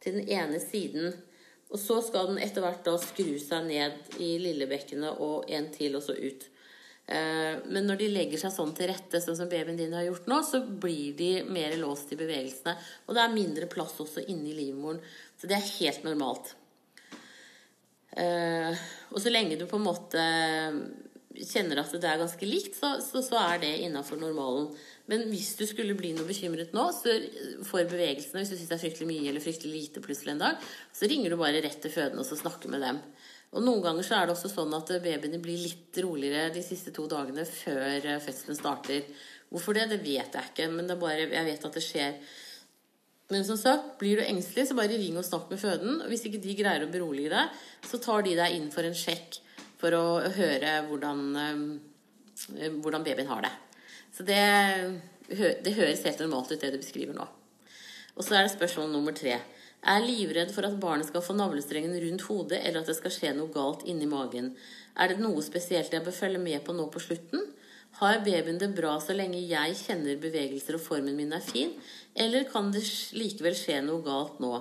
til 0.04 0.18
den 0.18 0.28
ene 0.28 0.60
siden. 0.60 1.14
Og 1.72 1.80
så 1.80 2.00
skal 2.04 2.28
den 2.30 2.42
etter 2.44 2.64
hvert 2.64 2.84
da 2.86 2.98
skru 3.00 3.38
seg 3.40 3.64
ned 3.70 4.18
i 4.22 4.34
lillebekkenet 4.42 5.22
og 5.24 5.48
en 5.50 5.70
til, 5.72 5.96
og 5.96 6.04
så 6.04 6.16
ut. 6.18 6.44
Eh, 7.06 7.54
men 7.68 7.88
når 7.88 7.98
de 8.00 8.10
legger 8.12 8.40
seg 8.40 8.52
sånn 8.54 8.74
til 8.76 8.88
rette, 8.88 9.20
sånn 9.20 9.36
som 9.36 9.48
babyen 9.50 9.80
din 9.80 9.96
har 9.96 10.06
gjort 10.06 10.28
nå, 10.30 10.40
så 10.46 10.60
blir 10.64 11.16
de 11.18 11.30
mer 11.48 11.76
låst 11.80 12.12
i 12.12 12.20
bevegelsene. 12.20 12.76
Og 13.08 13.16
det 13.16 13.24
er 13.24 13.34
mindre 13.34 13.70
plass 13.72 13.96
også 14.04 14.24
inni 14.28 14.54
livmoren. 14.56 15.00
Så 15.40 15.48
det 15.50 15.58
er 15.58 15.72
helt 15.78 16.04
normalt. 16.06 16.54
Eh, 18.14 18.84
og 19.10 19.18
så 19.20 19.32
lenge 19.32 19.58
du 19.58 19.66
på 19.66 19.80
en 19.80 19.88
måte 19.88 20.24
kjenner 21.42 21.80
at 21.82 21.92
det 21.98 22.08
er 22.08 22.20
ganske 22.20 22.46
likt, 22.46 22.76
så, 22.78 22.94
så, 23.02 23.22
så 23.24 23.38
er 23.40 23.62
det 23.64 23.72
innafor 23.86 24.20
normalen. 24.20 24.68
Men 25.10 25.26
hvis 25.30 25.52
du 25.58 25.64
skulle 25.68 25.96
bli 25.98 26.12
noe 26.16 26.26
bekymret 26.28 26.74
nå 26.76 26.86
så 26.94 27.16
for 27.66 27.84
bevegelsene, 27.90 28.42
hvis 28.42 28.54
du 28.54 28.56
syns 28.56 28.70
det 28.70 28.76
er 28.78 28.82
fryktelig 28.84 29.08
mye 29.10 29.28
eller 29.32 29.44
fryktelig 29.44 29.74
lite 29.74 30.02
plutselig 30.04 30.34
en 30.34 30.44
dag, 30.44 30.68
så 30.94 31.10
ringer 31.10 31.34
du 31.34 31.40
bare 31.40 31.62
rett 31.64 31.80
til 31.82 31.92
fødende 31.92 32.22
og 32.22 32.28
så 32.28 32.38
snakker 32.40 32.72
med 32.72 32.84
dem. 32.86 33.02
Og 33.54 33.62
Noen 33.62 33.84
ganger 33.84 34.06
så 34.06 34.16
er 34.18 34.26
det 34.26 34.34
også 34.34 34.50
sånn 34.50 34.72
at 34.74 34.94
babyene 35.02 35.42
blir 35.42 35.60
litt 35.62 36.00
roligere 36.02 36.54
de 36.54 36.62
siste 36.66 36.94
to 36.94 37.04
dagene 37.10 37.44
før 37.46 38.00
eh, 38.00 38.22
fødselen 38.22 38.58
starter. 38.58 39.04
Hvorfor 39.52 39.76
det? 39.76 39.86
Det 39.92 40.00
vet 40.02 40.34
jeg 40.34 40.50
ikke, 40.50 40.70
men 40.72 40.90
bare, 40.98 41.28
jeg 41.30 41.46
vet 41.46 41.68
at 41.68 41.78
det 41.78 41.84
skjer. 41.84 42.18
Men 43.30 43.46
som 43.46 43.58
sagt, 43.60 43.94
blir 44.00 44.18
du 44.18 44.26
engstelig, 44.26 44.66
så 44.68 44.76
bare 44.76 44.98
ring 44.98 45.16
og 45.20 45.26
snakk 45.26 45.46
med 45.52 45.62
føden. 45.62 46.00
Og 46.02 46.10
hvis 46.10 46.26
ikke 46.26 46.42
de 46.42 46.56
greier 46.58 46.84
å 46.84 46.90
berolige 46.90 47.30
deg, 47.32 47.62
så 47.86 48.00
tar 48.02 48.26
de 48.26 48.34
deg 48.40 48.58
inn 48.58 48.72
for 48.74 48.86
en 48.86 48.96
sjekk 48.98 49.38
for 49.80 49.96
å 49.96 50.04
høre 50.36 50.76
hvordan, 50.88 51.24
eh, 51.40 52.70
hvordan 52.78 53.06
babyen 53.06 53.30
har 53.30 53.44
det. 53.46 53.52
Så 54.14 54.26
det, 54.26 54.42
det 55.28 55.74
høres 55.74 56.04
helt 56.06 56.22
normalt 56.22 56.52
ut, 56.52 56.60
det 56.60 56.72
du 56.74 56.78
beskriver 56.78 57.16
nå. 57.16 57.26
Og 58.14 58.22
så 58.22 58.36
er 58.36 58.46
det 58.46 58.54
spørsmål 58.54 58.92
nummer 58.92 59.16
tre. 59.16 59.40
Er 59.84 60.04
livredd 60.04 60.52
for 60.54 60.64
at 60.64 60.78
barnet 60.80 61.10
skal 61.10 61.24
få 61.24 61.34
navlestrengen 61.36 61.96
rundt 62.00 62.24
hodet, 62.28 62.62
eller 62.62 62.80
at 62.80 62.88
det 62.88 62.96
skal 62.96 63.12
skje 63.12 63.34
noe 63.36 63.52
galt 63.52 63.82
inni 63.90 64.06
magen. 64.08 64.54
Er 64.96 65.10
det 65.10 65.20
noe 65.20 65.42
spesielt 65.44 65.92
jeg 65.92 66.04
bør 66.06 66.14
følge 66.14 66.40
med 66.40 66.62
på 66.64 66.76
nå 66.76 66.86
på 66.94 67.02
slutten? 67.02 67.42
Har 67.98 68.22
babyen 68.26 68.58
det 68.58 68.72
bra 68.74 68.96
så 69.02 69.14
lenge 69.14 69.42
jeg 69.44 69.76
kjenner 69.78 70.18
bevegelser 70.22 70.78
og 70.78 70.82
formen 70.82 71.14
min 71.18 71.34
er 71.36 71.44
fin, 71.44 71.74
eller 72.14 72.46
kan 72.50 72.72
det 72.74 72.82
likevel 73.14 73.54
skje 73.58 73.82
noe 73.86 74.02
galt 74.06 74.40
nå? 74.42 74.56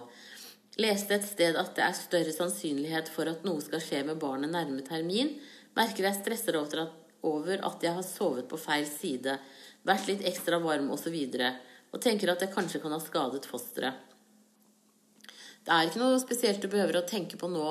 Leste 0.82 1.20
et 1.20 1.26
sted 1.28 1.58
at 1.60 1.76
det 1.78 1.84
er 1.86 1.98
større 1.98 2.34
sannsynlighet 2.34 3.12
for 3.14 3.30
at 3.30 3.44
noe 3.46 3.62
skal 3.62 3.82
skje 3.84 4.02
med 4.08 4.22
barnet 4.22 4.50
nærme 4.54 4.82
termin. 4.86 5.36
Merker 5.78 6.08
jeg 6.08 6.18
stresser 6.18 6.58
over 6.58 6.86
at, 6.88 6.96
over 7.30 7.62
at 7.70 7.86
jeg 7.86 7.94
har 7.94 8.08
sovet 8.08 8.48
på 8.50 8.58
feil 8.62 8.88
side, 8.90 9.38
vært 9.86 10.10
litt 10.10 10.24
ekstra 10.26 10.58
varm 10.64 10.90
osv. 10.96 11.14
Og, 11.14 11.46
og 11.94 12.02
tenker 12.02 12.34
at 12.34 12.42
jeg 12.42 12.54
kanskje 12.56 12.82
kan 12.82 12.96
ha 12.96 13.02
skadet 13.04 13.46
fosteret. 13.50 14.10
Det 15.64 15.72
er 15.72 15.88
ikke 15.88 16.02
noe 16.02 16.20
spesielt 16.20 16.64
du 16.64 16.68
behøver 16.72 17.00
å 17.00 17.08
tenke 17.08 17.38
på 17.40 17.48
nå. 17.52 17.68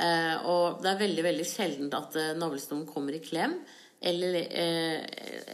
Eh, 0.00 0.48
og 0.48 0.82
det 0.82 0.90
er 0.90 1.04
veldig 1.04 1.22
veldig 1.24 1.46
sjeldent 1.48 1.94
at 1.96 2.18
eh, 2.18 2.34
navlesnoren 2.38 2.88
kommer 2.88 3.16
i 3.16 3.22
klem. 3.24 3.54
Eller, 4.00 4.36
eh, 4.48 4.98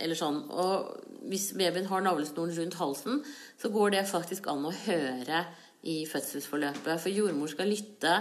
eller, 0.03 0.17
sånn. 0.19 0.41
Og 0.51 1.29
hvis 1.31 1.51
babyen 1.59 1.89
har 1.91 2.03
navlesnoren 2.03 2.55
rundt 2.57 2.81
halsen, 2.81 3.23
så 3.61 3.71
går 3.75 3.95
det 3.97 4.05
faktisk 4.11 4.49
an 4.51 4.67
å 4.67 4.75
høre 4.85 5.45
i 5.85 6.01
fødselsforløpet. 6.09 6.97
For 7.03 7.13
jordmor 7.13 7.51
skal 7.53 7.71
lytte 7.71 8.15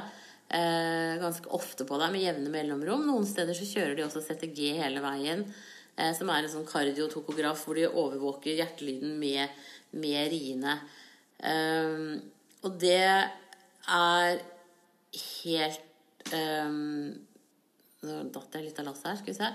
eh, 0.50 1.16
ganske 1.22 1.50
ofte 1.56 1.88
på 1.88 2.00
deg 2.02 2.14
med 2.14 2.26
jevne 2.26 2.52
mellomrom. 2.54 3.06
Noen 3.08 3.28
steder 3.30 3.58
så 3.58 3.68
kjører 3.70 3.96
de 3.98 4.06
også 4.06 4.24
CTG 4.26 4.76
hele 4.82 5.04
veien, 5.04 5.46
eh, 5.96 6.12
som 6.18 6.30
er 6.30 6.44
en 6.44 6.54
sånn 6.58 6.70
kardiotokograf 6.70 7.66
hvor 7.66 7.80
de 7.80 7.88
overvåker 7.90 8.60
hjertelyden 8.60 9.18
med, 9.22 9.66
med 9.96 10.30
riene. 10.34 10.80
Um, 11.46 12.22
og 12.66 12.78
det 12.82 13.02
er 13.06 14.38
helt 15.44 16.30
um, 16.32 17.12
Nå 18.06 18.22
datt 18.32 18.56
jeg 18.56 18.68
litt 18.70 18.80
av 18.80 18.88
lasset 18.88 19.10
her. 19.10 19.18
skal 19.20 19.34
vi 19.34 19.38
se. 19.38 19.50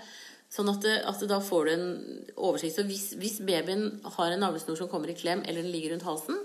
Sånn 0.50 0.70
at, 0.72 0.86
at 1.06 1.20
da 1.30 1.36
får 1.38 1.68
du 1.68 1.72
en 1.72 1.90
oversikt. 2.34 2.74
Så 2.80 2.84
hvis, 2.88 3.04
hvis 3.20 3.38
babyen 3.46 4.00
har 4.16 4.32
en 4.32 4.42
navlesnor 4.42 4.78
som 4.78 4.90
kommer 4.90 5.12
i 5.12 5.14
klem, 5.14 5.44
eller 5.46 5.62
den 5.62 5.70
ligger 5.70 5.94
rundt 5.94 6.06
halsen, 6.08 6.40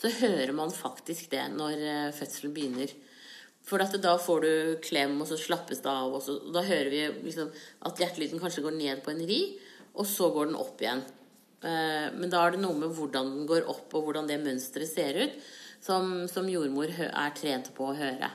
så 0.00 0.10
hører 0.22 0.52
man 0.56 0.72
faktisk 0.72 1.30
det 1.34 1.44
når 1.52 1.84
eh, 1.84 2.10
fødselen 2.16 2.54
begynner. 2.56 2.92
For 3.68 3.82
da 4.00 4.16
får 4.18 4.42
du 4.42 4.52
klem, 4.82 5.18
og 5.20 5.28
så 5.28 5.36
slappes 5.38 5.82
det 5.84 5.90
av. 5.92 6.14
Og, 6.16 6.22
så, 6.24 6.38
og 6.40 6.54
da 6.56 6.64
hører 6.64 6.90
vi 6.90 7.02
liksom 7.28 7.50
at 7.86 8.00
hjertelyden 8.00 8.40
kanskje 8.42 8.64
går 8.64 8.76
ned 8.78 9.02
på 9.04 9.12
en 9.12 9.24
ri, 9.28 9.40
og 9.94 10.08
så 10.08 10.30
går 10.32 10.50
den 10.50 10.58
opp 10.58 10.80
igjen. 10.80 11.04
Eh, 11.60 12.08
men 12.16 12.32
da 12.32 12.42
er 12.46 12.56
det 12.56 12.62
noe 12.64 12.78
med 12.80 12.94
hvordan 12.96 13.34
den 13.36 13.48
går 13.50 13.68
opp, 13.68 13.92
og 13.92 14.08
hvordan 14.08 14.30
det 14.30 14.40
mønsteret 14.42 14.90
ser 14.90 15.20
ut, 15.20 15.36
som, 15.84 16.24
som 16.28 16.48
jordmor 16.48 16.90
er 16.92 17.36
trent 17.36 17.70
på 17.76 17.90
å 17.90 17.96
høre. 17.96 18.32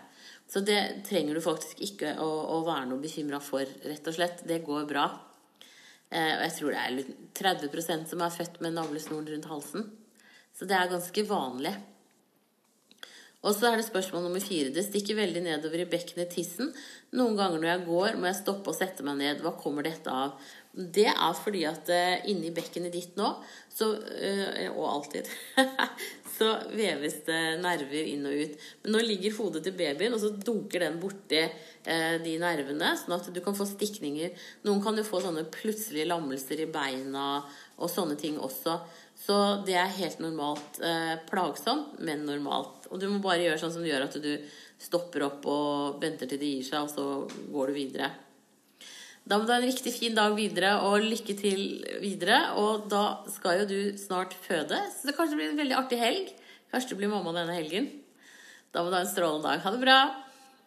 Så 0.49 0.62
det 0.62 0.80
trenger 1.08 1.38
du 1.38 1.41
faktisk 1.41 1.82
ikke 1.82 2.15
å, 2.21 2.30
å 2.56 2.62
være 2.65 2.91
noe 2.91 3.01
bekymra 3.01 3.41
for, 3.41 3.65
rett 3.65 4.08
og 4.10 4.17
slett. 4.17 4.45
Det 4.45 4.62
går 4.65 4.86
bra. 4.89 5.10
Eh, 6.13 6.34
og 6.38 6.43
jeg 6.45 6.56
tror 6.60 6.75
det 6.75 6.86
er 6.86 7.13
30% 7.65 8.10
som 8.13 8.21
er 8.21 8.34
født 8.34 8.62
med 8.62 8.78
navlesnoren 8.78 9.30
rundt 9.34 9.49
halsen. 9.49 9.88
Så 10.55 10.67
det 10.69 10.77
er 10.77 10.91
ganske 10.91 11.27
vanlig. 11.27 11.75
Og 13.45 13.53
så 13.53 13.69
er 13.69 13.77
det 13.77 13.85
spørsmål 13.85 14.23
nummer 14.25 14.41
fire. 14.41 14.71
Det 14.73 14.87
stikker 14.87 15.19
veldig 15.19 15.43
nedover 15.45 15.83
i 15.83 15.89
bekkenet 15.89 16.31
tissen. 16.33 16.71
Noen 17.13 17.37
ganger 17.37 17.61
når 17.61 17.69
jeg 17.69 17.83
går, 17.85 18.17
må 18.17 18.29
jeg 18.31 18.39
stoppe 18.39 18.71
og 18.71 18.77
sette 18.77 19.05
meg 19.05 19.19
ned. 19.19 19.43
Hva 19.45 19.53
kommer 19.59 19.85
dette 19.85 20.09
av? 20.09 20.33
Det 20.75 21.05
er 21.11 21.37
fordi 21.37 21.61
at 21.69 21.91
uh, 21.93 22.25
inni 22.31 22.49
bekkenet 22.55 22.91
ditt 22.91 23.13
nå, 23.19 23.29
så, 23.71 23.91
uh, 23.93 24.65
og 24.73 24.87
alltid, 24.89 25.29
så 26.35 26.49
veves 26.73 27.21
det 27.29 27.43
nerver 27.61 28.09
inn 28.09 28.25
og 28.27 28.41
ut. 28.41 28.57
Men 28.83 28.97
nå 28.97 29.03
ligger 29.05 29.37
hodet 29.37 29.61
til 29.67 29.77
babyen, 29.77 30.17
og 30.17 30.23
så 30.25 30.33
dunker 30.35 30.87
den 30.87 30.97
borti 30.99 31.45
uh, 31.45 32.17
de 32.25 32.35
nervene, 32.41 32.91
sånn 32.99 33.15
at 33.19 33.29
du 33.31 33.39
kan 33.45 33.55
få 33.55 33.69
stikninger. 33.69 34.33
Noen 34.65 34.83
kan 34.83 34.97
jo 34.99 35.05
få 35.07 35.21
sånne 35.23 35.45
plutselige 35.53 36.09
lammelser 36.09 36.65
i 36.65 36.71
beina 36.73 37.29
og 37.77 37.91
sånne 37.91 38.17
ting 38.19 38.41
også. 38.41 38.79
Så 39.15 39.63
det 39.65 39.78
er 39.80 39.97
helt 39.97 40.19
normalt. 40.19 40.80
plagsomt, 41.30 41.95
men 42.04 42.25
normalt. 42.28 42.86
Og 42.91 42.99
du 42.99 43.08
må 43.10 43.21
bare 43.23 43.41
gjøre 43.45 43.62
sånn 43.62 43.73
som 43.73 43.88
gjør 43.88 44.06
at 44.10 44.17
du 44.21 44.34
stopper 44.82 45.23
opp 45.30 45.47
og 45.49 46.01
venter 46.04 46.30
til 46.30 46.41
det 46.41 46.51
gir 46.58 46.67
seg, 46.67 46.86
og 46.86 46.91
så 46.91 47.49
går 47.54 47.71
du 47.71 47.78
videre. 47.80 48.12
Da 49.25 49.39
må 49.39 49.47
du 49.47 49.54
ha 49.56 49.58
en 49.58 49.65
riktig 49.65 49.95
fin 49.95 50.13
dag 50.13 50.36
videre, 50.38 50.75
og 50.86 51.01
lykke 51.01 51.34
til 51.39 51.62
videre. 52.04 52.41
Og 52.62 52.86
da 52.91 53.23
skal 53.34 53.63
jo 53.63 53.69
du 53.71 53.80
snart 53.97 54.36
føde, 54.38 54.78
så 54.93 55.10
det 55.10 55.15
kanskje 55.17 55.39
blir 55.39 55.49
en 55.54 55.62
veldig 55.63 55.80
artig 55.80 55.97
helg. 56.01 56.30
Kanskje 56.69 56.93
du 56.93 56.99
blir 56.99 57.10
mamma 57.10 57.34
denne 57.34 57.56
helgen. 57.58 57.89
Da 58.75 58.84
må 58.84 58.91
du 58.91 58.99
ha 58.99 59.01
en 59.06 59.10
strålende 59.10 59.47
dag. 59.47 59.63
Ha 59.65 59.73
det 59.73 59.82
bra! 59.82 59.99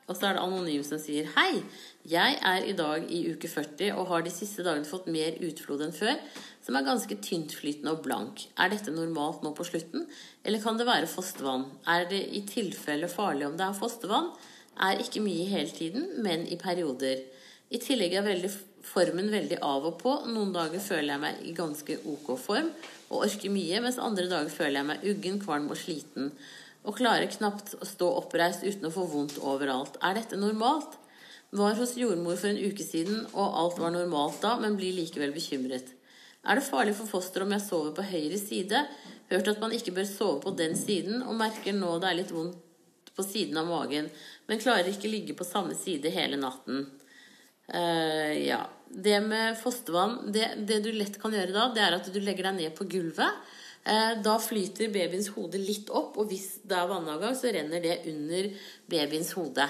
Og 0.08 0.16
så 0.16 0.30
er 0.30 0.38
det 0.38 0.42
Anonym 0.42 0.84
som 0.86 1.00
sier 1.00 1.26
Hei, 1.34 1.60
jeg 2.08 2.36
er 2.46 2.64
i 2.64 2.74
dag 2.76 3.04
i 3.12 3.20
uke 3.32 3.48
40 3.50 3.90
og 3.98 4.06
har 4.10 4.22
de 4.24 4.32
siste 4.32 4.64
dagene 4.64 4.88
fått 4.88 5.08
mer 5.12 5.36
utflod 5.44 5.82
enn 5.84 5.94
før, 5.94 6.16
som 6.64 6.76
er 6.78 6.86
ganske 6.86 7.16
tyntflytende 7.24 7.92
og 7.92 8.04
blank. 8.04 8.44
Er 8.60 8.70
dette 8.72 8.94
normalt 8.94 9.42
nå 9.44 9.52
på 9.56 9.66
slutten, 9.66 10.06
eller 10.44 10.62
kan 10.62 10.78
det 10.78 10.86
være 10.88 11.10
fostervann? 11.10 11.66
Er 11.88 12.06
det 12.10 12.20
i 12.36 12.44
tilfelle 12.48 13.10
farlig 13.12 13.48
om 13.48 13.58
det 13.58 13.66
er 13.66 13.76
fostervann? 13.76 14.30
Er 14.88 15.02
ikke 15.02 15.24
mye 15.24 15.48
hele 15.50 15.74
tiden, 15.74 16.06
men 16.24 16.46
i 16.46 16.56
perioder. 16.60 17.24
I 17.68 17.80
tillegg 17.82 18.14
er 18.16 18.24
veldig, 18.24 18.52
formen 18.88 19.28
veldig 19.32 19.58
av 19.64 19.88
og 19.90 19.98
på. 20.00 20.14
Noen 20.30 20.54
dager 20.54 20.80
føler 20.80 21.12
jeg 21.12 21.22
meg 21.24 21.42
i 21.44 21.56
ganske 21.56 21.98
ok 22.08 22.30
form 22.40 22.70
og 23.08 23.26
orker 23.26 23.52
mye, 23.52 23.82
mens 23.84 23.98
andre 24.00 24.28
dager 24.30 24.54
føler 24.54 24.78
jeg 24.80 24.88
meg 24.92 25.04
uggen, 25.10 25.42
kvalm 25.42 25.68
og 25.72 25.80
sliten. 25.80 26.32
Og 26.86 26.96
klarer 27.00 27.28
knapt 27.32 27.74
å 27.76 27.88
stå 27.88 28.08
oppreist 28.22 28.64
uten 28.64 28.88
å 28.88 28.94
få 28.94 29.04
vondt 29.10 29.40
overalt. 29.42 29.98
Er 30.00 30.16
dette 30.16 30.38
normalt? 30.40 30.96
Var 31.50 31.78
hos 31.80 31.94
jordmor 31.96 32.36
for 32.36 32.50
en 32.50 32.60
uke 32.60 32.84
siden, 32.84 33.22
og 33.32 33.54
alt 33.56 33.78
var 33.80 33.92
normalt 33.94 34.42
da, 34.44 34.58
men 34.60 34.76
blir 34.76 34.92
likevel 34.92 35.32
bekymret. 35.32 35.94
Er 36.44 36.58
det 36.58 36.66
farlig 36.66 36.92
for 36.98 37.08
fosteret 37.08 37.46
om 37.46 37.54
jeg 37.56 37.64
sover 37.64 37.94
på 37.96 38.04
høyre 38.04 38.38
side? 38.40 38.82
Hørt 39.32 39.48
at 39.54 39.60
man 39.62 39.72
ikke 39.72 39.94
bør 39.96 40.08
sove 40.08 40.42
på 40.44 40.52
den 40.56 40.76
siden, 40.76 41.22
og 41.24 41.38
merker 41.40 41.72
nå 41.76 41.94
det 42.02 42.10
er 42.10 42.18
litt 42.20 42.34
vondt 42.36 43.12
på 43.16 43.24
siden 43.26 43.56
av 43.58 43.66
magen, 43.66 44.10
men 44.46 44.60
klarer 44.60 44.92
ikke 44.92 45.10
ligge 45.10 45.34
på 45.36 45.46
samme 45.46 45.74
side 45.74 46.12
hele 46.14 46.36
natten. 46.40 46.84
Uh, 47.68 48.34
ja. 48.44 48.62
Det 48.88 49.18
med 49.20 49.58
fostervann 49.60 50.30
det, 50.32 50.46
det, 50.64 50.78
du 50.80 50.88
lett 50.96 51.18
kan 51.20 51.34
gjøre 51.36 51.52
da, 51.52 51.66
det 51.76 51.82
er 51.84 51.96
at 51.98 52.06
du 52.08 52.16
legger 52.24 52.48
deg 52.48 52.60
ned 52.60 52.76
på 52.76 52.86
gulvet. 52.88 53.42
Uh, 53.88 54.20
da 54.24 54.38
flyter 54.40 54.92
babyens 54.92 55.32
hode 55.34 55.60
litt 55.60 55.90
opp, 55.92 56.16
og 56.20 56.30
hvis 56.30 56.60
det 56.68 56.76
er 56.76 56.88
vannavgang, 56.92 57.36
så 57.36 57.52
renner 57.52 57.84
det 57.84 58.02
under 58.12 58.48
babyens 58.88 59.34
hode. 59.36 59.68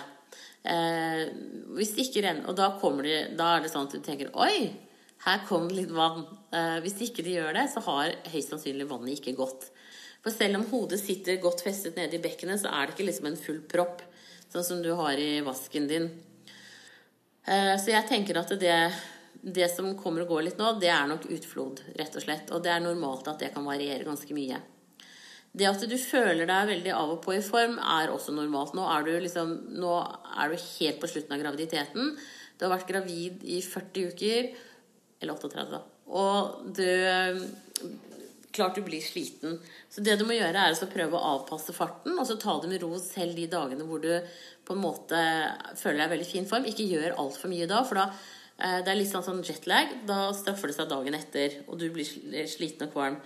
Uh, 0.67 1.31
hvis 1.79 1.95
det 1.95 2.09
ikke 2.09 2.23
renner 2.25 2.49
Og 2.51 2.57
da, 2.59 2.67
de, 3.07 3.13
da 3.39 3.53
er 3.55 3.63
det 3.63 3.71
sånn 3.71 3.87
at 3.87 3.95
du 3.95 4.03
tenker 4.05 4.33
Oi, 4.35 4.73
her 5.23 5.45
kom 5.47 5.69
det 5.71 5.77
litt 5.79 5.93
vann. 5.95 6.25
hvis 6.83 6.99
ikke 7.07 7.23
de 7.23 7.37
gjør 7.37 7.55
det, 7.55 7.65
så 7.71 7.83
har 7.87 8.17
høyst 8.33 8.53
sannsynlig 8.53 8.89
vannet 8.91 9.17
ikke 9.17 9.37
gått. 9.39 9.69
For 10.23 10.35
selv 10.35 10.59
om 10.59 10.67
hodet 10.71 11.01
sitter 11.01 11.41
godt 11.43 11.63
festet 11.67 11.99
nede 11.99 12.19
i 12.19 12.23
bekkenet, 12.23 12.63
så 12.63 12.71
er 12.71 12.87
det 12.87 12.97
ikke 12.97 13.07
liksom 13.09 13.31
en 13.31 13.39
full 13.41 13.61
propp, 13.71 14.03
sånn 14.51 14.67
som 14.67 14.83
du 14.83 14.91
har 14.99 15.19
i 15.19 15.39
vasken 15.47 15.87
din. 15.91 16.09
Eh, 17.49 17.75
så 17.81 17.95
jeg 17.95 18.07
tenker 18.11 18.41
at 18.41 18.53
det, 18.61 18.79
det 19.41 19.69
som 19.73 19.91
kommer 19.99 20.25
og 20.25 20.35
går 20.35 20.49
litt 20.49 20.59
nå, 20.61 20.75
det 20.83 20.91
er 20.93 21.07
nok 21.09 21.29
utflod, 21.33 21.85
rett 21.99 22.19
og 22.19 22.25
slett. 22.25 22.51
Og 22.53 22.65
det 22.65 22.75
er 22.75 22.85
normalt 22.85 23.31
at 23.31 23.41
det 23.45 23.53
kan 23.55 23.67
variere 23.67 24.07
ganske 24.09 24.37
mye. 24.37 24.61
Det 25.57 25.67
at 25.69 25.85
du 25.91 25.97
føler 25.99 26.47
deg 26.47 26.73
veldig 26.73 26.93
av 26.95 27.15
og 27.17 27.23
på 27.25 27.35
i 27.35 27.45
form, 27.45 27.79
er 27.81 28.13
også 28.13 28.35
normalt. 28.37 28.75
Nå 28.77 28.85
er 28.93 29.07
du, 29.07 29.13
liksom, 29.25 29.55
nå 29.81 29.95
er 29.99 30.53
du 30.53 30.59
helt 30.61 31.01
på 31.01 31.11
slutten 31.11 31.35
av 31.35 31.41
graviditeten. 31.43 32.13
Du 32.59 32.67
har 32.67 32.75
vært 32.75 32.91
gravid 32.91 33.47
i 33.49 33.63
40 33.65 34.13
uker. 34.13 34.51
Eller 35.19 35.35
38, 35.35 35.71
da. 35.73 35.83
Og 36.19 36.75
du 36.77 36.85
Klart 38.59 38.75
du 38.75 38.83
blir 38.83 39.03
sliten. 39.05 39.59
Så 39.93 40.03
det 40.03 40.17
du 40.19 40.25
må 40.27 40.35
gjøre, 40.35 40.59
er 40.59 40.75
å 40.75 40.91
prøve 40.91 41.15
å 41.15 41.35
avpasse 41.37 41.75
farten, 41.77 42.17
og 42.19 42.25
så 42.27 42.39
ta 42.41 42.57
det 42.59 42.71
med 42.73 42.81
ro 42.83 42.97
selv 42.99 43.37
de 43.37 43.45
dagene 43.51 43.85
hvor 43.87 44.01
du 44.03 44.09
på 44.67 44.75
en 44.75 44.83
måte 44.83 45.21
føler 45.79 46.01
deg 46.01 46.09
i 46.09 46.13
veldig 46.17 46.27
fin 46.27 46.49
form. 46.49 46.67
Ikke 46.67 46.87
gjør 46.89 47.19
altfor 47.23 47.53
mye 47.53 47.69
da, 47.71 47.83
for 47.87 48.01
da 48.01 48.07
eh, 48.09 48.81
det 48.83 48.91
er 48.91 48.99
litt 48.99 49.13
sånn, 49.13 49.27
sånn 49.27 49.45
jetlag. 49.47 49.93
Da 50.09 50.33
straffer 50.35 50.73
det 50.73 50.79
seg 50.79 50.91
dagen 50.91 51.19
etter, 51.19 51.61
og 51.69 51.79
du 51.79 51.87
blir 51.95 52.49
sliten 52.51 52.89
og 52.89 52.97
kvalm. 52.97 53.21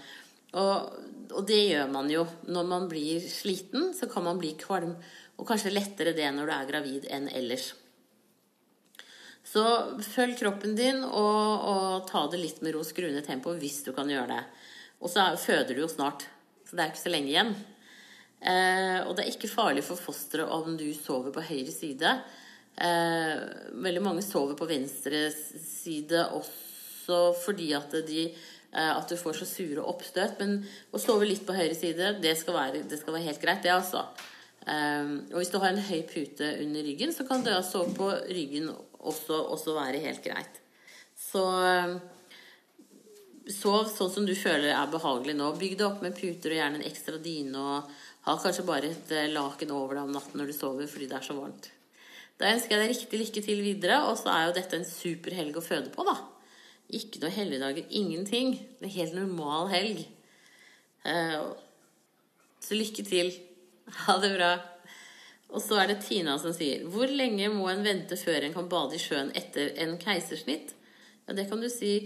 Og, 0.52 0.92
og, 1.32 1.42
det 1.48 1.60
gjør 1.70 1.92
man 1.92 2.10
jo. 2.12 2.26
Når 2.48 2.66
man 2.68 2.88
blir 2.90 3.22
sliten, 3.24 3.92
så 3.96 4.08
kan 4.10 4.26
man 4.26 4.40
bli 4.40 4.54
kvalm. 4.60 4.94
Og 5.40 5.48
kanskje 5.48 5.72
lettere 5.72 6.14
det 6.16 6.28
når 6.34 6.48
du 6.48 6.54
er 6.56 6.68
gravid 6.68 7.08
enn 7.10 7.30
ellers. 7.32 7.72
Så 9.52 9.64
følg 10.06 10.36
kroppen 10.38 10.76
din, 10.78 11.02
og, 11.02 11.66
og 11.72 12.06
ta 12.08 12.24
det 12.30 12.40
litt 12.40 12.62
med 12.62 12.76
ro. 12.76 12.84
Skru 12.86 13.08
ned 13.08 13.24
tempoet 13.26 13.60
hvis 13.62 13.82
du 13.86 13.92
kan 13.96 14.10
gjøre 14.10 14.36
det. 14.36 14.44
Og 15.02 15.10
så 15.10 15.32
føder 15.40 15.74
du 15.74 15.82
jo 15.82 15.90
snart, 15.90 16.28
så 16.68 16.76
det 16.76 16.84
er 16.84 16.92
ikke 16.92 17.02
så 17.02 17.12
lenge 17.12 17.32
igjen. 17.32 17.56
Eh, 18.42 19.00
og 19.06 19.14
det 19.14 19.24
er 19.24 19.32
ikke 19.32 19.50
farlig 19.50 19.84
for 19.86 19.98
fosteret 19.98 20.50
om 20.50 20.76
du 20.78 20.86
sover 20.94 21.34
på 21.34 21.44
høyre 21.46 21.74
side. 21.74 22.14
Eh, 22.72 23.42
veldig 23.84 24.02
mange 24.02 24.24
sover 24.24 24.56
på 24.58 24.68
venstre 24.70 25.26
side 25.32 26.24
også 26.32 27.18
fordi 27.42 27.72
at, 27.76 27.92
de, 28.06 28.28
at 28.72 29.10
du 29.10 29.18
får 29.20 29.36
så 29.36 29.44
sure 29.44 29.82
oppstøt. 29.84 30.38
Men 30.40 30.62
å 30.92 31.00
sove 31.00 31.26
litt 31.28 31.42
på 31.44 31.56
høyre 31.56 31.74
side, 31.76 32.14
det 32.24 32.32
skal 32.40 32.56
være, 32.56 32.84
det 32.88 33.00
skal 33.00 33.18
være 33.18 33.26
helt 33.26 33.42
greit, 33.42 33.60
det 33.64 33.74
altså. 33.74 34.06
Eh, 34.62 35.12
og 35.32 35.38
hvis 35.40 35.50
du 35.52 35.58
har 35.58 35.72
en 35.72 35.84
høy 35.90 36.02
pute 36.08 36.48
under 36.62 36.86
ryggen, 36.86 37.12
så 37.14 37.26
kan 37.28 37.42
det 37.44 37.56
å 37.58 37.66
sove 37.66 37.94
på 37.98 38.08
ryggen 38.30 38.70
også, 39.02 39.42
også 39.56 39.76
være 39.76 40.02
helt 40.04 40.22
greit. 40.24 40.60
Så 41.18 41.42
eh, 41.66 41.96
sov 43.50 43.90
sånn 43.90 44.12
som 44.14 44.26
du 44.28 44.34
føler 44.38 44.72
er 44.74 44.92
behagelig 44.92 45.36
nå. 45.38 45.52
Bygg 45.58 45.76
det 45.80 45.86
opp 45.88 46.02
med 46.04 46.16
puter 46.18 46.54
og 46.54 46.60
gjerne 46.60 46.80
en 46.80 46.88
ekstra 46.88 47.18
dyne 47.22 47.58
og 47.58 47.92
ha 48.28 48.38
kanskje 48.38 48.66
bare 48.66 48.92
et 48.92 49.14
eh, 49.14 49.30
laken 49.34 49.74
over 49.74 49.98
deg 49.98 50.06
om 50.06 50.14
natten 50.14 50.38
når 50.38 50.52
du 50.52 50.56
sover 50.56 50.90
fordi 50.90 51.10
det 51.10 51.18
er 51.18 51.26
så 51.26 51.38
varmt. 51.38 51.70
Da 52.38 52.50
ønsker 52.54 52.74
jeg 52.74 52.82
deg 52.82 52.94
riktig 52.94 53.18
lykke 53.20 53.42
til 53.44 53.60
videre, 53.62 53.98
og 54.08 54.16
så 54.18 54.30
er 54.32 54.46
jo 54.48 54.54
dette 54.56 54.78
en 54.78 54.88
super 54.88 55.34
helg 55.36 55.58
å 55.58 55.62
føde 55.62 55.92
på, 55.94 56.06
da. 56.06 56.14
Ikke 56.92 57.22
noe 57.22 57.32
helligdager, 57.32 57.86
ingenting. 57.88 58.56
Det 58.80 58.88
er 58.90 58.98
helt 58.98 59.16
normal 59.16 59.70
helg. 59.72 60.02
Eh, 61.08 61.38
så 62.62 62.78
lykke 62.78 63.06
til. 63.08 63.32
Ha 64.06 64.14
det 64.22 64.30
bra. 64.36 64.52
Og 65.52 65.60
så 65.60 65.80
er 65.82 65.90
det 65.90 66.04
Tina 66.06 66.36
som 66.40 66.54
sier 66.54 66.84
Hvor 66.88 67.10
lenge 67.10 67.48
må 67.52 67.66
en 67.68 67.82
vente 67.84 68.16
før 68.16 68.46
en 68.46 68.54
kan 68.54 68.68
bade 68.70 68.96
i 68.96 69.02
sjøen 69.02 69.32
etter 69.36 69.74
en 69.82 69.96
keisersnitt? 70.00 70.70
Ja, 71.26 71.34
det 71.36 71.48
kan 71.50 71.60
du 71.60 71.68
si. 71.70 71.96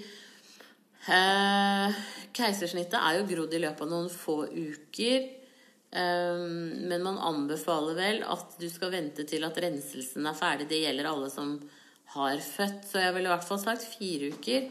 Eh, 1.07 1.99
keisersnittet 2.35 2.97
er 2.99 3.21
jo 3.21 3.29
grodd 3.29 3.55
i 3.55 3.63
løpet 3.63 3.85
av 3.85 3.93
noen 3.93 4.11
få 4.11 4.39
uker. 4.51 5.29
Eh, 5.93 6.43
men 6.91 7.05
man 7.05 7.21
anbefaler 7.31 7.99
vel 7.99 8.23
at 8.27 8.57
du 8.61 8.67
skal 8.73 8.95
vente 8.97 9.29
til 9.29 9.47
at 9.47 9.61
renselsen 9.63 10.27
er 10.27 10.39
ferdig. 10.39 10.71
Det 10.73 10.83
gjelder 10.83 11.11
alle 11.13 11.31
som 11.33 11.57
har 12.17 12.43
født. 12.43 12.85
Så 12.89 13.03
jeg 13.03 13.15
ville 13.15 13.31
i 13.31 13.35
hvert 13.35 13.47
fall 13.47 13.63
sagt 13.63 13.87
fire 13.87 14.33
uker. 14.35 14.69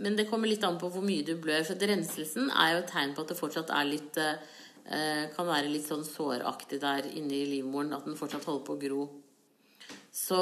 Men 0.00 0.16
det 0.16 0.28
kommer 0.30 0.48
litt 0.48 0.64
an 0.64 0.78
på 0.80 0.90
hvor 0.92 1.04
mye 1.04 1.26
du 1.26 1.34
blør. 1.40 1.64
For 1.68 1.88
renselsen 1.90 2.50
er 2.50 2.74
jo 2.74 2.82
et 2.82 2.92
tegn 2.92 3.14
på 3.16 3.24
at 3.24 3.32
det 3.32 3.40
fortsatt 3.40 3.72
er 3.76 3.88
litt 3.88 4.20
eh, 4.20 5.26
Kan 5.34 5.46
være 5.46 5.70
litt 5.70 5.84
sånn 5.86 6.06
såraktig 6.06 6.80
der 6.82 7.06
inne 7.12 7.36
i 7.36 7.48
livmoren. 7.52 7.92
At 7.96 8.08
den 8.08 8.18
fortsatt 8.18 8.48
holder 8.48 8.64
på 8.66 8.78
å 8.78 8.80
gro. 8.86 9.02
Så 10.10 10.40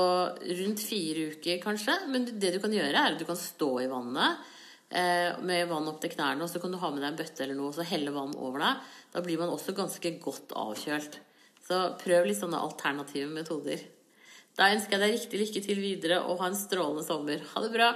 rundt 0.63 0.81
fire 0.81 1.33
uker, 1.35 1.59
kanskje. 1.63 1.99
Men 2.13 2.31
det 2.39 2.55
du 2.55 2.63
kan 2.63 2.73
gjøre, 2.73 2.95
er 2.95 3.17
at 3.17 3.21
du 3.21 3.27
kan 3.29 3.39
stå 3.39 3.75
i 3.83 3.91
vannet 3.91 4.55
Eh, 4.91 5.39
med 5.45 5.69
vann 5.69 5.89
opp 5.91 5.99
til 6.01 6.15
knærne, 6.15 6.41
og 6.41 6.49
så 6.49 6.61
kan 6.63 6.73
du 6.73 6.79
ha 6.81 6.89
med 6.89 7.03
deg 7.03 7.11
en 7.11 7.19
bøtte 7.19 7.43
eller 7.45 7.57
noe 7.59 7.69
og 7.69 7.77
så 7.77 7.85
helle 7.85 8.13
vann 8.15 8.33
over 8.41 8.63
deg. 8.65 8.87
Da 9.13 9.21
blir 9.25 9.41
man 9.41 9.53
også 9.53 9.75
ganske 9.77 10.15
godt 10.23 10.55
avkjølt. 10.57 11.19
Så 11.69 11.81
prøv 12.01 12.25
litt 12.25 12.41
sånne 12.41 12.61
alternative 12.65 13.29
metoder. 13.29 13.83
Da 14.59 14.73
ønsker 14.75 14.97
jeg 14.97 15.05
deg 15.05 15.15
riktig 15.15 15.41
lykke 15.41 15.65
til 15.65 15.81
videre 15.83 16.23
og 16.27 16.41
ha 16.43 16.51
en 16.51 16.59
strålende 16.59 17.07
sommer. 17.07 17.43
Ha 17.53 17.63
det 17.63 17.73
bra! 17.75 17.93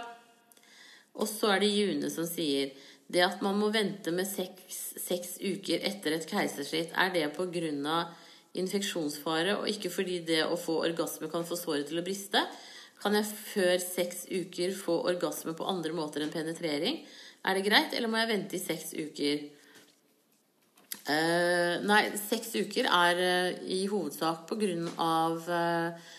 Og 1.18 1.28
så 1.28 1.50
er 1.52 1.64
det 1.64 1.72
June 1.74 2.08
som 2.12 2.24
sier 2.28 2.70
det 3.12 3.24
at 3.26 3.42
man 3.44 3.58
må 3.60 3.68
vente 3.74 4.12
med 4.14 4.24
seks, 4.24 4.78
seks 5.02 5.34
uker 5.42 5.82
etter 5.84 6.14
et 6.16 6.28
keisersnitt, 6.28 6.94
er 6.96 7.10
det 7.12 7.26
pga. 7.36 7.96
infeksjonsfare 8.54 9.56
og 9.58 9.68
ikke 9.68 9.90
fordi 9.90 10.20
det 10.28 10.44
å 10.44 10.56
få 10.60 10.78
orgasme 10.84 11.28
kan 11.32 11.44
få 11.44 11.56
såret 11.56 11.88
til 11.88 12.00
å 12.00 12.04
briste? 12.04 12.40
Kan 13.02 13.16
jeg 13.18 13.26
før 13.26 13.78
seks 13.82 14.26
uker 14.30 14.72
få 14.76 15.00
orgasme 15.10 15.56
på 15.58 15.66
andre 15.66 15.92
måter 15.92 16.22
enn 16.22 16.32
penetrering? 16.32 17.02
Er 17.44 17.58
det 17.58 17.66
greit, 17.66 17.92
eller 17.92 18.08
må 18.08 18.20
jeg 18.20 18.30
vente 18.30 18.56
i 18.56 18.62
seks 18.62 18.92
uker? 18.94 19.42
Uh, 21.02 21.82
nei, 21.82 22.02
seks 22.14 22.52
uker 22.54 22.86
er 22.86 23.18
uh, 23.18 23.62
i 23.66 23.82
hovedsak 23.90 24.44
på 24.46 24.58
grunn 24.60 24.86
av 25.02 25.48
uh, 25.50 26.12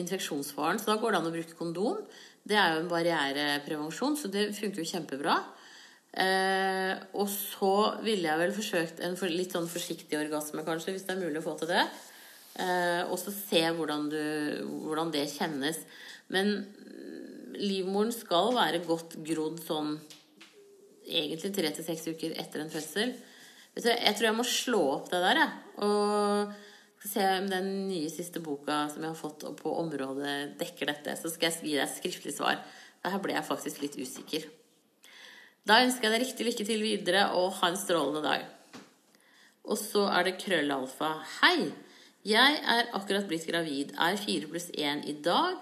infeksjonsfaren. 0.00 0.80
Så 0.80 0.90
da 0.90 0.98
går 1.00 1.14
det 1.14 1.20
an 1.20 1.30
å 1.30 1.34
bruke 1.34 1.56
kondom. 1.58 2.02
Det 2.46 2.56
er 2.58 2.74
jo 2.74 2.82
en 2.84 2.90
barriereprevensjon, 2.90 4.16
så 4.18 4.30
det 4.32 4.50
funker 4.56 4.82
jo 4.82 4.90
kjempebra. 4.90 5.38
Eh, 6.10 6.94
og 7.14 7.28
så 7.30 7.74
ville 8.02 8.26
jeg 8.26 8.40
vel 8.40 8.54
forsøkt 8.56 9.02
en 9.06 9.16
for, 9.18 9.30
litt 9.30 9.54
sånn 9.54 9.68
forsiktig 9.70 10.18
orgasme, 10.18 10.64
kanskje, 10.66 10.96
hvis 10.96 11.04
det 11.06 11.14
er 11.14 11.22
mulig 11.22 11.42
å 11.42 11.46
få 11.46 11.56
til 11.60 11.70
det. 11.70 11.84
Eh, 12.60 13.02
og 13.06 13.18
så 13.20 13.34
se 13.34 13.62
hvordan, 13.76 14.08
du, 14.10 14.22
hvordan 14.88 15.12
det 15.14 15.28
kjennes. 15.30 15.78
Men 16.34 16.56
livmoren 17.60 18.14
skal 18.14 18.54
være 18.56 18.82
godt 18.86 19.18
grodd 19.26 19.60
sånn 19.62 19.98
egentlig 21.10 21.52
tre 21.54 21.70
til 21.74 21.86
seks 21.86 22.08
uker 22.10 22.34
etter 22.40 22.64
en 22.64 22.72
fødsel. 22.72 23.14
Jeg 23.80 24.14
tror 24.16 24.26
jeg 24.26 24.36
må 24.36 24.46
slå 24.46 24.80
opp 24.96 25.10
det 25.12 25.20
der, 25.22 25.44
jeg. 25.44 25.52
Og 25.86 26.69
se 27.08 27.24
om 27.38 27.46
den 27.48 27.68
nye 27.88 28.10
siste 28.12 28.42
boka 28.44 28.82
som 28.92 29.00
jeg 29.00 29.08
har 29.08 29.16
fått 29.16 29.46
på 29.56 29.72
området, 29.80 30.58
dekker 30.60 30.90
dette. 30.90 31.16
Så 31.16 31.32
skal 31.32 31.48
jeg 31.48 31.62
gi 31.64 31.76
deg 31.78 31.86
et 31.86 31.94
skriftlig 31.96 32.34
svar. 32.36 32.60
Her 33.00 33.22
ble 33.24 33.32
jeg 33.32 33.48
faktisk 33.48 33.80
litt 33.80 33.96
usikker. 33.96 34.44
Da 35.64 35.80
ønsker 35.84 36.08
jeg 36.08 36.12
deg 36.12 36.26
riktig 36.26 36.46
lykke 36.48 36.66
til 36.68 36.84
videre, 36.84 37.26
og 37.36 37.56
ha 37.60 37.70
en 37.70 37.78
strålende 37.80 38.20
dag. 38.24 38.44
Og 39.64 39.78
så 39.80 40.06
er 40.12 40.28
det 40.28 40.38
krøllalfa. 40.42 41.14
Hei! 41.40 41.70
Jeg 42.26 42.56
er 42.68 42.90
akkurat 42.96 43.28
blitt 43.28 43.46
gravid. 43.48 43.94
Er 43.96 44.20
4 44.20 44.48
pluss 44.52 44.68
1 44.76 45.06
i 45.08 45.16
dag. 45.24 45.56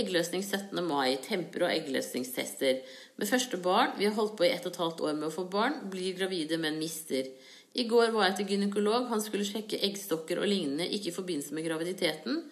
Eggløsning 0.00 0.44
17. 0.44 0.80
mai. 0.86 1.18
Temper 1.20 1.66
og 1.66 1.72
eggløsningstester. 1.74 2.80
Med 3.20 3.28
første 3.28 3.60
barn. 3.60 3.92
Vi 3.98 4.06
har 4.08 4.16
holdt 4.16 4.38
på 4.38 4.46
i 4.46 4.52
ett 4.54 4.64
og 4.64 4.72
et 4.72 4.80
halvt 4.80 5.02
år 5.08 5.16
med 5.18 5.28
å 5.28 5.34
få 5.34 5.44
barn. 5.50 5.76
Blir 5.92 6.16
gravide, 6.16 6.56
men 6.62 6.80
mister. 6.80 7.28
I 7.78 7.86
går 7.86 8.10
var 8.14 8.28
jeg 8.28 8.40
til 8.40 8.52
gynekolog. 8.54 9.06
Han 9.12 9.22
skulle 9.22 9.46
sjekke 9.46 9.78
eggstokker 9.86 10.40
og 10.42 10.50
lignende, 10.50 10.88
ikke 10.88 11.12
i 11.12 11.14
forbindelse 11.14 11.54
med 11.54 11.66
graviditeten. 11.68 12.42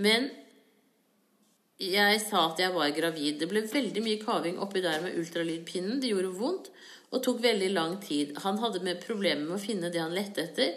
Men 0.00 0.30
jeg 1.76 2.20
sa 2.24 2.46
at 2.48 2.60
jeg 2.62 2.72
var 2.72 2.94
gravid. 2.96 3.40
Det 3.40 3.50
ble 3.50 3.66
veldig 3.68 4.02
mye 4.04 4.20
kaving 4.22 4.60
oppi 4.64 4.80
der 4.84 5.02
med 5.04 5.18
ultralydpinnen. 5.20 6.00
Det 6.00 6.12
gjorde 6.14 6.32
vondt 6.38 6.70
og 7.12 7.22
tok 7.22 7.42
veldig 7.44 7.68
lang 7.74 7.98
tid. 8.00 8.32
Han 8.44 8.58
hadde 8.62 8.80
med 8.84 9.02
problemer 9.04 9.44
med 9.44 9.58
å 9.58 9.62
finne 9.62 9.92
det 9.92 10.00
han 10.00 10.16
lette 10.16 10.46
etter. 10.48 10.72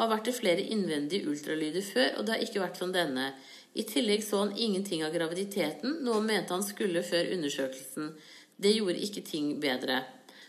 Har 0.00 0.08
vært 0.08 0.28
til 0.28 0.36
flere 0.38 0.64
innvendige 0.64 1.28
ultralyder 1.28 1.84
før, 1.84 2.10
og 2.16 2.24
det 2.24 2.34
har 2.34 2.44
ikke 2.46 2.62
vært 2.62 2.80
som 2.80 2.94
denne. 2.94 3.32
I 3.76 3.84
tillegg 3.86 4.24
så 4.24 4.44
han 4.44 4.56
ingenting 4.56 5.04
av 5.04 5.12
graviditeten, 5.12 5.98
noe 6.06 6.22
mente 6.24 6.54
han 6.54 6.64
skulle 6.64 7.04
før 7.04 7.28
undersøkelsen. 7.36 8.12
Det 8.56 8.72
gjorde 8.72 9.02
ikke 9.04 9.26
ting 9.26 9.52
bedre. 9.60 10.00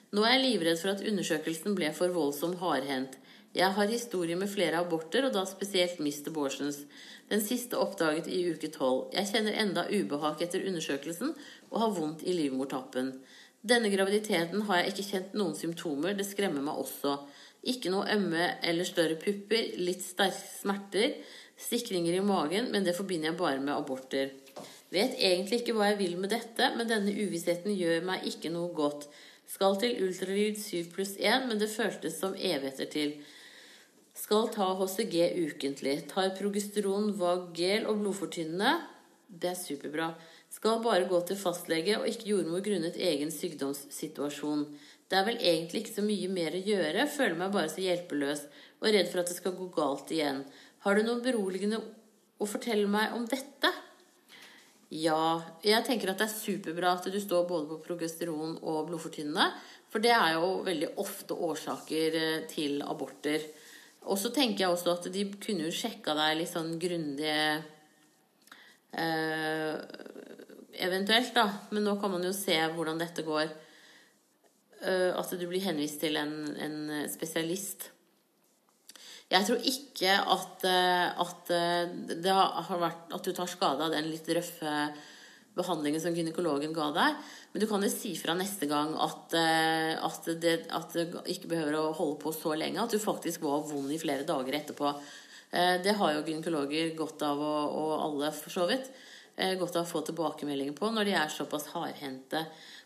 Nå 0.09 0.23
er 0.25 0.39
jeg 0.39 0.45
livredd 0.45 0.79
for 0.81 0.95
at 0.95 1.03
undersøkelsen 1.05 1.75
ble 1.77 1.91
for 1.93 2.09
voldsom 2.13 2.55
hardhendt. 2.63 3.19
Jeg 3.53 3.73
har 3.75 3.89
historie 3.89 4.37
med 4.37 4.49
flere 4.49 4.81
aborter, 4.81 5.27
og 5.27 5.35
da 5.35 5.43
spesielt 5.45 5.99
Mr. 6.01 6.31
Borsens. 6.33 6.79
Den 7.29 7.43
siste 7.45 7.77
oppdaget 7.77 8.29
i 8.29 8.39
uke 8.49 8.71
tolv. 8.73 9.11
Jeg 9.13 9.29
kjenner 9.29 9.57
enda 9.61 9.83
ubehag 9.89 10.41
etter 10.45 10.65
undersøkelsen 10.65 11.35
og 11.69 11.77
har 11.83 11.93
vondt 11.97 12.25
i 12.25 12.33
livmortappen. 12.33 13.13
Denne 13.61 13.91
graviditeten 13.93 14.65
har 14.65 14.81
jeg 14.81 14.93
ikke 14.93 15.07
kjent 15.11 15.37
noen 15.37 15.53
symptomer. 15.57 16.17
Det 16.17 16.25
skremmer 16.25 16.65
meg 16.65 16.81
også. 16.81 17.17
Ikke 17.69 17.91
noe 17.93 18.09
ømme 18.09 18.53
eller 18.65 18.87
større 18.87 19.17
pupper, 19.19 19.75
litt 19.77 20.01
sterke 20.05 20.41
smerter. 20.61 21.19
sikringer 21.59 22.15
i 22.15 22.21
magen, 22.23 22.69
men 22.71 22.85
det 22.85 22.95
forbinder 22.95 23.29
jeg 23.29 23.37
bare 23.37 23.59
med 23.59 23.75
aborter. 23.75 24.29
Vet 24.89 25.17
egentlig 25.19 25.59
ikke 25.59 25.73
hva 25.75 25.89
jeg 25.89 25.97
vil 25.99 26.15
med 26.17 26.31
dette, 26.31 26.69
men 26.77 26.87
denne 26.87 27.11
uvissheten 27.11 27.75
gjør 27.75 28.05
meg 28.07 28.23
ikke 28.31 28.49
noe 28.53 28.71
godt. 28.73 29.09
Skal 29.49 29.79
til 29.81 29.97
ultralyd 30.05 30.59
7 30.62 30.91
pluss 30.93 31.15
1, 31.17 31.47
men 31.49 31.57
det 31.62 31.71
føltes 31.73 32.19
som 32.21 32.35
evigheter 32.38 32.89
til. 32.93 33.15
Skal 34.13 34.51
ta 34.53 34.67
HCG 34.77 35.15
ukentlig. 35.47 35.95
Tar 36.12 36.35
progesteron, 36.38 37.15
Vagel 37.17 37.88
og 37.89 38.03
blodfortynnende. 38.03 38.75
Det 39.29 39.49
er 39.49 39.57
superbra. 39.57 40.12
Skal 40.53 40.83
bare 40.85 41.07
gå 41.09 41.21
til 41.25 41.38
fastlege 41.38 41.97
og 41.97 42.07
ikke 42.09 42.29
jordmor 42.31 42.62
grunnet 42.65 42.97
egen 42.97 43.33
sykdomssituasjon. 43.33 44.65
Det 45.09 45.17
er 45.17 45.25
vel 45.25 45.41
egentlig 45.41 45.83
ikke 45.83 45.97
så 45.97 46.05
mye 46.05 46.29
mer 46.29 46.57
å 46.57 46.63
gjøre. 46.69 47.09
Føler 47.09 47.38
meg 47.41 47.53
bare 47.53 47.73
så 47.73 47.81
hjelpeløs 47.81 48.45
og 48.79 48.89
redd 48.93 49.09
for 49.09 49.23
at 49.23 49.31
det 49.31 49.38
skal 49.39 49.57
gå 49.57 49.69
galt 49.73 50.13
igjen. 50.13 50.43
Har 50.85 50.97
du 50.97 51.05
noe 51.05 51.25
beroligende 51.25 51.81
å 52.38 52.49
fortelle 52.49 52.89
meg 52.89 53.17
om 53.17 53.25
dette? 53.29 53.73
Ja, 54.89 55.41
jeg 55.62 55.86
tenker 55.86 56.10
at 56.10 56.17
det 56.17 56.25
er 56.25 56.34
superbra 56.34 56.95
at 56.97 57.06
du 57.13 57.19
står 57.21 57.43
både 57.49 57.67
på 57.69 57.82
progesteron 57.91 58.56
og 58.65 58.88
blodfortynnende. 58.88 59.52
For 59.89 60.02
det 60.02 60.13
er 60.15 60.34
jo 60.38 60.63
veldig 60.65 60.89
ofte 61.02 61.38
årsaker 61.38 62.17
eh, 62.17 62.39
til 62.49 62.82
aborter. 62.82 63.45
Og 64.10 64.17
så 64.17 64.32
tenker 64.34 64.63
jeg 64.63 64.73
også 64.73 64.95
at 64.95 65.10
de 65.13 65.28
kunne 65.38 65.67
jo 65.67 65.75
sjekka 65.75 66.15
deg 66.17 66.39
litt 66.39 66.49
sånn 66.54 66.78
grundig 66.82 67.30
eh, 68.97 69.78
Eventuelt, 70.80 71.34
da. 71.36 71.45
Men 71.75 71.84
nå 71.86 71.97
kan 71.99 72.13
man 72.13 72.23
jo 72.23 72.34
se 72.34 72.56
hvordan 72.73 73.02
dette 73.02 73.25
går. 73.28 73.49
Eh, 74.80 75.12
at 75.13 75.34
du 75.38 75.45
blir 75.49 75.65
henvist 75.65 76.02
til 76.02 76.17
en, 76.17 76.34
en 76.58 76.78
spesialist. 77.12 77.91
Jeg 79.29 79.45
tror 79.45 79.65
ikke 79.69 80.13
at, 80.33 80.63
eh, 80.65 81.21
at, 81.21 81.49
eh, 81.53 81.89
det 82.17 82.33
har 82.33 82.79
vært 82.81 83.13
at 83.13 83.23
du 83.23 83.31
tar 83.31 83.45
skade 83.45 83.85
av 83.85 83.91
den 83.93 84.09
litt 84.09 84.25
røffe 84.25 84.93
behandlingen 85.53 86.01
som 86.01 86.15
gynekologen 86.15 86.73
ga 86.73 86.87
deg. 86.95 87.19
Men 87.53 87.61
du 87.61 87.67
kan 87.69 87.83
jo 87.83 87.89
si 87.93 88.15
fra 88.17 88.33
neste 88.33 88.65
gang 88.65 88.95
at, 88.97 89.33
eh, 89.37 89.93
at, 90.01 90.25
det, 90.41 90.65
at 90.73 90.93
det 90.93 91.13
ikke 91.29 91.51
behøver 91.51 91.77
å 91.77 91.93
holde 91.93 92.17
på 92.23 92.33
så 92.33 92.55
lenge. 92.57 92.81
At 92.81 92.89
du 92.89 92.97
faktisk 92.97 93.45
var 93.45 93.67
vond 93.69 93.91
i 93.91 94.01
flere 94.01 94.25
dager 94.25 94.53
etterpå. 94.63 94.95
Det 95.49 95.95
har 95.97 96.11
jo 96.13 96.21
gynekologer 96.21 96.91
godt 96.93 97.23
av, 97.25 97.39
og 97.41 97.93
alle 97.97 98.27
for 98.37 98.53
så 98.53 98.67
vidt, 98.69 98.85
godt 99.57 99.79
av 99.79 99.87
å 99.87 99.89
få 99.89 100.03
tilbakemeldinger 100.05 100.75
på 100.77 100.91
når 100.93 101.07
de 101.09 101.15
er 101.17 101.31
såpass 101.33 101.65
hardhendte. 101.73 102.43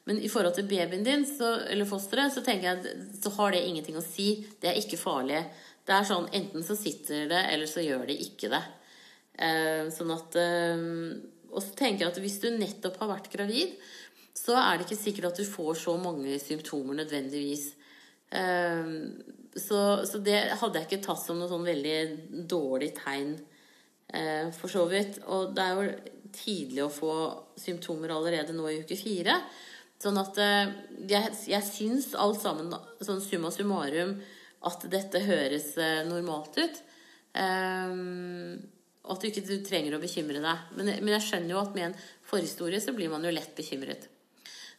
Men 0.07 0.21
i 0.23 0.29
forhold 0.31 0.55
til 0.55 0.69
babyen 0.69 1.03
din, 1.03 1.25
så, 1.27 1.57
eller 1.67 1.87
fosteret, 1.87 2.31
så 2.31 2.39
tenker 2.39 2.69
jeg 2.69 2.95
så 3.19 3.33
har 3.35 3.51
det 3.51 3.65
ingenting 3.67 3.99
å 3.99 4.05
si. 4.05 4.45
Det 4.63 4.71
er 4.71 4.79
ikke 4.79 5.01
farlig. 5.01 5.41
Det 5.83 5.95
er 5.95 6.07
sånn 6.07 6.29
enten 6.31 6.63
så 6.63 6.77
sitter 6.79 7.27
det, 7.31 7.41
eller 7.51 7.67
så 7.67 7.83
gjør 7.83 8.07
det 8.07 8.15
ikke 8.23 8.51
det. 8.53 8.63
Eh, 9.33 9.87
sånn 9.89 10.11
at 10.13 10.35
eh, 10.37 10.81
Og 11.53 11.61
så 11.61 11.73
tenker 11.77 12.05
jeg 12.05 12.11
at 12.11 12.19
hvis 12.21 12.39
du 12.43 12.51
nettopp 12.53 12.99
har 13.01 13.15
vært 13.15 13.31
gravid, 13.33 13.73
så 14.37 14.55
er 14.57 14.77
det 14.77 14.87
ikke 14.87 14.99
sikkert 15.01 15.31
at 15.31 15.41
du 15.41 15.45
får 15.45 15.75
så 15.83 15.95
mange 16.01 16.37
symptomer 16.41 16.97
nødvendigvis. 17.01 17.67
Eh, 18.33 18.93
så, 19.53 19.81
så, 20.09 20.21
det 20.25 20.39
hadde 20.61 20.79
jeg 20.79 20.89
ikke 20.89 21.05
tatt 21.05 21.21
som 21.21 21.37
noe 21.37 21.51
sånn 21.51 21.67
veldig 21.67 22.47
dårlig 22.49 22.93
tegn, 22.97 23.35
for 24.53 24.69
så 24.69 24.83
vidt. 24.89 25.19
Og 25.29 25.53
det 25.57 25.63
er 25.63 25.77
jo 25.77 25.93
tidlig 26.33 26.81
å 26.83 26.91
få 26.93 27.13
symptomer 27.57 28.11
allerede 28.13 28.53
nå 28.53 28.67
i 28.69 28.79
uke 28.83 28.97
fire. 28.97 29.39
Sånn 30.01 30.17
at 30.21 30.37
jeg, 30.37 31.31
jeg 31.49 31.65
syns 31.65 32.11
alt 32.17 32.41
sammen, 32.41 32.73
sånn 33.01 33.21
summa 33.23 33.49
summarum, 33.53 34.17
at 34.69 34.87
dette 34.91 35.21
høres 35.25 35.73
eh, 35.81 36.01
normalt 36.07 36.57
ut. 36.59 36.81
Um, 37.33 38.59
og 39.03 39.15
at 39.15 39.23
du 39.23 39.29
ikke 39.29 39.43
du 39.47 39.55
trenger 39.65 39.97
å 39.97 40.01
bekymre 40.01 40.39
deg. 40.43 40.65
Men, 40.77 40.91
men, 40.95 41.13
jeg 41.17 41.27
skjønner 41.27 41.55
jo 41.55 41.61
at 41.63 41.73
med 41.75 41.89
en 41.89 41.95
forhistorie 42.29 42.79
så 42.83 42.93
blir 42.95 43.11
man 43.11 43.25
jo 43.25 43.33
lett 43.33 43.51
bekymret. 43.57 44.07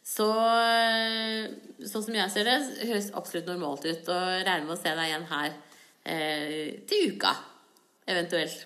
Så 0.05 0.25
eh, 0.29 1.49
sånn 1.85 2.05
som 2.05 2.17
jeg 2.17 2.33
ser 2.33 2.49
det, 2.49 2.59
høres 2.89 3.11
absolutt 3.17 3.49
normalt 3.49 3.85
ut. 3.85 4.05
Og 4.09 4.23
regner 4.45 4.65
med 4.65 4.77
å 4.77 4.79
se 4.79 4.93
deg 4.93 5.09
igjen 5.09 5.27
her 5.29 5.51
eh, 6.05 6.71
til 6.89 7.13
uka, 7.13 7.35
eventuelt. 8.09 8.65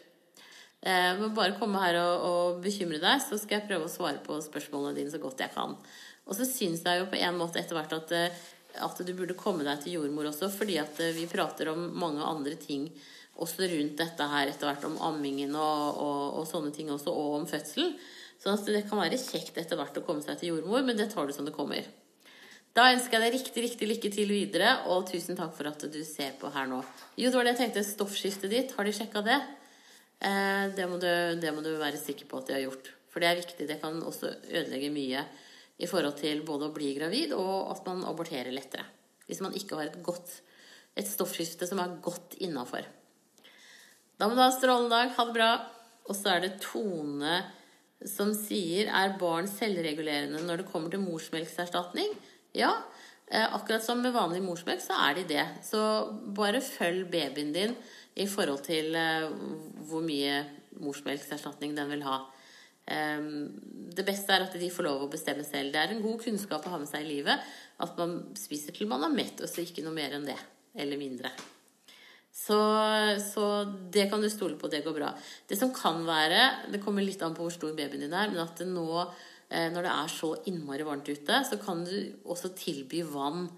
Eh, 0.79 1.11
men 1.19 1.35
bare 1.35 1.57
komme 1.59 1.81
her 1.83 1.99
og, 1.99 2.27
og, 2.29 2.61
bekymre 2.63 3.01
deg, 3.03 3.19
så 3.23 3.39
skal 3.39 3.59
jeg 3.59 3.67
prøve 3.67 3.89
å 3.89 3.91
svare 3.91 4.23
på 4.23 4.39
spørsmålene 4.45 4.95
dine 4.95 5.11
så 5.11 5.19
godt 5.19 5.43
jeg 5.43 5.51
kan. 5.55 5.75
Og 6.29 6.37
så 6.37 6.47
syns 6.47 6.85
jeg 6.85 7.01
jo 7.01 7.09
på 7.11 7.19
en 7.19 7.39
måte 7.39 7.59
etter 7.59 7.75
hvert 7.75 7.95
at 7.97 8.15
eh, 8.15 8.43
at 8.77 8.99
du 9.01 9.13
burde 9.17 9.37
komme 9.37 9.65
deg 9.65 9.81
til 9.83 9.97
jordmor 9.97 10.29
også, 10.29 10.51
fordi 10.53 10.77
at 10.81 10.99
eh, 11.01 11.15
vi 11.15 11.29
prater 11.29 11.71
om 11.71 11.89
mange 11.97 12.21
andre 12.25 12.55
ting 12.59 12.89
også 13.39 13.69
rundt 13.71 13.97
dette 13.99 14.27
her 14.33 14.51
etter 14.51 14.67
hvert, 14.67 14.85
om 14.89 14.99
ammingen 15.09 15.55
og, 15.55 16.01
og, 16.03 16.23
og 16.41 16.47
sånne 16.49 16.73
ting 16.75 16.91
også, 16.91 17.13
og 17.13 17.39
om 17.39 17.47
fødsel. 17.49 17.93
Så 18.39 18.55
det 18.67 18.85
kan 18.87 18.99
være 19.01 19.19
kjekt 19.19 19.57
etter 19.59 19.79
hvert 19.79 19.97
å 19.99 20.03
komme 20.05 20.23
seg 20.23 20.39
til 20.39 20.53
jordmor, 20.53 20.83
men 20.87 20.99
det 20.99 21.09
tar 21.11 21.27
du 21.27 21.35
som 21.35 21.47
det 21.47 21.55
kommer. 21.55 21.87
Da 22.75 22.91
ønsker 22.93 23.17
jeg 23.17 23.25
deg 23.25 23.35
riktig 23.35 23.63
riktig 23.65 23.87
lykke 23.89 24.11
til 24.13 24.29
videre, 24.31 24.75
og 24.91 25.07
tusen 25.09 25.39
takk 25.39 25.55
for 25.57 25.67
at 25.71 25.83
du 25.91 25.99
ser 26.07 26.35
på 26.39 26.51
her 26.53 26.69
nå. 26.69 26.83
Jo, 27.17 27.31
det 27.31 27.35
var 27.35 27.47
det 27.47 27.55
jeg 27.55 27.61
tenkte. 27.63 27.83
Stoffskiftet 27.87 28.53
ditt, 28.53 28.75
har 28.77 28.87
de 28.87 28.93
sjekka 28.95 29.23
det? 29.25 29.39
Eh, 30.19 30.65
det, 30.77 30.85
må 30.87 30.99
du, 31.01 31.09
det 31.41 31.51
må 31.55 31.63
du 31.65 31.73
være 31.79 31.99
sikker 31.99 32.29
på 32.29 32.39
at 32.39 32.51
de 32.51 32.57
har 32.57 32.65
gjort. 32.67 32.91
For 33.09 33.23
det 33.23 33.31
er 33.31 33.41
viktig. 33.41 33.67
Det 33.67 33.79
kan 33.81 33.97
også 34.05 34.31
ødelegge 34.45 34.91
mye 34.93 35.25
i 35.79 35.87
forhold 35.87 36.17
til 36.19 36.43
både 36.47 36.67
å 36.67 36.75
bli 36.75 36.91
gravid 36.97 37.33
og 37.37 37.71
at 37.73 37.85
man 37.87 38.03
aborterer 38.07 38.51
lettere. 38.53 38.85
Hvis 39.29 39.41
man 39.45 39.55
ikke 39.55 39.77
har 39.79 39.89
et, 39.89 39.99
godt, 40.03 40.31
et 40.97 41.07
stoffskifte 41.07 41.67
som 41.69 41.79
er 41.81 41.99
godt 42.03 42.35
innafor. 42.43 42.87
Da 44.19 44.27
må 44.27 44.35
du 44.35 44.41
ha 44.43 44.49
strålende 44.51 44.91
dag. 44.91 45.13
Ha 45.15 45.25
det 45.29 45.35
bra. 45.37 45.51
Og 46.09 46.17
så 46.17 46.33
er 46.33 46.43
det 46.43 46.57
Tone 46.63 47.37
som 48.07 48.31
sier 48.31 48.87
Er 48.95 49.17
barn 49.19 49.47
selvregulerende 49.51 50.39
når 50.47 50.61
det 50.61 50.69
kommer 50.71 50.91
til 50.91 51.03
morsmelkserstatning? 51.03 52.11
Ja. 52.57 52.73
Eh, 53.29 53.45
akkurat 53.45 53.85
som 53.85 54.01
med 54.01 54.15
vanlig 54.15 54.41
morsmelk, 54.41 54.81
så 54.81 54.97
er 55.05 55.19
de 55.19 55.27
det. 55.29 55.45
Så 55.63 55.79
bare 56.35 56.63
følg 56.65 57.05
babyen 57.11 57.53
din 57.53 57.75
i 58.17 58.25
forhold 58.27 58.63
til 58.65 58.95
eh, 58.97 59.29
hvor 59.87 60.01
mye 60.03 60.41
morsmelkserstatning 60.81 61.75
den 61.77 61.93
vil 61.93 62.03
ha. 62.07 62.23
Ehm, 62.89 63.49
det 63.95 64.05
beste 64.07 64.33
er 64.33 64.47
at 64.47 64.57
de 64.57 64.71
får 64.73 64.87
lov 64.87 65.05
å 65.05 65.11
bestemme 65.11 65.45
selv. 65.45 65.73
Det 65.73 65.81
er 65.81 65.93
en 65.93 66.03
god 66.03 66.23
kunnskap 66.23 66.65
å 66.65 66.73
ha 66.73 66.81
med 66.81 66.89
seg 66.89 67.05
i 67.05 67.11
livet 67.13 67.47
at 67.79 67.95
man 67.99 68.19
spiser 68.37 68.75
til 68.75 68.89
man 68.89 69.05
er 69.05 69.13
mett, 69.13 69.39
og 69.39 69.49
så 69.49 69.63
ikke 69.63 69.85
noe 69.85 69.95
mer 69.95 70.17
enn 70.17 70.27
det. 70.27 70.37
Eller 70.79 70.99
mindre. 71.01 71.31
Så, 72.39 72.57
så, 73.23 73.45
det 73.91 74.07
kan 74.11 74.21
du 74.21 74.29
stole 74.31 74.57
på, 74.59 74.69
det 74.71 74.83
går 74.85 74.95
bra. 74.95 75.09
Det 75.49 75.57
som 75.59 75.73
kan 75.75 76.03
være, 76.07 76.69
det 76.73 76.81
kommer 76.83 77.03
litt 77.03 77.21
an 77.25 77.35
på 77.35 77.45
hvor 77.45 77.53
stor 77.53 77.73
babyen 77.77 78.05
din 78.05 78.15
er, 78.15 78.29
men 78.31 78.43
at 78.43 78.61
nå, 78.67 78.85
eh, 79.49 79.67
når 79.73 79.85
det 79.85 79.95
er 79.95 80.13
så 80.13 80.29
innmari 80.49 80.85
varmt 80.87 81.09
ute, 81.09 81.41
så 81.49 81.59
kan 81.61 81.83
du 81.87 81.95
også 82.29 82.53
tilby 82.57 83.01
vann. 83.09 83.49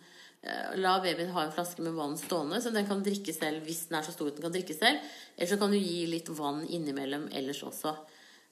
Eh, 0.41 0.80
la 0.82 0.96
babyen 1.04 1.34
ha 1.36 1.46
en 1.46 1.54
flaske 1.54 1.84
med 1.86 1.98
vann 2.00 2.17
stående, 2.20 2.62
så 2.63 2.74
den 2.74 2.88
kan 2.89 3.04
drikke 3.06 3.36
selv 3.36 3.67
hvis 3.67 3.86
den 3.89 4.00
er 4.00 4.08
så 4.08 4.15
stor 4.15 4.32
at 4.32 4.39
den 4.39 4.48
kan 4.48 4.56
drikke 4.56 4.78
selv. 4.78 5.13
Eller 5.36 5.52
så 5.52 5.60
kan 5.62 5.76
du 5.76 5.78
gi 5.78 6.08
litt 6.10 6.32
vann 6.39 6.63
innimellom 6.65 7.28
ellers 7.38 7.62
også. 7.67 7.94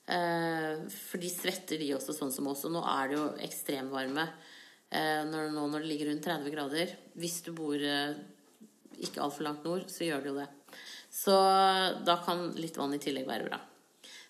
Eh, 0.09 0.87
for 0.89 1.21
de 1.21 1.29
svetter, 1.29 1.77
de 1.77 1.91
også, 1.93 2.15
sånn 2.17 2.33
som 2.33 2.47
oss. 2.49 2.65
Og 2.65 2.73
nå 2.73 2.81
er 2.81 3.11
det 3.11 3.17
jo 3.19 3.25
ekstremvarme 3.45 4.25
eh, 4.25 5.21
når, 5.29 5.51
nå 5.53 5.67
når 5.69 5.83
det 5.85 5.91
ligger 5.91 6.09
rundt 6.09 6.25
30 6.25 6.53
grader. 6.55 6.93
Hvis 7.19 7.39
du 7.45 7.51
bor 7.57 7.77
eh, 7.77 8.17
ikke 9.05 9.21
altfor 9.21 9.45
langt 9.45 9.67
nord, 9.67 9.85
så 9.91 10.07
gjør 10.07 10.23
det 10.23 10.31
jo 10.31 10.39
det. 10.39 10.47
Så 11.13 11.35
da 12.05 12.19
kan 12.25 12.49
litt 12.57 12.77
vann 12.77 12.93
i 12.95 13.01
tillegg 13.01 13.27
være 13.29 13.49
bra. 13.49 13.59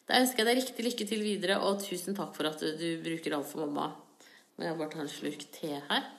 Da 0.09 0.19
ønsker 0.19 0.41
jeg 0.41 0.49
deg 0.49 0.59
riktig 0.63 0.85
lykke 0.87 1.07
til 1.07 1.23
videre, 1.23 1.59
og 1.63 1.83
tusen 1.83 2.17
takk 2.17 2.31
for 2.35 2.49
at 2.49 2.63
du, 2.79 2.87
bruker 3.03 3.35
alt 3.37 3.47
for 3.51 3.67
mamma. 3.67 3.91
Må 4.57 4.65
jeg 4.65 4.79
bare 4.79 4.91
ta 4.95 5.03
en 5.03 5.11
slurk 5.11 5.45
te 5.55 5.75
her. 5.91 6.09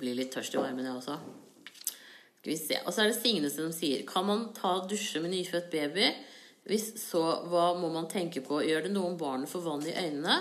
Blir 0.00 0.16
litt 0.16 0.32
tørst 0.32 0.56
i 0.56 0.62
varmen, 0.62 0.88
jeg 0.88 0.96
også. 0.96 1.39
Skal 2.40 2.52
vi 2.54 2.56
se. 2.56 2.78
Og 2.86 2.94
så 2.94 3.04
er 3.04 3.10
det 3.10 3.18
Signe 3.20 3.50
som 3.52 3.72
sier 3.74 4.06
Kan 4.08 4.24
man 4.28 4.46
ta 4.56 4.78
dusje 4.88 5.20
med 5.20 5.34
nyfødt 5.34 5.68
baby? 5.72 6.08
Hvis 6.68 6.92
så, 7.02 7.20
hva 7.50 7.74
må 7.76 7.90
man 7.92 8.08
tenke 8.08 8.40
på? 8.44 8.62
Gjør 8.64 8.86
det 8.86 8.94
noe 8.94 9.12
om 9.12 9.20
barnet 9.20 9.50
får 9.50 9.64
vann 9.64 9.84
i 9.84 9.96
øynene? 9.96 10.38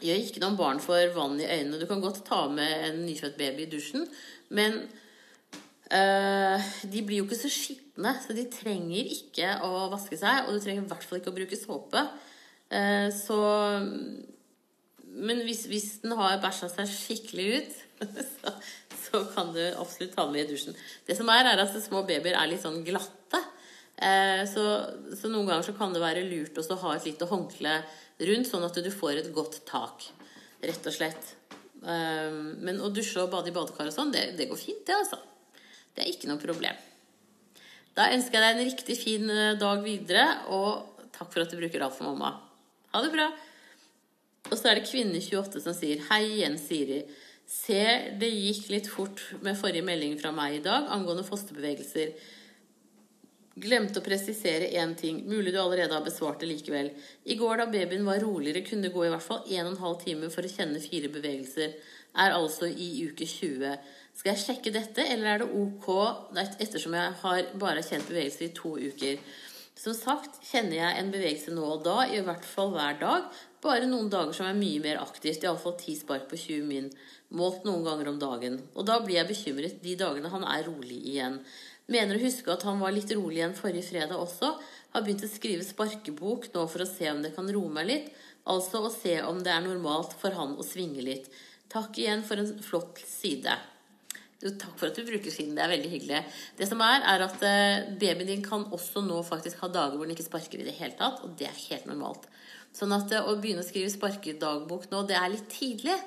Gjør 0.00 0.22
ikke 0.24 0.40
noe 0.42 0.52
om 0.54 0.58
barn 0.58 0.80
får 0.82 1.12
vann 1.16 1.36
i 1.40 1.48
øynene. 1.48 1.78
Du 1.80 1.86
kan 1.88 2.02
godt 2.02 2.22
ta 2.26 2.44
med 2.48 2.86
en 2.88 3.02
nyfødt 3.04 3.36
baby 3.38 3.66
i 3.66 3.70
dusjen, 3.70 4.06
men 4.48 4.78
øh, 5.92 6.68
de 6.92 7.02
blir 7.04 7.20
jo 7.20 7.26
ikke 7.26 7.38
så 7.40 7.50
skitne, 7.52 8.14
så 8.24 8.36
de 8.36 8.46
trenger 8.52 9.12
ikke 9.12 9.52
å 9.66 9.90
vaske 9.92 10.16
seg. 10.20 10.46
Og 10.46 10.56
du 10.56 10.64
trenger 10.64 10.86
i 10.86 10.92
hvert 10.92 11.04
fall 11.06 11.20
ikke 11.20 11.32
å 11.34 11.36
bruke 11.36 11.60
såpe. 11.60 12.04
Uh, 12.70 13.08
så 13.10 13.36
Men 15.10 15.40
hvis, 15.42 15.64
hvis 15.66 15.88
den 16.04 16.12
har 16.14 16.38
bæsja 16.38 16.68
seg 16.70 16.86
skikkelig 16.86 17.46
ut, 17.58 17.78
så, 18.34 18.52
så 18.96 19.22
kan 19.34 19.52
du 19.54 19.62
absolutt 19.70 20.14
ta 20.16 20.26
den 20.26 20.36
med 20.36 20.46
i 20.46 20.52
dusjen. 20.54 20.76
Det 21.06 21.16
som 21.18 21.30
er, 21.32 21.48
er 21.52 21.64
at 21.64 21.76
små 21.82 22.04
babyer 22.08 22.36
er 22.36 22.50
litt 22.50 22.62
sånn 22.64 22.82
glatte. 22.86 23.40
Eh, 24.00 24.44
så, 24.48 24.64
så, 25.12 25.28
noen 25.28 25.48
ganger 25.48 25.66
så 25.66 25.76
kan 25.76 25.92
det 25.92 26.02
være 26.02 26.24
lurt 26.28 26.56
å 26.56 26.78
ha 26.84 26.94
et 26.96 27.08
lite 27.10 27.28
håndkle 27.28 27.74
rundt, 28.30 28.48
sånn 28.48 28.64
at 28.64 28.78
du 28.80 28.90
får 28.94 29.20
et 29.20 29.32
godt 29.36 29.60
tak. 29.68 30.06
Rett 30.64 30.86
og 30.88 30.96
slett. 30.96 31.34
Eh, 31.84 32.30
men 32.64 32.80
å 32.80 32.92
dusje 32.92 33.20
og 33.24 33.32
bade 33.34 33.52
i 33.52 33.56
badekar 33.56 33.90
og 33.90 33.96
sånn, 33.96 34.14
det, 34.14 34.30
det, 34.38 34.48
går 34.50 34.60
fint, 34.60 34.86
det, 34.88 34.96
altså. 34.96 35.20
Det 35.94 36.04
er 36.04 36.12
ikke 36.12 36.30
noe 36.30 36.40
problem. 36.40 36.86
Da 37.96 38.08
ønsker 38.14 38.38
jeg 38.38 38.46
deg 38.46 38.56
en 38.56 38.70
riktig 38.70 38.96
fin 38.96 39.32
eh, 39.34 39.58
dag 39.60 39.84
videre, 39.84 40.26
og 40.54 41.08
takk 41.12 41.32
for 41.34 41.44
at 41.44 41.52
du 41.52 41.58
bruker 41.60 41.84
alt 41.84 41.96
for 41.98 42.08
mamma. 42.08 42.36
Ha 42.94 43.04
det 43.04 43.12
bra. 43.12 43.28
Og 44.48 44.56
så 44.56 44.70
er 44.70 44.78
det 44.78 44.88
Kvinne28 44.88 45.60
som 45.62 45.74
sier 45.76 46.00
Hei 46.08 46.24
igjen, 46.26 46.56
Siri. 46.58 47.02
Ser 47.50 48.12
det 48.20 48.28
gikk 48.30 48.68
litt 48.70 48.86
fort 48.86 49.20
med 49.42 49.58
forrige 49.58 49.82
melding 49.82 50.14
fra 50.20 50.30
meg 50.30 50.60
i 50.60 50.62
dag 50.62 50.86
angående 50.94 51.24
fosterbevegelser. 51.26 52.12
Glemte 53.60 53.98
å 53.98 54.04
presisere 54.06 54.68
én 54.78 54.94
ting. 54.96 55.24
Mulig 55.26 55.50
du 55.50 55.58
allerede 55.58 55.96
har 55.96 56.04
besvart 56.06 56.44
det 56.44 56.48
likevel. 56.52 56.92
I 57.26 57.34
går 57.40 57.58
da 57.58 57.66
babyen 57.72 58.06
var 58.06 58.22
roligere, 58.22 58.62
kunne 58.62 58.86
det 58.86 58.94
gå 58.94 59.02
i 59.08 59.10
hvert 59.10 59.26
fall 59.26 59.42
1 59.50 59.74
12 59.74 59.98
timer 60.04 60.30
for 60.30 60.46
å 60.46 60.52
kjenne 60.52 60.84
fire 60.84 61.10
bevegelser. 61.10 61.74
Er 62.22 62.38
altså 62.38 62.70
i 62.70 62.88
uke 63.10 63.26
20. 63.26 63.74
Skal 64.14 64.34
jeg 64.36 64.44
sjekke 64.44 64.76
dette, 64.78 65.02
eller 65.02 65.34
er 65.34 65.42
det 65.42 65.50
ok 65.50 65.90
ettersom 66.62 66.94
jeg 66.94 67.20
har 67.24 67.54
bare 67.58 67.82
kjent 67.82 68.06
bevegelser 68.06 68.46
i 68.46 68.54
to 68.54 68.76
uker? 68.78 69.18
Som 69.80 69.94
sagt 69.96 70.42
kjenner 70.44 70.76
jeg 70.76 70.96
en 71.00 71.10
bevegelse 71.10 71.54
nå 71.56 71.66
og 71.66 71.86
da, 71.86 72.02
i 72.06 72.22
hvert 72.22 72.46
fall 72.46 72.70
hver 72.74 72.98
dag. 73.00 73.30
Bare 73.64 73.88
noen 73.88 74.10
dager 74.12 74.36
som 74.36 74.46
er 74.46 74.58
mye 74.58 74.82
mer 74.84 75.02
aktivt, 75.02 75.42
iallfall 75.42 75.74
ti 75.80 75.98
spark 75.98 76.30
på 76.30 76.38
20 76.38 76.68
min 76.68 76.92
målt 77.36 77.66
noen 77.66 77.84
ganger 77.86 78.10
om 78.10 78.18
dagen. 78.20 78.58
Og 78.74 78.86
da 78.88 78.98
blir 79.04 79.20
jeg 79.20 79.30
bekymret 79.30 79.82
de 79.84 79.96
dagene 79.98 80.32
han 80.32 80.46
er 80.46 80.66
rolig 80.66 80.98
igjen. 81.12 81.38
Mener 81.90 82.18
å 82.18 82.22
huske 82.22 82.52
at 82.52 82.64
han 82.66 82.78
var 82.82 82.94
litt 82.94 83.10
rolig 83.16 83.40
igjen 83.40 83.56
forrige 83.58 83.88
fredag 83.88 84.18
også. 84.18 84.52
Har 84.94 85.06
begynt 85.06 85.24
å 85.26 85.30
skrive 85.30 85.66
sparkebok 85.66 86.50
nå 86.54 86.66
for 86.70 86.84
å 86.84 86.90
se 86.90 87.08
om 87.10 87.22
det 87.22 87.32
kan 87.36 87.50
roe 87.50 87.72
meg 87.74 87.88
litt. 87.88 88.10
Altså 88.50 88.84
å 88.86 88.92
se 88.92 89.16
om 89.26 89.40
det 89.44 89.52
er 89.52 89.64
normalt 89.64 90.14
for 90.20 90.34
han 90.36 90.56
å 90.58 90.66
svinge 90.66 91.02
litt. 91.04 91.28
Takk 91.70 91.98
igjen 92.02 92.24
for 92.26 92.40
en 92.40 92.50
flott 92.64 93.02
side. 93.06 93.52
takk 94.40 94.78
for 94.78 94.88
at 94.88 94.96
du 94.96 95.04
bruker 95.06 95.30
siden. 95.30 95.54
Det 95.54 95.62
er 95.62 95.74
veldig 95.74 95.90
hyggelig. 95.92 96.22
Det 96.58 96.66
som 96.66 96.80
er, 96.82 97.02
er 97.12 97.26
at 97.26 97.42
eh, 97.46 97.90
babyen 98.00 98.30
din 98.30 98.42
kan 98.42 98.64
også 98.72 99.02
nå 99.06 99.20
faktisk 99.26 99.60
ha 99.62 99.68
dager 99.70 99.98
hvor 99.98 100.08
den 100.08 100.16
ikke 100.16 100.26
sparker 100.26 100.62
i 100.62 100.66
det 100.66 100.78
hele 100.78 100.96
tatt, 100.98 101.20
og 101.22 101.36
det 101.38 101.46
er 101.50 101.66
helt 101.68 101.86
normalt. 101.90 102.26
Sånn 102.74 102.94
at 102.96 103.12
eh, 103.12 103.22
å 103.22 103.36
begynne 103.38 103.62
å 103.62 103.68
skrive 103.68 103.92
sparkedagbok 103.92 104.88
nå, 104.90 105.04
det 105.06 105.18
er 105.18 105.30
litt 105.34 105.46
tidlig. 105.52 105.98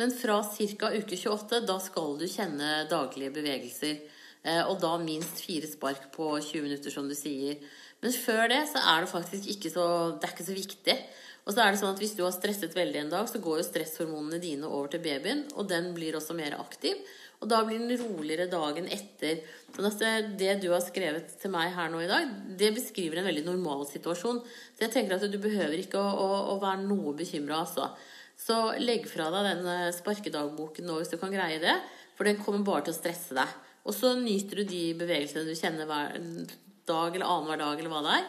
Men 0.00 0.14
fra 0.16 0.40
ca. 0.40 0.88
uke 0.96 1.16
28, 1.16 1.60
da 1.68 1.76
skal 1.84 2.16
du 2.16 2.24
kjenne 2.24 2.86
daglige 2.88 3.34
bevegelser. 3.36 3.98
Eh, 4.40 4.62
og 4.64 4.78
da 4.80 4.94
minst 5.02 5.42
fire 5.44 5.68
spark 5.68 6.06
på 6.14 6.32
20 6.40 6.64
minutter, 6.64 6.92
som 6.94 7.08
du 7.08 7.16
sier. 7.16 7.58
Men 8.00 8.14
før 8.16 8.46
det 8.48 8.62
så 8.70 8.80
er 8.94 9.04
det 9.04 9.12
faktisk 9.12 9.50
ikke 9.52 9.72
så, 9.74 9.86
det 10.16 10.30
ikke 10.32 10.46
så 10.46 10.56
viktig. 10.56 10.96
Og 11.44 11.52
så 11.52 11.64
er 11.64 11.72
det 11.72 11.80
sånn 11.80 11.92
at 11.92 12.00
Hvis 12.00 12.14
du 12.16 12.22
har 12.24 12.32
stresset 12.32 12.76
veldig 12.76 13.02
en 13.02 13.12
dag, 13.12 13.28
så 13.28 13.40
går 13.42 13.60
jo 13.60 13.66
stresshormonene 13.66 14.40
dine 14.40 14.68
over 14.68 14.88
til 14.92 15.02
babyen. 15.04 15.44
Og 15.56 15.68
den 15.68 15.90
blir 15.96 16.16
også 16.16 16.36
mer 16.38 16.56
aktiv. 16.56 16.96
Og 17.40 17.48
da 17.48 17.62
blir 17.64 17.80
den 17.80 18.00
roligere 18.00 18.48
dagen 18.52 18.88
etter. 18.92 19.40
Sånn 19.74 19.88
at 19.88 20.36
det 20.40 20.58
du 20.64 20.70
har 20.72 20.84
skrevet 20.84 21.36
til 21.40 21.52
meg 21.52 21.72
her 21.76 21.92
nå 21.92 22.00
i 22.04 22.08
dag, 22.08 22.32
det 22.60 22.72
beskriver 22.76 23.20
en 23.20 23.28
veldig 23.28 23.44
normal 23.48 23.86
situasjon. 23.88 24.40
Så 24.76 24.84
jeg 24.86 24.94
tenker 24.96 25.16
at 25.16 25.28
du 25.28 25.38
behøver 25.40 25.80
ikke 25.80 26.00
å, 26.00 26.08
å, 26.24 26.40
å 26.54 26.58
være 26.62 26.84
noe 26.84 27.16
bekymra, 27.16 27.62
altså. 27.64 27.88
Så 28.40 28.56
legg 28.80 29.04
fra 29.10 29.28
deg 29.34 29.48
den 29.50 29.66
eh, 29.68 29.90
sparkedagboken 29.94 30.88
nå 30.88 31.00
hvis 31.00 31.12
du 31.12 31.18
kan 31.20 31.32
greie 31.34 31.60
det, 31.62 31.76
for 32.16 32.28
den 32.28 32.40
kommer 32.40 32.64
bare 32.64 32.86
til 32.86 32.94
å 32.94 33.00
stresse 33.00 33.36
deg. 33.36 33.52
Og 33.84 33.96
så 33.96 34.14
nyter 34.16 34.60
du 34.60 34.68
de 34.68 34.82
bevegelsene 34.98 35.46
du 35.48 35.56
kjenner 35.56 35.88
hver 35.88 36.16
dag 36.88 37.14
eller 37.14 37.26
annenhver 37.26 37.60
dag 37.60 37.80
eller 37.80 37.92
hva 37.92 38.02
det 38.04 38.16
er, 38.18 38.26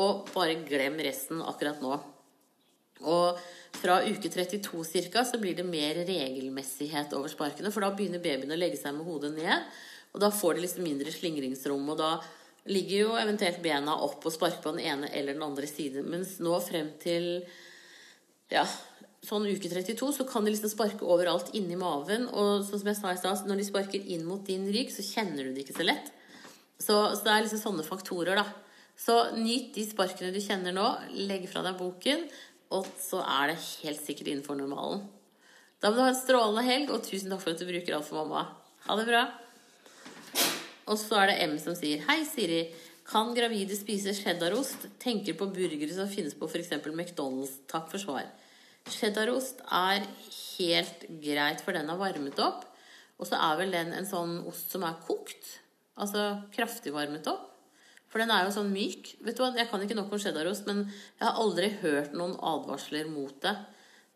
og 0.00 0.30
bare 0.34 0.58
glem 0.66 0.98
resten 1.02 1.42
akkurat 1.42 1.82
nå. 1.82 1.98
Og 3.10 3.38
fra 3.80 4.00
uke 4.04 4.28
32 4.28 5.08
ca. 5.10 5.24
så 5.24 5.38
blir 5.40 5.56
det 5.56 5.64
mer 5.64 6.02
regelmessighet 6.04 7.14
over 7.16 7.32
sparkene, 7.32 7.72
for 7.72 7.84
da 7.84 7.92
begynner 7.94 8.22
babyen 8.22 8.52
å 8.52 8.58
legge 8.58 8.80
seg 8.80 8.94
med 8.96 9.08
hodet 9.08 9.32
ned, 9.36 9.70
og 10.10 10.22
da 10.22 10.30
får 10.34 10.56
de 10.56 10.66
liksom 10.66 10.84
mindre 10.84 11.14
slingringsrom, 11.14 11.88
og 11.88 11.98
da 12.00 12.10
ligger 12.70 13.06
jo 13.06 13.16
eventuelt 13.16 13.62
bena 13.64 13.94
opp 14.04 14.26
og 14.26 14.34
sparker 14.34 14.60
på 14.62 14.74
den 14.74 14.84
ene 14.84 15.08
eller 15.14 15.36
den 15.36 15.46
andre 15.46 15.68
siden, 15.70 16.10
mens 16.12 16.36
nå 16.42 16.58
frem 16.64 16.92
til 17.00 17.30
ja, 18.50 18.66
sånn 19.26 19.46
uke 19.50 19.68
32 19.68 20.12
så 20.16 20.24
kan 20.28 20.46
de 20.46 20.54
liksom 20.54 20.72
sparke 20.72 21.04
overalt 21.04 21.52
inni 21.56 21.76
maven. 21.78 22.26
Og 22.30 22.64
sånn 22.66 22.82
som 22.82 22.90
jeg 22.90 22.98
sa 22.98 23.12
i 23.12 23.20
stad, 23.20 23.44
når 23.48 23.60
de 23.60 23.68
sparker 23.68 24.10
inn 24.14 24.24
mot 24.28 24.42
din 24.46 24.66
rygg, 24.72 24.92
så 24.94 25.04
kjenner 25.04 25.46
du 25.46 25.54
det 25.54 25.66
ikke 25.66 25.78
så 25.80 25.86
lett. 25.86 26.10
Så, 26.80 26.94
så, 26.94 27.22
det 27.26 27.32
er 27.34 27.44
liksom 27.44 27.60
sånne 27.60 27.84
faktorer, 27.84 28.40
da. 28.40 28.46
Så 29.00 29.16
nyt 29.36 29.72
de 29.76 29.84
sparkene 29.88 30.32
du 30.32 30.40
kjenner 30.42 30.74
nå. 30.76 30.86
Legg 31.28 31.46
fra 31.52 31.64
deg 31.64 31.76
boken, 31.80 32.26
og 32.76 32.88
så 33.00 33.20
er 33.24 33.52
det 33.52 33.60
helt 33.82 34.00
sikkert 34.04 34.32
innenfor 34.32 34.58
normalen. 34.58 35.04
Da 35.80 35.88
må 35.88 35.96
du 35.96 36.04
ha 36.04 36.10
en 36.12 36.18
strålende 36.18 36.64
helg, 36.64 36.92
og 36.92 37.04
tusen 37.04 37.32
takk 37.32 37.44
for 37.44 37.54
at 37.54 37.60
du 37.60 37.68
bruker 37.68 37.96
alt 37.96 38.08
for 38.08 38.20
mamma. 38.20 38.46
Ha 38.86 38.96
det 39.00 39.08
bra. 39.08 39.24
Og 40.90 40.98
så 40.98 41.20
er 41.20 41.30
det 41.30 41.40
M 41.44 41.58
som 41.62 41.76
sier 41.76 42.02
Hei, 42.08 42.22
Siri. 42.28 42.64
Kan 43.10 43.34
gravide 43.36 43.76
spise 43.76 44.14
cheddarost? 44.16 44.88
Tenker 45.02 45.36
på 45.38 45.48
burgere 45.52 45.92
som 45.94 46.08
finnes 46.10 46.36
på 46.36 46.48
f.eks. 46.48 46.72
McDonald's. 46.92 47.56
Takk 47.70 47.88
for 47.92 48.00
svar. 48.02 48.28
Cheddarost 48.88 49.60
er 49.66 50.06
helt 50.30 51.06
greit, 51.22 51.62
for 51.64 51.76
den 51.76 51.90
er 51.90 52.00
varmet 52.00 52.40
opp. 52.42 52.64
Og 53.20 53.28
så 53.28 53.36
er 53.36 53.58
vel 53.60 53.74
den 53.74 53.92
en 53.92 54.08
sånn 54.08 54.38
ost 54.48 54.72
som 54.72 54.86
er 54.88 55.00
kokt. 55.04 55.58
Altså 56.00 56.46
kraftig 56.54 56.94
varmet 56.94 57.28
opp. 57.30 57.48
For 58.10 58.22
den 58.22 58.32
er 58.34 58.46
jo 58.46 58.54
sånn 58.54 58.72
myk. 58.72 59.12
Vet 59.22 59.36
du 59.36 59.44
hva, 59.44 59.52
Jeg 59.54 59.68
kan 59.70 59.82
ikke 59.84 59.98
nok 59.98 60.14
om 60.16 60.22
cheddarost, 60.22 60.66
men 60.66 60.86
jeg 60.88 61.26
har 61.26 61.36
aldri 61.38 61.68
hørt 61.82 62.16
noen 62.16 62.34
advarsler 62.40 63.10
mot 63.10 63.36
det. 63.44 63.52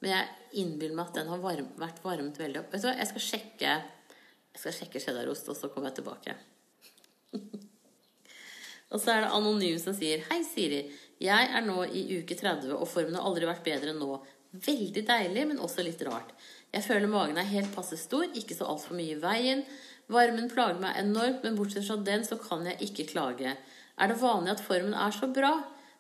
Men 0.03 0.17
jeg 0.17 0.65
innbiller 0.65 0.97
meg 0.97 1.13
at 1.13 1.21
den 1.21 1.31
har 1.31 1.43
varm, 1.45 1.69
vært 1.79 2.01
varmet 2.03 2.41
veldig 2.41 2.65
opp. 2.65 2.73
Vet 2.73 2.83
du 2.83 2.89
hva, 2.89 2.97
Jeg 2.99 3.13
skal 3.13 3.29
sjekke 3.29 3.77
jeg 4.55 4.63
skal 4.63 4.75
sjekke 4.77 5.01
cheddarost, 5.03 5.49
og 5.51 5.57
så 5.59 5.69
kommer 5.73 5.91
jeg 5.91 5.99
tilbake. 5.99 6.35
og 8.93 9.01
så 9.03 9.17
er 9.17 9.25
det 9.25 9.33
Anonym 9.35 9.81
som 9.83 9.97
sier 9.97 10.23
Hei, 10.29 10.45
Siri. 10.47 10.85
Jeg 11.23 11.51
er 11.55 11.63
nå 11.65 11.85
i 11.87 12.05
uke 12.21 12.37
30, 12.39 12.73
og 12.75 12.89
formen 12.91 13.15
har 13.19 13.27
aldri 13.29 13.47
vært 13.49 13.67
bedre 13.67 13.93
enn 13.93 14.01
nå. 14.03 14.19
Veldig 14.65 15.03
deilig, 15.07 15.47
men 15.51 15.63
også 15.63 15.85
litt 15.87 16.03
rart. 16.07 16.35
Jeg 16.75 16.87
føler 16.87 17.11
magen 17.11 17.39
er 17.39 17.51
helt 17.51 17.75
passe 17.75 17.99
stor, 18.01 18.27
ikke 18.35 18.57
så 18.57 18.67
altfor 18.71 18.99
mye 18.99 19.15
i 19.15 19.21
veien. 19.23 19.63
Varmen 20.11 20.51
plager 20.51 20.81
meg 20.83 20.99
enormt, 21.01 21.45
men 21.47 21.57
bortsett 21.59 21.87
fra 21.87 21.97
den 22.03 22.27
så 22.27 22.39
kan 22.41 22.67
jeg 22.69 22.81
ikke 22.89 23.09
klage. 23.15 23.55
Er 23.95 24.11
det 24.11 24.21
vanlig 24.21 24.57
at 24.57 24.65
formen 24.65 24.97
er 24.99 25.15
så 25.15 25.31
bra? 25.31 25.55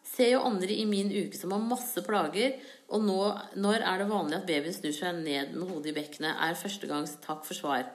Ser 0.04 0.34
jo 0.34 0.42
andre 0.44 0.74
i 0.74 0.84
min 0.84 1.08
uke 1.14 1.38
som 1.38 1.54
har 1.54 1.62
masse 1.64 2.02
plager, 2.04 2.58
og 2.92 3.06
nå, 3.06 3.20
når 3.56 3.80
er 3.80 4.02
det 4.02 4.10
vanlig 4.10 4.36
at 4.36 4.48
babyen 4.50 4.76
snur 4.76 4.92
seg 4.92 5.22
ned 5.22 5.54
med 5.54 5.70
hodet 5.70 5.94
i 5.94 5.96
bekkenet? 5.96 6.34
Er 6.34 6.58
førstegangs 6.58 7.16
takk 7.24 7.46
for 7.46 7.56
svar. 7.56 7.86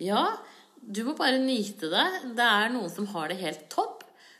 Ja, 0.00 0.38
du 0.80 1.02
må 1.04 1.16
bare 1.18 1.42
nyte 1.42 1.90
det. 1.92 2.06
Det 2.38 2.46
er 2.46 2.72
noen 2.72 2.90
som 2.92 3.10
har 3.12 3.28
det 3.28 3.40
helt 3.42 3.66
topp, 3.72 3.97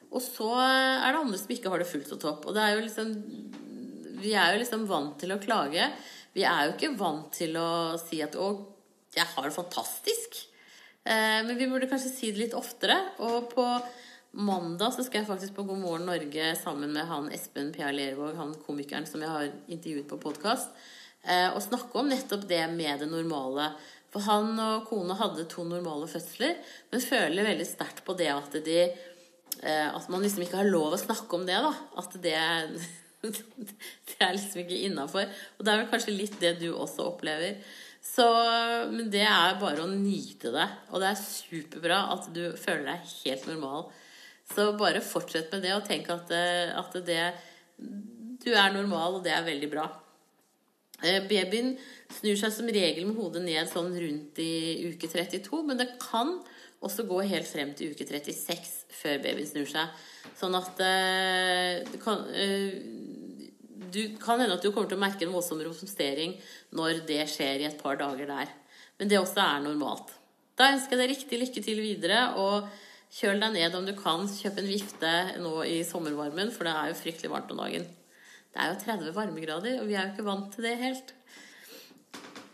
og 0.09 0.23
så 0.25 0.49
er 0.57 1.13
det 1.13 1.21
andre 1.21 1.39
som 1.41 1.53
ikke 1.53 1.73
har 1.73 1.83
det 1.83 1.89
fullt 1.91 2.09
så 2.11 2.19
topp. 2.21 2.47
Og 2.49 2.57
det 2.57 2.65
er 2.65 2.77
jo 2.77 2.85
liksom 2.87 3.15
Vi 4.19 4.33
er 4.35 4.55
jo 4.55 4.63
liksom 4.63 4.87
vant 4.89 5.19
til 5.21 5.31
å 5.35 5.41
klage. 5.43 5.85
Vi 6.35 6.45
er 6.49 6.67
jo 6.67 6.75
ikke 6.75 6.97
vant 6.99 7.31
til 7.35 7.55
å 7.61 7.99
si 8.01 8.21
at 8.23 8.35
'Å, 8.35 8.49
jeg 9.15 9.27
har 9.35 9.45
det 9.45 9.55
fantastisk'. 9.55 10.47
Eh, 11.05 11.41
men 11.47 11.57
vi 11.57 11.69
burde 11.69 11.89
kanskje 11.89 12.11
si 12.11 12.33
det 12.33 12.43
litt 12.43 12.55
oftere. 12.59 12.97
Og 13.19 13.49
på 13.55 13.65
mandag 14.33 14.93
så 14.93 15.05
skal 15.05 15.23
jeg 15.23 15.31
faktisk 15.31 15.55
på 15.55 15.65
God 15.69 15.79
morgen 15.79 16.07
Norge 16.07 16.57
sammen 16.61 16.93
med 16.93 17.07
han 17.07 17.31
Espen 17.33 17.73
Pia 17.73 17.93
Lervåg, 17.93 18.37
han 18.37 18.55
komikeren 18.67 19.07
som 19.07 19.23
jeg 19.25 19.31
har 19.33 19.49
intervjuet 19.69 20.09
på 20.11 20.21
podkast, 20.21 20.69
eh, 21.25 21.49
og 21.55 21.63
snakke 21.63 21.95
om 21.95 22.11
nettopp 22.11 22.49
det 22.49 22.65
med 22.75 23.01
det 23.01 23.09
normale. 23.09 23.73
For 24.13 24.25
han 24.25 24.59
og 24.59 24.89
kona 24.89 25.15
hadde 25.15 25.49
to 25.49 25.65
normale 25.69 26.09
fødsler, 26.09 26.57
men 26.91 27.01
føler 27.05 27.45
veldig 27.45 27.67
sterkt 27.69 28.05
på 28.05 28.17
det 28.17 28.31
at 28.33 28.53
de 28.65 28.81
At 29.59 30.07
man 30.13 30.23
liksom 30.23 30.45
ikke 30.45 30.61
har 30.61 30.69
lov 30.71 30.93
å 30.95 31.01
snakke 31.01 31.35
om 31.35 31.43
det, 31.49 31.57
da. 31.59 31.73
At 31.99 32.13
det 32.23 32.37
det 34.09 34.17
er 34.23 34.35
liksom 34.37 34.63
ikke 34.63 34.81
innafor. 34.87 35.29
Og 35.59 35.67
det 35.67 35.73
er 35.73 35.81
vel 35.83 35.91
kanskje 35.91 36.15
litt 36.15 36.39
det 36.43 36.55
du 36.61 36.69
også 36.71 37.09
opplever. 37.11 37.59
Så, 38.05 38.27
men 38.93 39.09
det 39.13 39.25
er 39.27 39.59
bare 39.61 39.85
å 39.85 39.91
nyte 39.91 40.53
det. 40.55 40.67
Og 40.93 41.03
det 41.03 41.11
er 41.11 41.23
superbra 41.23 42.03
at 42.15 42.29
du 42.35 42.45
føler 42.59 42.93
deg 42.93 43.15
helt 43.25 43.49
normal. 43.51 43.89
Så 44.49 44.71
bare 44.81 45.05
fortsett 45.05 45.51
med 45.53 45.67
det, 45.67 45.75
og 45.77 45.87
tenk 45.89 46.09
at, 46.15 46.31
eh, 46.33 46.73
at 46.73 46.95
det 47.05 47.23
Du 48.39 48.53
er 48.55 48.71
normal, 48.73 49.19
og 49.19 49.25
det 49.25 49.33
er 49.35 49.43
veldig 49.45 49.69
bra. 49.71 49.89
Eh, 51.03 51.21
babyen 51.29 51.77
snur 52.11 52.39
seg 52.39 52.53
som 52.55 52.71
regel 52.71 53.05
med 53.07 53.19
hodet 53.19 53.43
ned 53.43 53.69
sånn 53.69 53.91
rundt 53.93 54.39
i 54.43 54.89
uke 54.89 55.11
32, 55.11 55.63
men 55.67 55.77
det 55.77 55.99
kan 56.01 56.39
også 56.85 57.07
gå 57.09 57.23
helt 57.27 57.49
frem 57.49 57.73
til 57.75 57.93
uke 57.93 58.07
36 58.07 58.95
før 59.01 59.23
babyen 59.25 59.49
snur 59.49 59.69
seg. 59.71 59.95
Sånn 60.39 60.55
at 60.59 60.83
eh, 60.85 61.97
kan, 62.03 62.23
du 63.91 64.03
kan 64.23 64.43
hende 64.43 64.59
at 64.59 64.63
du 64.63 64.71
kommer 64.71 64.91
til 64.91 64.99
å 64.99 65.03
merke 65.03 65.27
en 65.27 65.35
voldsom 65.35 65.63
romstering 65.65 66.37
når 66.77 67.03
det 67.09 67.25
skjer 67.33 67.65
i 67.65 67.69
et 67.71 67.81
par 67.83 67.99
dager 68.01 68.31
der. 68.31 68.53
Men 68.99 69.11
det 69.11 69.19
også 69.21 69.43
er 69.43 69.65
normalt. 69.65 70.13
Da 70.59 70.73
ønsker 70.75 70.97
jeg 70.97 71.03
deg 71.03 71.13
riktig 71.15 71.41
lykke 71.43 71.65
til 71.65 71.83
videre. 71.83 72.23
og 72.43 72.67
Kjøl 73.15 73.41
deg 73.41 73.55
ned 73.55 73.77
om 73.79 73.87
du 73.87 73.95
kan. 73.97 74.27
Kjøp 74.29 74.59
en 74.61 74.69
vifte 74.69 75.13
nå 75.41 75.55
i 75.65 75.79
sommervarmen, 75.87 76.51
for 76.55 76.69
det 76.69 76.75
er 76.75 76.91
jo 76.91 76.99
fryktelig 76.99 77.33
varmt 77.33 77.55
om 77.55 77.63
dagen. 77.63 77.87
Det 78.53 78.61
er 78.65 78.73
jo 78.73 78.81
30 78.83 79.15
varmegrader, 79.17 79.79
og 79.81 79.89
vi 79.89 79.97
er 79.97 80.09
jo 80.09 80.15
ikke 80.15 80.27
vant 80.27 80.51
til 80.55 80.67
det 80.67 80.75
helt. 80.83 81.15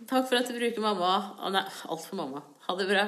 Takk 0.05 0.29
for 0.29 0.39
at 0.39 0.51
du 0.51 0.57
bruker 0.59 0.85
mamma. 0.85 1.15
Å 1.41 1.53
nei, 1.55 1.65
alt 1.65 2.05
for 2.05 2.21
mamma. 2.21 2.45
Ha 2.67 2.77
det 2.79 2.91
bra. 2.91 3.07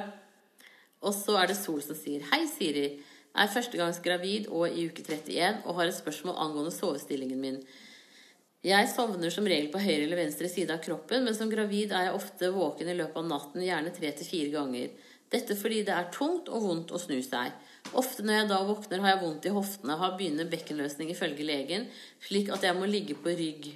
Og 1.05 1.13
så 1.13 1.37
er 1.41 1.51
det 1.51 1.59
Sol 1.59 1.81
som 1.85 1.97
sier 1.97 2.25
Hei, 2.31 2.45
Siri. 2.49 2.87
Jeg 3.37 3.43
er 3.43 3.53
førstegangs 3.53 3.99
gravid 4.01 4.47
og 4.49 4.71
i 4.71 4.87
uke 4.89 5.03
31 5.05 5.67
og 5.67 5.77
har 5.77 5.89
et 5.89 5.97
spørsmål 5.97 6.39
angående 6.41 6.73
sovestillingen 6.73 7.41
min. 7.41 7.59
Jeg 8.65 8.87
sovner 8.89 9.29
som 9.31 9.45
regel 9.45 9.69
på 9.71 9.79
høyre 9.79 10.07
eller 10.07 10.17
venstre 10.17 10.49
side 10.49 10.73
av 10.73 10.81
kroppen, 10.83 11.21
men 11.23 11.35
som 11.37 11.51
gravid 11.51 11.93
er 11.93 12.07
jeg 12.07 12.17
ofte 12.17 12.49
våken 12.55 12.89
i 12.89 12.95
løpet 12.97 13.21
av 13.21 13.29
natten, 13.29 13.61
gjerne 13.63 13.93
tre 13.93 14.09
til 14.17 14.27
fire 14.27 14.49
ganger. 14.55 14.89
Dette 15.31 15.55
fordi 15.59 15.83
det 15.85 15.93
er 15.93 16.09
tungt 16.15 16.49
og 16.49 16.65
vondt 16.65 16.93
å 16.95 16.99
snu 16.99 17.19
seg. 17.21 17.53
Ofte 17.99 18.25
når 18.25 18.39
jeg 18.39 18.49
da 18.49 18.59
våkner, 18.67 19.03
har 19.03 19.13
jeg 19.13 19.21
vondt 19.21 19.47
i 19.47 19.53
hoftene, 19.53 19.99
har 20.01 20.15
begynnende 20.17 20.49
bekkenløsning 20.51 21.11
ifølge 21.13 21.45
legen, 21.47 21.85
slik 22.25 22.49
at 22.55 22.65
jeg 22.65 22.75
må 22.79 22.89
ligge 22.89 23.15
på 23.21 23.35
rygg. 23.37 23.69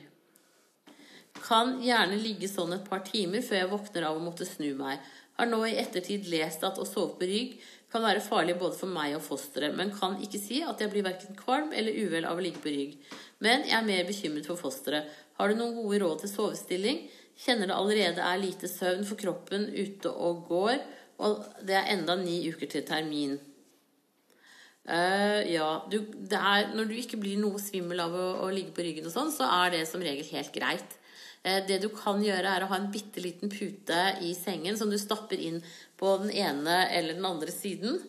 Kan 1.42 1.78
gjerne 1.84 2.18
ligge 2.20 2.50
sånn 2.52 2.74
et 2.76 2.88
par 2.90 3.06
timer 3.08 3.44
før 3.46 3.62
jeg 3.62 3.72
våkner 3.72 4.08
av 4.10 4.18
å 4.18 4.24
måtte 4.24 4.48
snu 4.48 4.74
meg. 4.80 5.00
Har 5.42 5.50
nå 5.50 5.64
i 5.66 5.78
ettertid 5.82 6.28
lest 6.30 6.62
at 6.62 6.78
å 6.78 6.86
sove 6.86 7.16
på 7.18 7.26
rygg 7.26 7.56
kan 7.90 8.04
være 8.06 8.22
farlig 8.22 8.54
både 8.60 8.78
for 8.78 8.94
meg 8.94 9.16
og 9.18 9.24
fosteret, 9.26 9.74
men 9.74 9.90
kan 9.96 10.20
ikke 10.22 10.38
si 10.38 10.60
at 10.62 10.80
jeg 10.80 10.92
blir 10.94 11.08
verken 11.08 11.34
kvalm 11.40 11.74
eller 11.74 11.98
uvel 11.98 12.28
av 12.30 12.38
å 12.38 12.44
ligge 12.46 12.62
på 12.62 12.70
rygg. 12.70 12.94
Men 13.42 13.66
jeg 13.66 13.74
er 13.74 13.88
mer 13.88 14.06
bekymret 14.06 14.46
for 14.46 14.62
fosteret. 14.62 15.10
Har 15.40 15.50
du 15.50 15.58
noen 15.58 15.74
gode 15.80 16.04
råd 16.04 16.22
til 16.22 16.32
sovestilling? 16.36 17.02
Kjenner 17.42 17.72
det 17.72 17.80
allerede 17.80 18.22
er 18.22 18.44
lite 18.44 18.70
søvn 18.70 19.02
for 19.10 19.18
kroppen 19.18 19.66
ute 19.74 20.14
og 20.14 20.46
går, 20.52 20.78
og 21.26 21.42
det 21.66 21.80
er 21.80 21.90
enda 21.96 22.20
ni 22.22 22.38
uker 22.46 22.70
til 22.70 22.86
termin. 22.86 23.40
Uh, 24.86 25.42
ja, 25.50 25.74
du, 25.90 26.04
er, 26.38 26.70
når 26.78 26.86
du 26.90 26.96
ikke 27.02 27.18
blir 27.22 27.42
noe 27.42 27.58
svimmel 27.62 28.06
av 28.06 28.14
å, 28.14 28.30
å, 28.46 28.54
ligge 28.54 28.78
på 28.78 28.86
ryggen 28.86 29.10
og 29.10 29.14
sånn, 29.14 29.34
så 29.34 29.50
er 29.64 29.74
det 29.74 29.84
som 29.90 30.06
regel 30.06 30.26
helt 30.36 30.54
greit. 30.54 30.98
Uh, 31.46 31.62
det 31.68 31.82
du 31.84 31.90
kan 31.94 32.22
gjøre, 32.24 32.50
er 32.50 32.66
å 32.66 32.72
ha 32.72 32.80
en 32.80 32.92
bitte 32.94 33.24
liten 33.24 33.52
pute 33.52 34.02
i 34.26 34.36
sengen 34.38 34.78
som 34.78 34.92
du 34.92 35.00
stapper 35.02 35.42
inn 35.42 35.62
på 35.98 36.18
den 36.24 36.34
ene 36.44 36.84
eller 36.90 37.18
den 37.18 37.30
andre 37.30 37.54
siden. 37.54 38.02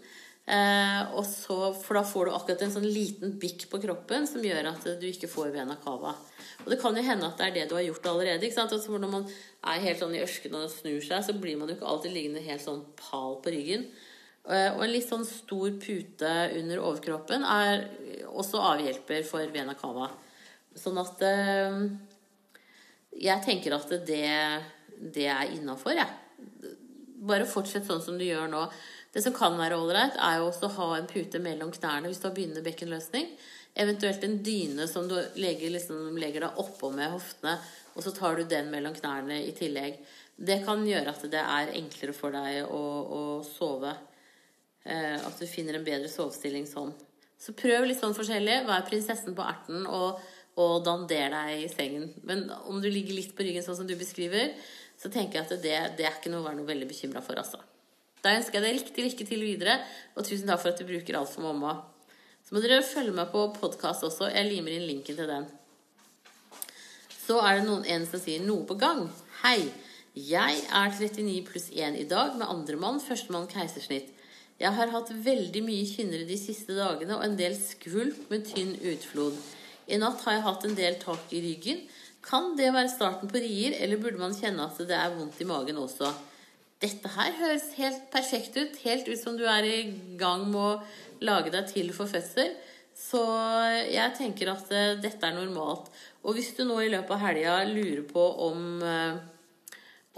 Eh, 0.43 1.03
og 1.15 1.23
så, 1.23 1.57
for 1.79 1.95
da 1.95 2.01
får 2.03 2.27
du 2.27 2.33
akkurat 2.35 2.63
en 2.65 2.73
sånn 2.75 2.87
liten 2.91 3.37
bikk 3.39 3.69
på 3.71 3.79
kroppen 3.85 4.25
som 4.27 4.43
gjør 4.43 4.73
at 4.73 4.87
du 4.99 5.05
ikke 5.07 5.31
får 5.31 5.53
vena 5.55 5.77
cava. 5.85 6.17
Og 6.65 6.73
det 6.73 6.81
kan 6.83 6.97
jo 6.99 7.05
hende 7.07 7.29
at 7.29 7.39
det 7.39 7.47
er 7.47 7.55
det 7.55 7.67
du 7.71 7.77
har 7.77 7.85
gjort 7.87 8.09
allerede. 8.11 8.49
ikke 8.49 8.59
sant? 8.59 8.75
Altså, 8.75 8.99
når 8.99 9.13
man 9.13 9.29
er 9.29 9.85
helt 9.87 10.03
sånn 10.03 10.17
i 10.19 10.23
ørskene 10.25 10.65
og 10.65 10.73
snur 10.75 10.99
seg, 11.05 11.23
så 11.29 11.37
blir 11.39 11.61
man 11.61 11.71
jo 11.71 11.79
ikke 11.79 11.93
alltid 11.93 12.17
liggende 12.17 12.43
helt 12.43 12.65
sånn 12.65 12.83
pal 12.99 13.39
på 13.45 13.55
ryggen. 13.55 13.87
Eh, 14.51 14.71
og 14.75 14.83
en 14.83 14.91
litt 14.91 15.07
sånn 15.07 15.27
stor 15.29 15.79
pute 15.79 16.33
under 16.59 16.83
overkroppen 16.83 17.47
er 17.47 17.87
også 18.33 18.65
avhjelper 18.73 19.23
for 19.29 19.55
vena 19.55 19.79
cava. 19.79 20.11
Sånn 20.75 20.99
at 20.99 21.23
eh, 21.23 21.79
Jeg 23.21 23.45
tenker 23.45 23.77
at 23.77 23.91
det, 24.07 24.27
det 25.15 25.29
er 25.29 25.53
innafor, 25.53 25.97
jeg. 25.97 26.07
Ja. 26.07 26.73
Bare 27.23 27.47
fortsett 27.47 27.87
sånn 27.87 28.03
som 28.03 28.17
du 28.19 28.25
gjør 28.27 28.49
nå. 28.51 28.65
Det 29.13 29.21
som 29.23 29.35
kan 29.37 29.55
være 29.59 29.77
ålreit, 29.79 30.17
er 30.17 30.41
jo 30.41 30.49
også 30.49 30.67
å 30.71 30.77
ha 30.79 30.89
en 30.97 31.11
pute 31.11 31.39
mellom 31.43 31.71
knærne 31.75 32.09
hvis 32.09 32.23
du 32.23 32.27
har 32.27 32.35
begynnende 32.35 32.65
bekkenløsning. 32.67 33.29
Eventuelt 33.83 34.25
en 34.25 34.39
dyne 34.45 34.89
som 34.89 35.07
du 35.09 35.15
legger, 35.41 35.71
liksom, 35.75 36.17
legger 36.21 36.47
deg 36.47 36.59
oppå 36.61 36.91
med 36.93 37.13
hoftene, 37.13 37.55
og 37.93 38.05
så 38.05 38.13
tar 38.17 38.41
du 38.41 38.49
den 38.49 38.73
mellom 38.73 38.97
knærne 38.97 39.39
i 39.45 39.53
tillegg. 39.57 40.01
Det 40.37 40.63
kan 40.67 40.83
gjøre 40.89 41.13
at 41.13 41.23
det 41.31 41.45
er 41.45 41.75
enklere 41.79 42.17
for 42.17 42.35
deg 42.35 42.65
å, 42.67 42.83
å 42.83 43.23
sove. 43.47 43.93
Eh, 44.83 45.17
at 45.21 45.39
du 45.39 45.47
finner 45.47 45.79
en 45.79 45.87
bedre 45.87 46.11
sovestilling 46.11 46.67
sånn. 46.67 46.91
Så 47.43 47.55
prøv 47.59 47.87
litt 47.87 48.01
sånn 48.01 48.17
forskjellig. 48.17 48.63
Vær 48.69 48.85
prinsessen 48.89 49.37
på 49.37 49.45
erten 49.47 49.87
og, 49.87 50.21
og 50.61 50.83
dander 50.85 51.33
deg 51.33 51.65
i 51.65 51.69
sengen. 51.73 52.11
Men 52.29 52.49
om 52.69 52.81
du 52.83 52.89
ligger 52.91 53.17
litt 53.17 53.37
på 53.37 53.45
ryggen 53.47 53.65
sånn 53.65 53.79
som 53.79 53.89
du 53.89 53.95
beskriver, 53.97 54.53
så 55.01 55.11
tenker 55.11 55.41
jeg 55.41 55.47
at 55.47 55.63
det, 55.63 55.77
det 55.99 56.07
er 56.07 56.19
ikke 56.19 56.33
noe 56.33 56.43
å 56.43 56.49
være 56.49 56.61
noe 56.61 56.69
veldig 56.69 56.89
bekymra 56.91 57.23
for, 57.25 57.41
altså. 57.41 57.63
Da 58.23 58.37
ønsker 58.37 58.61
jeg 58.61 58.67
deg 58.67 58.77
riktig 58.77 59.07
lykke 59.07 59.27
til 59.27 59.43
videre, 59.43 59.81
og 60.15 60.27
tusen 60.29 60.47
takk 60.51 60.63
for 60.63 60.71
at 60.71 60.79
du 60.79 60.87
bruker 60.87 61.19
alt 61.19 61.33
for 61.33 61.47
mamma. 61.49 61.81
Så 62.47 62.55
må 62.55 62.63
dere 62.63 62.85
følge 62.87 63.15
meg 63.17 63.33
på 63.33 63.49
podkast 63.57 64.05
også. 64.07 64.29
Jeg 64.31 64.51
limer 64.51 64.77
inn 64.77 64.87
linken 64.87 65.19
til 65.19 65.31
den. 65.31 65.49
Så 67.23 67.39
er 67.43 67.59
det 67.59 67.67
noen 67.67 67.87
en 67.87 68.07
som 68.07 68.21
sier 68.21 68.43
'noe 68.43 68.67
på 68.67 68.79
gang'. 68.79 69.09
Hei. 69.43 69.73
Jeg 70.13 70.57
er 70.69 70.91
39 70.93 71.47
pluss 71.49 71.71
1 71.73 71.97
i 71.97 72.05
dag 72.05 72.35
med 72.37 72.47
andremann, 72.47 73.01
førstemann 73.01 73.49
keisersnitt. 73.49 74.11
Jeg 74.61 74.73
har 74.77 74.91
hatt 74.93 75.09
veldig 75.25 75.63
mye 75.65 75.87
kynnere 75.89 76.29
de 76.29 76.37
siste 76.37 76.77
dagene 76.77 77.17
og 77.17 77.25
en 77.25 77.37
del 77.39 77.57
skvulp 77.57 78.29
med 78.31 78.45
tynn 78.45 78.75
utflod. 78.77 79.39
I 79.89 79.99
natt 80.01 80.23
har 80.27 80.39
jeg 80.39 80.47
hatt 80.47 80.67
en 80.69 80.77
del 80.79 80.99
tak 81.03 81.33
i 81.35 81.41
ryggen. 81.45 81.87
Kan 82.23 82.53
det 82.59 82.71
være 82.75 82.93
starten 82.93 83.31
på 83.31 83.41
rier, 83.43 83.75
eller 83.83 83.99
burde 83.99 84.21
man 84.21 84.37
kjenne 84.37 84.69
at 84.69 84.79
det 84.87 84.95
er 84.99 85.17
vondt 85.17 85.41
i 85.43 85.49
magen 85.49 85.81
også? 85.83 86.13
dette 86.83 87.11
her 87.15 87.35
høres 87.39 87.71
helt 87.79 88.07
perfekt 88.13 88.59
ut. 88.59 88.79
Helt 88.83 89.09
ut 89.09 89.21
som 89.21 89.39
du 89.39 89.45
er 89.47 89.67
i 89.67 89.81
gang 90.19 90.49
med 90.51 90.61
å 90.61 91.25
lage 91.25 91.53
deg 91.55 91.69
til 91.71 91.93
for 91.95 92.11
fødsel. 92.11 92.55
Så 92.99 93.23
jeg 93.89 94.15
tenker 94.19 94.51
at 94.53 94.73
uh, 94.73 94.97
dette 95.01 95.29
er 95.29 95.37
normalt. 95.37 95.89
Og 96.27 96.37
hvis 96.37 96.53
du 96.59 96.65
nå 96.67 96.81
i 96.83 96.91
løpet 96.93 97.15
av 97.15 97.23
helga 97.23 97.61
lurer 97.71 98.03
på 98.09 98.25
om, 98.49 98.83
uh, 98.83 99.23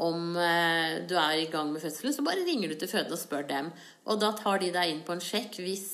om 0.03 0.37
eh, 0.41 1.01
du 1.07 1.15
er 1.15 1.39
i 1.39 1.51
gang 1.53 1.69
med 1.71 1.83
fødselen, 1.83 2.15
så 2.17 2.25
bare 2.27 2.43
ringer 2.47 2.73
du 2.73 2.79
til 2.79 2.91
fødende 2.91 3.15
og 3.15 3.21
spør 3.21 3.45
dem. 3.51 3.73
Og 4.11 4.19
da 4.23 4.33
tar 4.39 4.59
de 4.63 4.73
deg 4.75 4.91
inn 4.91 5.05
på 5.07 5.15
en 5.15 5.23
sjekk 5.23 5.61
hvis 5.63 5.87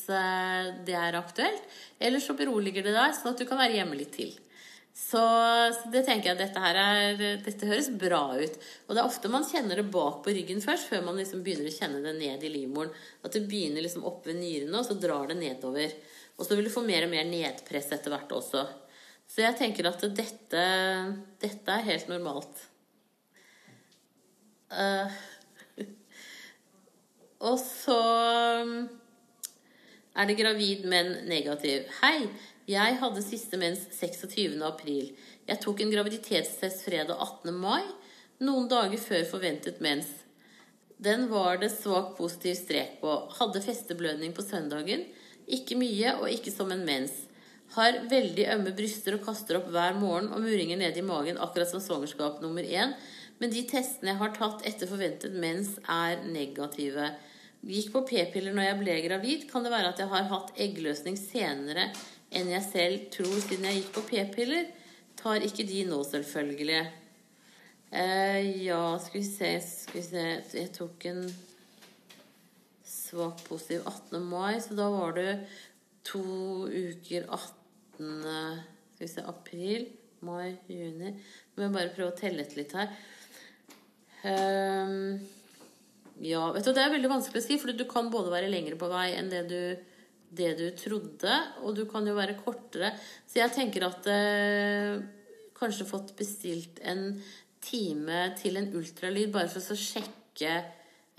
det 0.87 0.97
er 0.97 1.19
aktuelt. 1.19 1.67
Eller 2.01 2.23
så 2.23 2.37
beroliger 2.39 2.87
de 2.87 2.95
deg, 2.97 3.17
sånn 3.17 3.35
at 3.35 3.43
du 3.43 3.49
kan 3.49 3.61
være 3.61 3.77
hjemme 3.77 3.99
litt 3.99 4.15
til. 4.17 4.33
Så, 5.01 5.21
så, 5.73 5.91
det 5.93 6.03
tenker 6.05 6.29
jeg 6.29 6.37
at 6.37 6.43
dette 6.43 6.61
her 6.61 6.77
er 6.77 7.21
Dette 7.45 7.69
høres 7.69 7.89
bra 7.95 8.23
ut. 8.37 8.57
Og 8.89 8.95
det 8.95 9.01
er 9.01 9.07
ofte 9.07 9.31
man 9.33 9.47
kjenner 9.47 9.81
det 9.81 9.87
bak 9.93 10.21
på 10.25 10.35
ryggen 10.35 10.63
først, 10.65 10.91
før 10.91 11.05
man 11.07 11.21
liksom 11.21 11.45
begynner 11.47 11.71
å 11.71 11.77
kjenne 11.77 12.03
det 12.05 12.17
ned 12.19 12.45
i 12.45 12.53
livmoren. 12.53 12.93
At 13.25 13.37
det 13.37 13.47
begynner 13.49 13.85
liksom 13.85 14.05
opp 14.09 14.27
ved 14.29 14.41
nyrene, 14.41 14.77
og 14.81 14.89
så 14.89 14.99
drar 15.01 15.31
det 15.31 15.39
nedover. 15.41 15.95
Og 16.37 16.47
så 16.47 16.57
vil 16.57 16.69
du 16.69 16.73
få 16.75 16.85
mer 16.85 17.07
og 17.07 17.13
mer 17.13 17.29
nedpress 17.29 17.93
etter 17.97 18.13
hvert 18.13 18.35
også. 18.35 18.65
Så 19.31 19.45
jeg 19.45 19.57
tenker 19.61 19.87
at 19.87 20.03
dette, 20.17 20.67
dette 21.41 21.77
er 21.77 21.87
helt 21.87 22.11
normalt. 22.11 22.67
Uh, 24.71 25.11
Og 27.41 27.57
så 27.59 27.99
um, 28.63 28.89
er 30.15 30.29
det 30.29 30.37
gravid, 30.39 30.85
men 30.91 31.15
negativ. 31.29 31.89
Hei, 32.03 32.29
jeg 32.69 32.99
hadde 33.01 33.23
siste 33.25 33.59
mens 33.61 33.87
26. 33.97 34.61
april. 34.67 35.15
Jeg 35.49 35.63
tok 35.65 35.81
en 35.81 35.93
graviditetstest 35.95 36.85
fredag 36.85 37.17
18. 37.17 37.55
mai, 37.57 37.83
noen 38.45 38.69
dager 38.71 39.01
før 39.01 39.25
forventet 39.33 39.81
mens. 39.83 40.11
Den 41.01 41.31
var 41.31 41.57
det 41.63 41.73
svakt 41.73 42.19
positiv 42.19 42.59
strek 42.59 42.99
på. 43.01 43.15
Hadde 43.39 43.65
festeblødning 43.65 44.35
på 44.37 44.45
søndagen. 44.45 45.07
Ikke 45.49 45.79
mye 45.81 46.13
og 46.21 46.29
ikke 46.29 46.53
som 46.53 46.71
en 46.75 46.85
mens. 46.85 47.15
Har 47.73 48.03
veldig 48.11 48.47
ømme 48.53 48.75
bryster 48.77 49.17
og 49.17 49.25
kaster 49.25 49.57
opp 49.57 49.71
hver 49.73 49.97
morgen 49.97 50.29
og 50.35 50.43
muringer 50.45 50.77
nede 50.77 51.01
i 51.01 51.07
magen 51.07 51.41
akkurat 51.41 51.73
som 51.73 51.81
svangerskap 51.81 52.43
nummer 52.45 52.67
én. 52.67 52.93
Men 53.41 53.53
de 53.55 53.65
testene 53.69 54.13
jeg 54.13 54.21
har 54.21 54.33
tatt 54.37 54.65
etter 54.69 54.89
forventet 54.91 55.33
mens, 55.33 55.73
er 55.89 56.21
negative. 56.29 57.09
Gikk 57.65 57.91
på 57.95 58.05
p-piller 58.09 58.57
når 58.57 58.67
jeg 58.69 58.81
ble 58.81 58.97
gravid. 59.07 59.47
Kan 59.51 59.65
det 59.65 59.73
være 59.73 59.93
at 59.95 60.01
jeg 60.01 60.13
har 60.13 60.29
hatt 60.29 60.53
eggløsning 60.61 61.17
senere 61.21 61.89
enn 62.37 62.53
jeg 62.53 62.63
selv 62.63 63.07
tror 63.17 63.39
siden 63.43 63.67
jeg 63.69 63.81
gikk 63.81 63.95
på 63.97 64.07
p-piller? 64.13 64.69
Tar 65.21 65.45
ikke 65.45 65.67
de 65.69 65.85
nå, 65.89 66.01
selvfølgelig. 66.09 66.83
Uh, 67.91 68.41
ja, 68.63 68.83
skal 69.03 69.19
vi 69.19 69.25
se 69.27 69.49
Skal 69.67 69.97
vi 69.97 70.03
se 70.07 70.21
Jeg 70.55 70.69
tok 70.77 71.07
en 71.11 71.25
svak 72.87 73.41
positiv 73.49 73.83
18. 73.83 74.21
mai, 74.23 74.61
så 74.63 74.77
da 74.79 74.87
var 74.93 75.17
det 75.17 75.33
to 76.07 76.23
uker 76.69 77.27
18. 77.27 78.21
Skal 78.95 79.03
vi 79.03 79.11
se 79.11 79.25
April, 79.27 79.89
mai, 80.23 80.53
juni 80.71 81.11
Nå 81.11 81.57
må 81.57 81.65
jeg 81.67 81.75
bare 81.75 81.95
prøve 81.97 82.13
å 82.13 82.21
telle 82.21 82.45
etter 82.45 82.63
litt 82.63 82.77
her. 82.79 82.95
Um, 84.25 85.21
ja, 86.21 86.43
vet 86.53 86.67
du, 86.67 86.73
Det 86.77 86.83
er 86.83 86.93
veldig 86.93 87.13
vanskelig 87.13 87.41
å 87.41 87.47
si, 87.47 87.57
for 87.61 87.73
du 87.73 87.87
kan 87.89 88.11
både 88.13 88.33
være 88.33 88.51
lengre 88.53 88.77
på 88.81 88.91
vei 88.93 89.15
enn 89.17 89.31
det 89.33 89.45
du, 89.49 89.63
det 90.37 90.51
du 90.59 90.67
trodde, 90.77 91.37
og 91.65 91.79
du 91.79 91.87
kan 91.89 92.07
jo 92.07 92.17
være 92.19 92.37
kortere. 92.43 92.93
Så 93.29 93.41
jeg 93.41 93.55
tenker 93.57 93.89
at 93.89 94.11
uh, 94.11 95.01
kanskje 95.57 95.89
fått 95.89 96.13
bestilt 96.19 96.83
en 96.85 97.15
time 97.61 98.27
til 98.41 98.61
en 98.61 98.69
ultralyd 98.77 99.33
bare 99.33 99.51
for 99.53 99.61
å 99.61 99.79
sjekke 99.79 100.53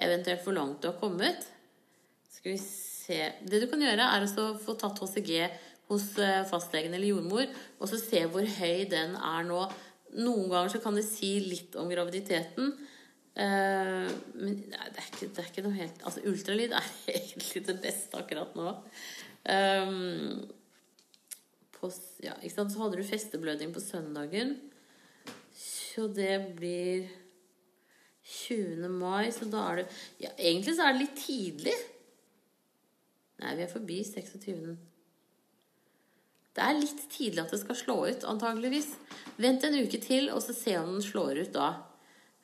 eventuelt 0.02 0.46
hvor 0.46 0.58
langt 0.58 0.82
du 0.82 0.90
har 0.90 0.98
kommet. 1.02 1.46
Skal 2.32 2.56
vi 2.56 2.62
se 2.62 3.20
Det 3.46 3.60
du 3.62 3.68
kan 3.70 3.82
gjøre, 3.82 4.08
er 4.08 4.24
å 4.26 4.48
få 4.62 4.76
tatt 4.80 5.02
HCG 5.02 5.34
hos 5.92 6.06
eh, 6.22 6.44
fastlegen 6.48 6.94
eller 6.96 7.12
jordmor, 7.12 7.50
og 7.80 7.90
så 7.90 8.00
se 8.00 8.22
hvor 8.32 8.46
høy 8.46 8.86
den 8.90 9.18
er 9.18 9.48
nå. 9.48 9.66
Noen 10.22 10.48
ganger 10.52 10.74
så 10.74 10.82
kan 10.84 10.96
det 10.96 11.06
si 11.08 11.34
litt 11.44 11.76
om 11.80 11.90
graviditeten. 11.92 12.72
Uh, 13.32 14.10
men 14.36 14.58
nei, 14.68 14.88
det, 14.92 15.00
er 15.00 15.06
ikke, 15.08 15.28
det, 15.30 15.40
er 15.40 15.46
ikke, 15.48 15.62
noe 15.64 15.78
helt 15.78 16.02
Altså, 16.04 16.20
ultralyd 16.28 16.74
er 16.76 16.90
egentlig 17.16 17.62
det 17.70 17.78
beste 17.84 18.20
akkurat 18.20 18.58
nå. 18.60 18.74
Um, 19.48 20.42
på, 21.78 21.90
ja, 22.26 22.36
ikke 22.42 22.56
sant? 22.58 22.74
Så 22.74 22.84
hadde 22.84 23.00
du 23.00 23.08
festeblødning 23.08 23.72
på 23.74 23.84
søndagen. 23.84 24.58
Så 25.56 26.08
det 26.12 26.36
blir 26.58 27.08
20. 28.32 28.88
mai, 28.90 29.32
så 29.34 29.48
da 29.50 29.64
er 29.72 29.82
det 29.82 29.88
Ja, 30.22 30.30
egentlig 30.38 30.76
så 30.76 30.86
er 30.86 30.96
det 30.96 31.04
litt 31.06 31.20
tidlig. 31.20 31.76
Nei, 33.42 33.56
vi 33.58 33.66
er 33.66 33.72
forbi 33.72 34.02
26. 34.06 34.76
Det 36.52 36.64
er 36.68 36.78
litt 36.78 37.06
tidlig 37.10 37.42
at 37.46 37.54
det 37.56 37.62
skal 37.62 37.80
slå 37.80 37.96
ut, 38.12 38.28
antageligvis. 38.28 38.92
Vent 39.42 39.64
en 39.66 39.80
uke 39.82 40.02
til, 40.04 40.30
og 40.36 40.44
så 40.44 40.54
se 40.56 40.76
om 40.82 40.92
den 40.94 41.06
slår 41.06 41.42
ut 41.46 41.54
da. 41.56 41.70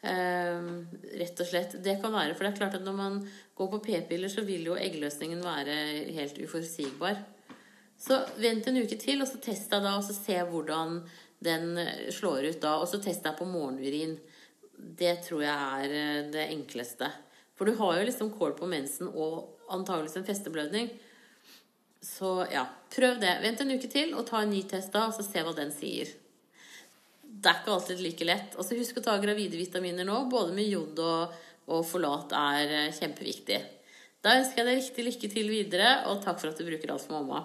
Uh, 0.08 0.86
rett 1.20 1.42
og 1.44 1.50
slett. 1.50 1.74
Det 1.84 1.98
kan 2.00 2.14
være, 2.14 2.36
for 2.36 2.46
det 2.46 2.54
er 2.54 2.60
klart 2.62 2.78
at 2.78 2.86
når 2.86 2.96
man 2.96 3.18
går 3.58 3.72
på 3.74 3.80
p-piller, 3.90 4.32
så 4.32 4.46
vil 4.48 4.70
jo 4.70 4.78
eggløsningen 4.80 5.42
være 5.44 5.76
helt 6.16 6.38
uforutsigbar. 6.40 7.20
Så 7.98 8.20
vent 8.38 8.68
en 8.70 8.78
uke 8.78 8.98
til, 9.02 9.24
og 9.24 9.30
så 9.30 9.40
test 9.42 9.72
deg 9.74 9.82
da, 9.84 9.96
og 9.98 10.06
så 10.06 10.16
se 10.16 10.38
hvordan 10.52 11.00
den 11.44 11.78
eh, 11.82 12.10
slår 12.14 12.52
ut 12.52 12.60
da. 12.62 12.76
Og 12.82 12.90
så 12.90 13.02
test 13.02 13.26
deg 13.26 13.38
på 13.40 13.48
morgenurin. 13.50 14.16
Det 14.78 15.16
tror 15.26 15.42
jeg 15.44 15.82
er 15.82 15.96
eh, 15.98 16.28
det 16.34 16.46
enkleste. 16.54 17.10
For 17.58 17.66
du 17.66 17.74
har 17.80 17.98
jo 17.98 18.06
liksom 18.06 18.32
kål 18.38 18.54
på 18.60 18.70
mensen 18.70 19.10
og 19.10 19.58
antakeligvis 19.74 20.20
en 20.22 20.28
festeblødning. 20.30 20.92
Så 22.06 22.46
ja, 22.54 22.68
prøv 22.94 23.18
det. 23.24 23.34
Vent 23.42 23.66
en 23.66 23.74
uke 23.74 23.90
til, 23.90 24.14
og 24.14 24.28
ta 24.30 24.44
en 24.46 24.54
ny 24.54 24.62
test 24.70 24.94
da, 24.94 25.08
og 25.10 25.18
så 25.18 25.26
se 25.26 25.42
hva 25.44 25.58
den 25.58 25.74
sier 25.74 26.14
det 27.28 27.52
er 27.52 27.60
ikke 27.62 27.74
alltid 27.76 28.04
like 28.04 28.28
lett. 28.28 28.56
Og 28.58 28.66
så 28.66 28.78
husk 28.78 29.00
å 29.00 29.04
ta 29.06 29.18
gravide 29.22 29.60
vitaminer 29.60 30.08
nå. 30.08 30.24
Både 30.32 30.56
med 30.56 30.70
jod 30.72 31.00
og, 31.04 31.36
og 31.70 31.84
forlat 31.88 32.34
er 32.38 32.74
eh, 32.80 32.96
kjempeviktig. 32.96 33.60
Da 34.24 34.38
ønsker 34.40 34.64
jeg 34.64 34.68
deg 34.68 34.82
riktig 34.82 35.06
lykke 35.08 35.30
til 35.36 35.52
videre, 35.52 35.92
og 36.10 36.24
takk 36.24 36.42
for 36.42 36.52
at 36.52 36.60
du 36.60 36.66
bruker 36.68 36.92
alt 36.94 37.06
for 37.06 37.20
mamma. 37.20 37.44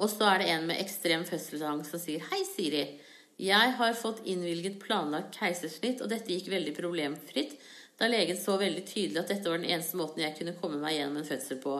Og 0.00 0.08
så 0.10 0.30
er 0.30 0.40
det 0.40 0.48
en 0.54 0.64
med 0.70 0.80
ekstrem 0.80 1.26
fødselsangst 1.28 1.92
som 1.92 2.00
sier 2.00 2.24
Hei, 2.30 2.40
Siri. 2.48 2.86
Jeg 3.42 3.74
har 3.76 3.98
fått 3.98 4.24
innvilget 4.28 4.80
planlagt 4.82 5.36
keisersnitt, 5.36 6.00
og 6.02 6.10
dette 6.10 6.32
gikk 6.32 6.50
veldig 6.52 6.74
problemfritt 6.78 7.58
da 8.02 8.08
legen 8.08 8.36
så 8.36 8.56
veldig 8.58 8.82
tydelig 8.88 9.20
at 9.20 9.28
dette 9.30 9.50
var 9.50 9.60
den 9.60 9.70
eneste 9.70 9.98
måten 10.00 10.24
jeg 10.24 10.34
kunne 10.38 10.56
komme 10.58 10.80
meg 10.82 10.96
gjennom 10.96 11.20
en 11.20 11.28
fødsel 11.28 11.60
på. 11.62 11.76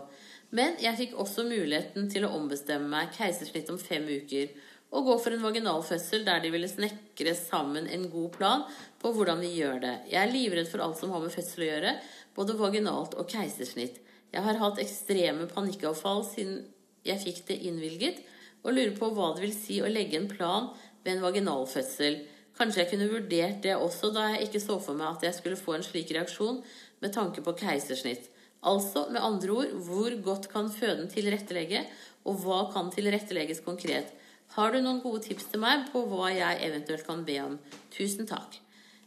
Men 0.55 0.77
jeg 0.79 0.99
fikk 0.99 1.17
også 1.19 1.47
muligheten 1.49 2.11
til 2.13 2.27
å 2.27 2.35
ombestemme 2.37 2.87
meg 2.93 3.15
keisersnitt 3.17 3.71
om 3.73 3.81
fem 3.81 4.05
uker 4.07 4.53
og 4.93 5.07
gå 5.09 5.15
for 5.25 5.33
en 5.33 5.43
vaginalfødsel 5.43 6.25
der 6.27 6.43
de 6.45 6.51
ville 6.53 6.69
snekre 6.69 7.33
sammen 7.39 7.89
en 7.89 8.05
god 8.13 8.29
plan 8.37 8.65
på 9.01 9.13
hvordan 9.17 9.41
vi 9.41 9.55
gjør 9.57 9.81
det. 9.81 9.95
Jeg 10.13 10.21
er 10.21 10.33
livredd 10.33 10.69
for 10.69 10.85
alt 10.85 11.01
som 11.01 11.15
har 11.15 11.23
med 11.23 11.33
fødsel 11.33 11.65
å 11.65 11.71
gjøre, 11.71 11.95
både 12.37 12.59
vaginalt 12.59 13.17
og 13.17 13.29
keisersnitt. 13.33 13.99
Jeg 14.33 14.45
har 14.45 14.61
hatt 14.61 14.81
ekstreme 14.81 15.49
panikkavfall 15.49 16.23
siden 16.29 16.63
jeg 17.09 17.21
fikk 17.25 17.41
det 17.49 17.59
innvilget, 17.69 18.21
og 18.63 18.77
lurer 18.77 18.95
på 18.95 19.09
hva 19.17 19.33
det 19.35 19.47
vil 19.47 19.57
si 19.57 19.81
å 19.83 19.91
legge 19.91 20.21
en 20.21 20.31
plan 20.31 20.69
ved 21.03 21.17
en 21.17 21.25
vaginalfødsel. 21.25 22.21
Kanskje 22.59 22.85
jeg 22.85 22.91
kunne 22.93 23.11
vurdert 23.11 23.65
det 23.65 23.75
også, 23.75 24.13
da 24.15 24.29
jeg 24.35 24.47
ikke 24.47 24.63
så 24.63 24.77
for 24.85 24.99
meg 24.99 25.17
at 25.17 25.27
jeg 25.27 25.39
skulle 25.41 25.59
få 25.59 25.79
en 25.79 25.87
slik 25.87 26.13
reaksjon 26.15 26.61
med 27.03 27.15
tanke 27.17 27.43
på 27.43 27.57
keisersnitt. 27.59 28.29
Altså, 28.63 29.09
med 29.11 29.25
andre 29.25 29.57
ord, 29.57 29.73
hvor 29.89 30.15
godt 30.23 30.47
kan 30.53 30.69
føden 30.71 31.09
tilrettelegge, 31.11 31.83
og 32.29 32.45
hva 32.45 32.67
kan 32.71 32.93
tilrettelegges 32.95 33.65
konkret? 33.65 34.13
Har 34.53 34.73
du 34.73 34.83
noen 34.83 35.01
gode 35.01 35.23
tips 35.25 35.47
til 35.49 35.63
meg 35.63 35.87
på 35.93 36.03
hva 36.11 36.29
jeg 36.35 36.61
eventuelt 36.67 37.07
kan 37.07 37.25
be 37.25 37.39
om? 37.41 37.57
Tusen 37.95 38.29
takk. 38.29 38.59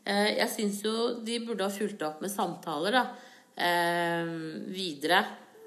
Eh, 0.06 0.32
jeg 0.40 0.50
syns 0.54 0.80
jo 0.86 0.94
de 1.26 1.40
burde 1.46 1.66
ha 1.66 1.74
fulgt 1.74 2.02
opp 2.06 2.22
med 2.22 2.34
samtaler 2.34 2.98
da, 2.98 3.04
eh, 3.58 4.32
videre. 4.74 5.24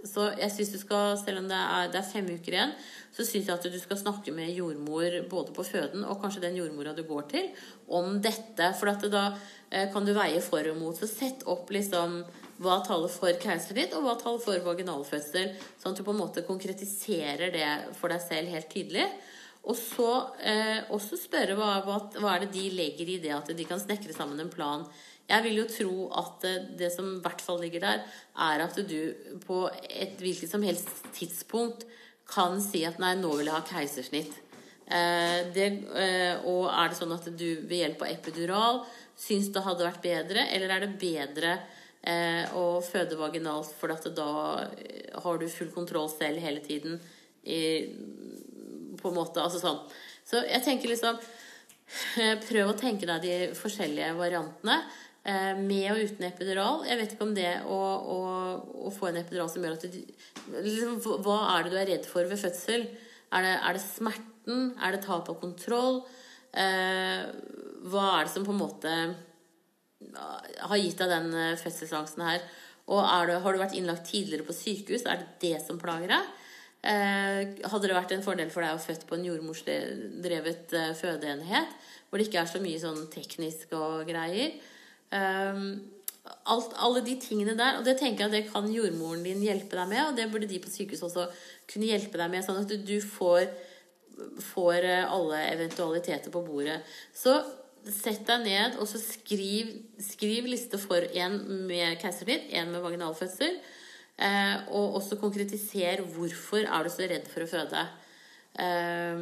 Så 0.06 0.28
jeg 0.38 0.50
synes 0.54 0.72
du 0.72 0.78
skal, 0.78 1.16
selv 1.18 1.42
om 1.42 1.48
det 1.50 1.58
er, 1.58 1.88
det 1.90 1.98
er 1.98 2.10
fem 2.10 2.26
uker 2.26 2.54
igjen, 2.54 2.74
så 3.14 3.24
syns 3.26 3.48
jeg 3.48 3.54
at 3.54 3.66
du 3.66 3.78
skal 3.82 3.98
snakke 3.98 4.34
med 4.34 4.54
jordmor 4.54 5.14
både 5.30 5.54
på 5.54 5.66
føden 5.66 6.04
og 6.06 6.20
kanskje 6.22 6.44
den 6.44 6.58
jordmora 6.58 6.94
du 6.94 7.02
går 7.06 7.26
til, 7.30 7.48
om 7.88 8.20
dette. 8.22 8.72
For 8.78 8.90
da 9.10 9.24
eh, 9.70 9.90
kan 9.92 10.06
du 10.06 10.14
veie 10.14 10.42
for 10.42 10.70
og 10.70 10.78
mot. 10.78 10.98
Så 10.98 11.10
sett 11.10 11.46
opp 11.46 11.70
liksom 11.74 12.20
hva 12.62 12.80
taler 12.86 13.10
for 13.10 13.30
keisersnitt, 13.42 13.94
og 13.94 14.06
hva 14.06 14.14
taler 14.18 14.42
for 14.42 14.70
vaginalfødsel. 14.70 15.54
Sånn 15.78 15.94
at 15.94 15.98
du 15.98 16.06
på 16.06 16.14
en 16.14 16.22
måte 16.22 16.46
konkretiserer 16.46 17.54
det 17.54 17.68
for 17.98 18.10
deg 18.10 18.22
selv 18.26 18.54
helt 18.54 18.70
tydelig. 18.74 19.06
Og 19.68 19.76
så 19.76 20.08
eh, 20.40 20.80
også 20.94 21.18
spørre 21.20 21.56
hva, 21.58 21.74
hva, 21.84 22.00
hva, 22.16 22.34
er 22.34 22.46
det 22.46 22.54
de 22.56 22.70
legger 22.72 23.12
i 23.12 23.20
det 23.20 23.34
at 23.36 23.52
de 23.52 23.68
kan 23.68 23.80
snekre 23.80 24.16
sammen 24.16 24.40
en 24.40 24.52
plan. 24.52 24.86
Jeg 25.28 25.44
vil 25.44 25.58
jo 25.60 25.68
tro 25.68 25.94
at 26.22 26.46
eh, 26.48 26.68
det 26.80 26.90
som 26.94 27.10
i 27.18 27.22
hvert 27.24 27.44
fall 27.44 27.60
ligger 27.60 27.84
der, 27.84 28.04
er 28.48 28.64
at 28.64 28.80
du 28.88 29.00
på 29.44 29.66
et 29.88 30.16
hvilket 30.22 30.50
som 30.50 30.64
helst 30.64 30.88
tidspunkt 31.16 31.84
kan 32.28 32.60
si 32.64 32.84
at 32.88 33.00
nei, 33.00 33.14
nå 33.20 33.32
vil 33.36 33.48
jeg 33.48 33.56
ha 33.56 33.66
keisersnitt. 33.68 34.40
Eh, 34.88 35.40
det, 35.52 35.68
eh, 36.00 36.46
og 36.48 36.70
er 36.72 36.88
det 36.88 36.96
sånn 36.96 37.12
at 37.12 37.28
du 37.28 37.48
ved 37.68 37.82
hjelp 37.82 38.06
av 38.06 38.14
epidural 38.14 38.82
syns 39.18 39.50
det 39.52 39.64
hadde 39.66 39.84
vært 39.84 40.04
bedre, 40.04 40.46
eller 40.54 40.72
er 40.72 40.84
det 40.84 40.94
bedre 41.00 41.54
eh, 42.00 42.48
å 42.56 42.80
føde 42.84 43.18
vaginalt 43.18 43.74
for 43.76 43.92
at 43.92 44.06
da 44.16 44.30
eh, 44.78 45.12
har 45.18 45.40
du 45.40 45.48
full 45.52 45.72
kontroll 45.74 46.08
selv 46.12 46.40
hele 46.40 46.62
tiden? 46.64 47.00
I, 47.42 47.60
på 49.00 49.10
en 49.10 49.18
måte. 49.18 49.42
Altså 49.42 49.60
sånn. 49.62 49.80
Så 50.28 50.42
jeg 50.44 50.64
tenker 50.64 50.92
liksom 50.92 51.18
eh, 52.20 52.34
Prøv 52.44 52.72
å 52.72 52.78
tenke 52.78 53.08
deg 53.08 53.24
de 53.24 53.36
forskjellige 53.58 54.14
variantene. 54.18 54.80
Eh, 55.28 55.54
med 55.58 55.90
og 55.92 56.00
uten 56.08 56.24
epidural. 56.28 56.84
Jeg 56.88 57.00
vet 57.00 57.14
ikke 57.14 57.26
om 57.26 57.34
det 57.36 57.50
å, 57.68 57.78
å, 58.14 58.18
å 58.88 58.92
få 58.94 59.10
en 59.10 59.20
epidural 59.20 59.50
som 59.52 59.64
gjør 59.64 59.76
at 59.76 59.84
du 59.84 59.98
liksom, 60.64 60.98
Hva 61.24 61.38
er 61.56 61.66
det 61.66 61.72
du 61.74 61.78
er 61.80 61.90
redd 61.92 62.08
for 62.08 62.28
ved 62.30 62.40
fødsel? 62.40 62.86
Er 63.34 63.44
det, 63.44 63.54
er 63.58 63.76
det 63.76 63.84
smerten? 63.84 64.70
Er 64.80 64.94
det 64.94 65.02
tap 65.04 65.28
av 65.28 65.36
kontroll? 65.42 66.00
Eh, 66.56 67.26
hva 67.88 68.06
er 68.14 68.24
det 68.24 68.32
som 68.32 68.46
på 68.46 68.54
en 68.54 68.62
måte 68.62 68.94
har 70.08 70.80
gitt 70.80 71.00
deg 71.02 71.12
den 71.12 71.28
eh, 71.36 71.58
fødselsangsten 71.60 72.24
her? 72.24 72.46
Og 72.88 73.02
det, 73.28 73.40
har 73.44 73.52
du 73.52 73.60
vært 73.60 73.76
innlagt 73.76 74.08
tidligere 74.08 74.46
på 74.48 74.56
sykehus? 74.56 75.04
Er 75.04 75.20
det 75.20 75.34
det 75.44 75.58
som 75.66 75.80
plager 75.80 76.14
deg? 76.14 76.30
Eh, 76.78 77.58
hadde 77.66 77.88
det 77.88 77.96
vært 77.96 78.12
en 78.14 78.22
fordel 78.22 78.50
for 78.54 78.62
deg 78.62 78.76
å 78.76 78.82
født 78.82 79.06
på 79.08 79.16
en 79.16 79.26
jordmorsdrevet 79.26 80.74
eh, 80.78 80.90
fødeenhet, 80.98 81.72
hvor 82.08 82.20
det 82.20 82.28
ikke 82.28 82.42
er 82.44 82.50
så 82.50 82.60
mye 82.62 82.80
sånn 82.80 83.08
teknisk 83.12 83.74
og 83.76 84.04
greier? 84.08 84.54
Um, 85.10 85.80
alt, 86.52 86.74
alle 86.76 87.02
de 87.04 87.16
tingene 87.20 87.56
der. 87.58 87.80
Og 87.80 87.86
det 87.86 87.96
tenker 88.00 88.24
jeg 88.24 88.30
at 88.30 88.36
det 88.36 88.52
kan 88.52 88.68
jordmoren 88.72 89.24
din 89.26 89.42
hjelpe 89.44 89.76
deg 89.76 89.90
med, 89.90 90.02
og 90.06 90.18
det 90.18 90.28
burde 90.32 90.50
de 90.50 90.60
på 90.62 90.72
sykehus 90.72 91.04
også 91.08 91.26
kunne 91.70 91.90
hjelpe 91.90 92.20
deg 92.20 92.30
med, 92.32 92.44
sånn 92.46 92.62
at 92.62 92.74
du 92.86 92.96
får, 93.04 93.48
får 94.52 94.78
eh, 94.86 95.08
alle 95.08 95.42
eventualiteter 95.50 96.34
på 96.34 96.44
bordet. 96.46 96.78
Så 97.16 97.40
sett 97.88 98.24
deg 98.28 98.44
ned 98.44 98.78
og 98.82 98.88
så 98.90 99.00
skriv, 99.00 99.70
skriv 100.02 100.48
liste 100.50 100.80
for 100.80 101.02
en 101.02 101.38
med 101.68 101.98
keisersnitt, 102.02 102.48
en 102.54 102.72
med 102.74 102.84
vaginalfødsel. 102.84 103.58
Eh, 104.18 104.56
og 104.74 104.96
også 104.98 105.18
konkretisere 105.20 106.02
hvorfor 106.10 106.66
er 106.66 106.84
du 106.84 106.90
så 106.90 107.06
redd 107.06 107.28
for 107.30 107.44
å 107.44 107.50
føde. 107.50 107.84
Eh, 108.58 109.20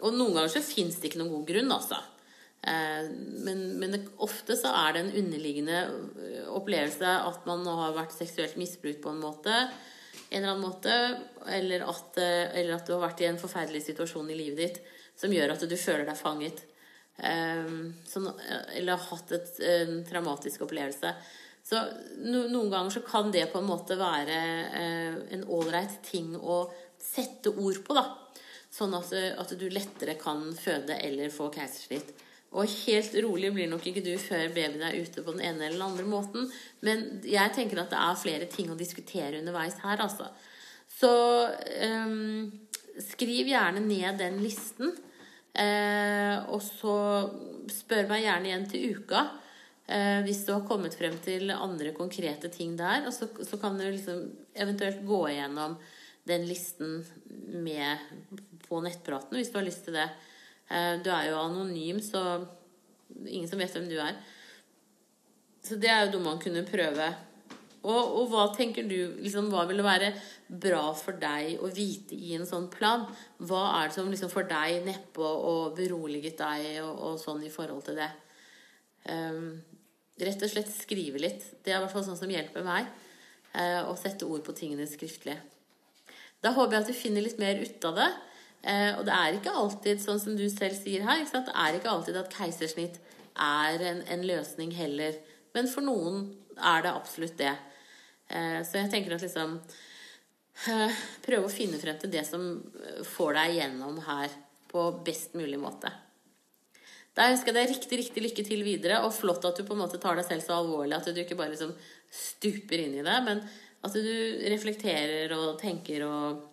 og 0.00 0.16
noen 0.16 0.36
ganger 0.36 0.52
så 0.54 0.62
fins 0.64 1.00
det 1.00 1.10
ikke 1.10 1.22
noen 1.22 1.34
god 1.34 1.48
grunn, 1.50 1.74
altså. 1.74 1.98
Eh, 2.62 3.10
men, 3.46 3.64
men 3.80 3.96
det, 3.96 4.04
ofte 4.22 4.54
så 4.58 4.70
er 4.84 4.94
det 4.94 5.02
en 5.02 5.14
underliggende 5.24 5.82
opplevelse 6.54 7.16
at 7.26 7.48
man 7.48 7.66
har 7.66 7.96
vært 7.98 8.14
seksuelt 8.14 8.58
misbrukt 8.60 9.02
på 9.02 9.10
en 9.10 9.22
måte. 9.24 9.64
En 10.30 10.44
eller 10.44 10.52
annen 10.52 10.62
måte, 10.68 10.96
eller 11.50 11.88
at, 11.90 12.18
eller 12.22 12.76
at 12.76 12.86
du 12.86 12.94
har 12.94 13.02
vært 13.08 13.24
i 13.24 13.30
en 13.32 13.40
forferdelig 13.40 13.82
situasjon 13.88 14.30
i 14.30 14.38
livet 14.38 14.60
ditt 14.62 14.82
som 15.18 15.32
gjør 15.34 15.56
at 15.56 15.66
du 15.66 15.74
føler 15.74 16.06
deg 16.06 16.18
fanget. 16.18 16.62
Sånn, 17.18 18.28
eller 18.78 18.94
har 18.94 19.08
hatt 19.10 19.32
et, 19.36 19.50
en 19.66 19.98
traumatisk 20.06 20.62
opplevelse. 20.64 21.10
Så 21.70 21.78
no, 22.26 22.48
noen 22.50 22.70
ganger 22.70 22.90
så 22.90 23.02
kan 23.06 23.30
det 23.30 23.44
på 23.52 23.60
en 23.60 23.68
måte 23.68 23.94
være 23.98 24.38
eh, 24.74 25.18
en 25.36 25.44
ålreit 25.54 26.00
ting 26.02 26.32
å 26.34 26.64
sette 26.98 27.52
ord 27.52 27.78
på, 27.86 27.94
da. 27.94 28.08
Sånn 28.70 28.94
at, 28.98 29.12
at, 29.14 29.52
du 29.58 29.68
lettere 29.70 30.16
kan 30.18 30.42
føde 30.58 30.96
eller 30.98 31.30
få 31.34 31.46
keisersnitt. 31.54 32.10
Og 32.58 32.66
helt 32.66 33.14
rolig 33.22 33.52
blir 33.54 33.68
nok 33.70 33.86
ikke 33.86 34.02
du 34.02 34.16
før 34.18 34.50
babyen 34.50 34.82
er 34.88 34.98
ute 34.98 35.22
på 35.22 35.34
den 35.36 35.44
ene 35.46 35.68
eller 35.68 35.78
den 35.78 35.86
andre 35.86 36.06
måten. 36.10 36.48
Men 36.86 37.04
jeg 37.22 37.54
tenker 37.54 37.82
at 37.82 37.94
det 37.94 38.00
er 38.02 38.18
flere 38.18 38.48
ting 38.50 38.72
å 38.72 38.78
diskutere 38.78 39.38
underveis 39.38 39.78
her, 39.84 40.02
altså. 40.02 40.26
Så 40.90 41.12
um, 41.86 42.50
skriv 42.98 43.50
gjerne 43.52 43.82
ned 43.84 44.18
den 44.18 44.42
listen. 44.42 44.90
Eh, 45.54 46.36
og 46.50 46.62
så 46.62 46.96
spør 47.70 48.10
meg 48.10 48.22
gjerne 48.22 48.50
igjen 48.50 48.66
til 48.70 48.98
uka 48.98 49.22
eh, 49.22 49.49
hvis 50.22 50.44
du 50.46 50.52
har 50.52 50.66
kommet 50.68 50.94
frem 50.94 51.16
til 51.24 51.50
andre 51.50 51.90
konkrete 51.96 52.46
ting 52.52 52.76
der. 52.78 53.08
Så, 53.10 53.26
så 53.42 53.58
kan 53.58 53.74
du 53.74 53.82
liksom 53.88 54.20
eventuelt 54.54 55.00
gå 55.06 55.18
igjennom 55.32 55.74
den 56.30 56.44
listen 56.46 57.00
med 57.64 57.98
på 58.68 58.80
nettpraten 58.84 59.38
hvis 59.38 59.50
du 59.50 59.58
har 59.58 59.66
lyst 59.66 59.86
til 59.88 59.96
det. 59.98 60.06
Eh, 60.70 61.00
du 61.02 61.10
er 61.10 61.30
jo 61.30 61.40
anonym, 61.40 61.98
så 62.04 62.44
ingen 63.26 63.48
som 63.50 63.58
vet 63.58 63.74
hvem 63.74 63.88
du 63.90 63.98
er. 63.98 64.20
Så 65.64 65.80
det 65.80 65.90
er 65.90 66.06
jo 66.06 66.14
noe 66.14 66.28
man 66.30 66.42
kunne 66.42 66.64
prøve 66.68 67.10
og, 67.80 67.96
og, 67.96 68.24
hva 68.28 68.42
tenker 68.52 68.84
du 68.84 69.22
liksom, 69.24 69.46
Hva 69.52 69.62
vil 69.70 69.80
være 69.84 70.10
bra 70.52 70.90
for 70.96 71.16
deg 71.16 71.62
å 71.64 71.70
vite 71.72 72.12
i 72.12 72.34
en 72.36 72.44
sånn 72.48 72.66
plan? 72.72 73.06
Hva 73.40 73.62
er 73.78 73.88
det 73.88 73.96
som 73.96 74.10
liksom 74.12 74.32
får 74.32 74.50
deg 74.50 74.82
nedpå 74.84 75.24
og 75.24 75.78
beroliget 75.78 76.36
deg 76.42 76.82
og, 76.82 76.92
og, 76.92 77.14
sånn 77.22 77.40
i 77.46 77.52
forhold 77.52 77.86
til 77.86 77.96
det? 78.02 78.10
Um, 79.08 79.62
rett 80.26 80.42
og 80.44 80.52
slett 80.52 80.70
skrive 80.72 81.20
litt. 81.22 81.46
Det 81.64 81.72
er 81.72 81.78
i 81.78 81.84
hvert 81.84 81.94
fall 81.94 82.06
sånn 82.06 82.18
som 82.18 82.30
hjelper 82.30 82.66
meg. 82.66 82.90
eh, 83.54 83.82
å 83.82 83.96
sette 83.98 84.26
ord 84.30 84.44
på 84.46 84.54
tingene 84.54 84.86
skriftlig. 84.86 85.34
Da 86.40 86.52
håper 86.54 86.76
jeg 86.76 86.84
at 86.84 86.90
du 86.90 86.94
finner 86.94 87.24
litt 87.24 87.40
mer 87.42 87.58
ut 87.58 87.84
av 87.88 87.96
det. 87.98 88.10
Eh, 88.62 88.92
og 88.98 89.04
det 89.08 89.14
er 89.16 89.36
ikke 89.36 89.54
alltid, 89.56 90.02
sånn 90.02 90.20
som 90.20 90.36
du 90.36 90.44
selv 90.52 90.76
sier 90.76 91.02
her, 91.02 91.24
det 91.24 91.54
er 91.54 91.78
ikke 91.78 91.90
alltid 91.90 92.18
at 92.20 92.34
keisersnitt 92.36 93.00
er 93.40 93.82
en, 93.90 94.02
en 94.06 94.26
løsning 94.26 94.70
heller. 94.76 95.16
Men 95.56 95.68
for 95.70 95.84
noen 95.84 96.28
er 96.60 96.84
det 96.84 96.92
absolutt 96.92 97.38
det. 97.40 97.54
Eh, 98.28 98.60
så 98.66 98.78
jeg 98.78 98.92
tenker 98.92 99.16
at 99.16 99.24
liksom 99.24 99.56
eh, 100.70 101.00
Prøve 101.24 101.48
å 101.48 101.52
finne 101.52 101.80
frem 101.82 101.98
til 101.98 102.12
det 102.12 102.22
som 102.28 102.44
eh, 102.60 103.00
får 103.06 103.34
deg 103.40 103.56
gjennom 103.58 103.98
her 104.06 104.36
på 104.70 104.86
best 105.06 105.34
mulig 105.34 105.58
måte. 105.58 105.90
Da 107.16 107.26
ønsker 107.32 107.50
jeg 107.50 107.56
deg 107.56 107.72
riktig 107.72 107.98
riktig 107.98 108.22
lykke 108.24 108.44
til 108.46 108.62
videre, 108.66 109.00
og 109.06 109.14
flott 109.14 109.44
at 109.48 109.58
du 109.58 109.64
på 109.66 109.74
en 109.74 109.82
måte 109.82 109.98
tar 110.02 110.18
deg 110.18 110.28
selv 110.28 110.44
så 110.46 110.60
alvorlig 110.60 110.96
at 110.96 111.10
du 111.10 111.18
ikke 111.22 111.38
bare 111.38 111.54
liksom 111.54 111.74
stuper 112.10 112.84
inn 112.84 113.00
i 113.00 113.06
det, 113.06 113.16
men 113.26 113.42
at 113.80 113.96
du 113.96 114.14
reflekterer 114.52 115.32
og 115.34 115.58
tenker 115.60 116.04
og, 116.06 116.44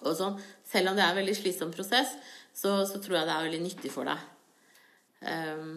og 0.00 0.12
sånn. 0.16 0.40
Selv 0.66 0.90
om 0.90 0.98
det 0.98 1.04
er 1.04 1.12
en 1.12 1.20
veldig 1.20 1.36
slitsom 1.38 1.72
prosess, 1.74 2.16
så, 2.56 2.80
så, 2.88 2.98
tror 2.98 3.20
jeg 3.20 3.28
det 3.28 3.36
er 3.36 3.46
veldig 3.46 3.62
nyttig 3.62 3.92
for 3.94 4.10
deg. 4.10 4.26
Um, 5.20 5.74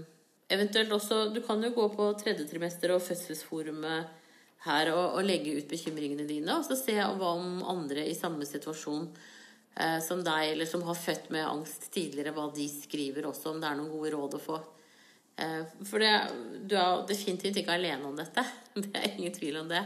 eventuelt 0.53 0.93
også 0.95 1.25
Du 1.35 1.41
kan 1.43 1.59
jo 1.59 1.73
gå 1.75 1.89
på 1.91 2.05
tredje 2.15 2.45
trimester 2.47 2.93
og 2.95 3.03
fødselsforumet 3.03 4.21
her 4.63 4.91
og, 4.93 5.17
og, 5.17 5.25
legge 5.27 5.57
ut 5.57 5.67
bekymringene 5.69 6.25
dine, 6.27 6.55
og 6.55 6.63
så 6.67 6.77
se 6.79 6.95
hva 6.95 7.33
om 7.35 7.63
andre 7.67 8.05
i 8.07 8.15
samme 8.15 8.47
situasjon 8.47 9.09
eh, 9.76 9.99
som 10.03 10.24
deg, 10.24 10.51
eller 10.51 10.69
som 10.69 10.84
har 10.88 10.97
født 10.99 11.30
med 11.34 11.45
angst 11.47 11.89
tidligere, 11.93 12.34
hva 12.36 12.49
de 12.55 12.67
skriver 12.69 13.28
også, 13.30 13.53
om 13.53 13.61
det 13.61 13.69
er 13.69 13.80
noen 13.80 13.91
gode 13.93 14.13
råd 14.13 14.38
å 14.38 14.41
få. 14.41 14.59
Eh, 15.41 15.61
for 15.89 16.03
det, 16.03 16.13
du 16.69 16.76
er 16.80 17.05
definitivt 17.09 17.61
ikke 17.61 17.78
alene 17.78 18.09
om 18.09 18.17
dette. 18.17 18.45
Det 18.84 18.89
er 18.97 19.17
ingen 19.17 19.34
tvil 19.34 19.59
om 19.61 19.67
det. 19.69 19.82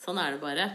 Sånn 0.00 0.18
er 0.20 0.34
det 0.34 0.42
bare. 0.42 0.68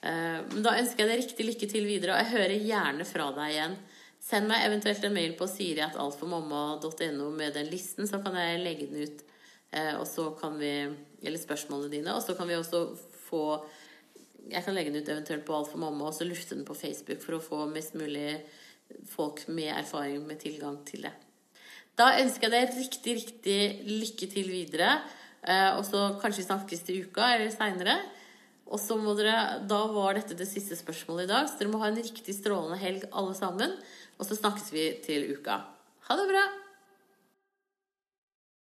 Eh, 0.00 0.40
men 0.52 0.64
da 0.64 0.76
ønsker 0.80 1.04
jeg 1.04 1.12
deg 1.12 1.22
riktig 1.22 1.46
lykke 1.50 1.70
til 1.72 1.88
videre, 1.88 2.16
og 2.16 2.20
jeg 2.20 2.34
hører 2.34 2.66
gjerne 2.72 3.06
fra 3.08 3.30
deg 3.36 3.54
igjen. 3.54 3.78
Send 4.26 4.50
meg 4.50 4.66
eventuelt 4.66 5.04
en 5.06 5.14
mail 5.14 5.36
på 5.38 5.46
siriatalformamma.no 5.48 7.30
med 7.36 7.54
den 7.54 7.70
listen, 7.70 8.08
så 8.10 8.20
kan 8.24 8.36
jeg 8.40 8.62
legge 8.64 8.90
den 8.90 9.06
ut 9.06 9.24
og 9.76 10.06
så 10.08 10.30
kan 10.38 10.54
vi 10.56 10.70
Eller 11.26 11.40
spørsmålene 11.42 11.90
dine. 11.90 12.14
Og 12.14 12.22
så 12.22 12.36
kan 12.38 12.48
vi 12.48 12.54
også 12.56 12.86
få 13.26 13.58
Jeg 14.50 14.62
kan 14.64 14.76
legge 14.76 14.92
den 14.92 15.02
ut 15.02 15.10
eventuelt 15.10 15.44
på 15.46 15.56
Alt 15.56 15.70
for 15.72 15.82
mamma, 15.82 16.08
og 16.08 16.14
så 16.14 16.26
lufte 16.26 16.54
den 16.54 16.66
på 16.66 16.76
Facebook 16.78 17.22
for 17.24 17.36
å 17.36 17.42
få 17.42 17.66
mest 17.70 17.96
mulig 17.98 18.42
folk 19.10 19.46
med 19.48 19.72
erfaring 19.74 20.26
med 20.26 20.40
tilgang 20.42 20.78
til 20.86 21.06
det. 21.08 21.14
Da 21.96 22.12
ønsker 22.20 22.50
jeg 22.50 22.54
deg 22.54 22.76
riktig, 22.76 23.14
riktig 23.22 23.60
lykke 23.88 24.28
til 24.32 24.50
videre. 24.52 24.90
Eh, 25.46 25.70
og 25.78 25.84
så 25.86 26.10
kanskje 26.20 26.42
vi 26.42 26.48
snakkes 26.50 26.84
til 26.86 27.06
uka 27.06 27.30
eller 27.34 27.54
seinere. 27.54 27.96
Og 28.66 28.80
så 28.82 28.98
må 28.98 29.14
dere, 29.16 29.62
Da 29.68 29.86
var 29.94 30.18
dette 30.18 30.36
det 30.36 30.48
siste 30.50 30.76
spørsmålet 30.76 31.24
i 31.24 31.32
dag, 31.32 31.48
så 31.48 31.58
dere 31.58 31.72
må 31.72 31.80
ha 31.82 31.88
en 31.88 32.02
riktig 32.02 32.34
strålende 32.34 32.78
helg 32.82 33.08
alle 33.12 33.34
sammen. 33.38 33.78
Og 34.18 34.26
så 34.26 34.36
snakkes 34.36 34.72
vi 34.74 34.90
til 35.06 35.30
uka. 35.38 35.62
Ha 36.08 36.16
det 36.18 36.30
bra! 36.30 36.65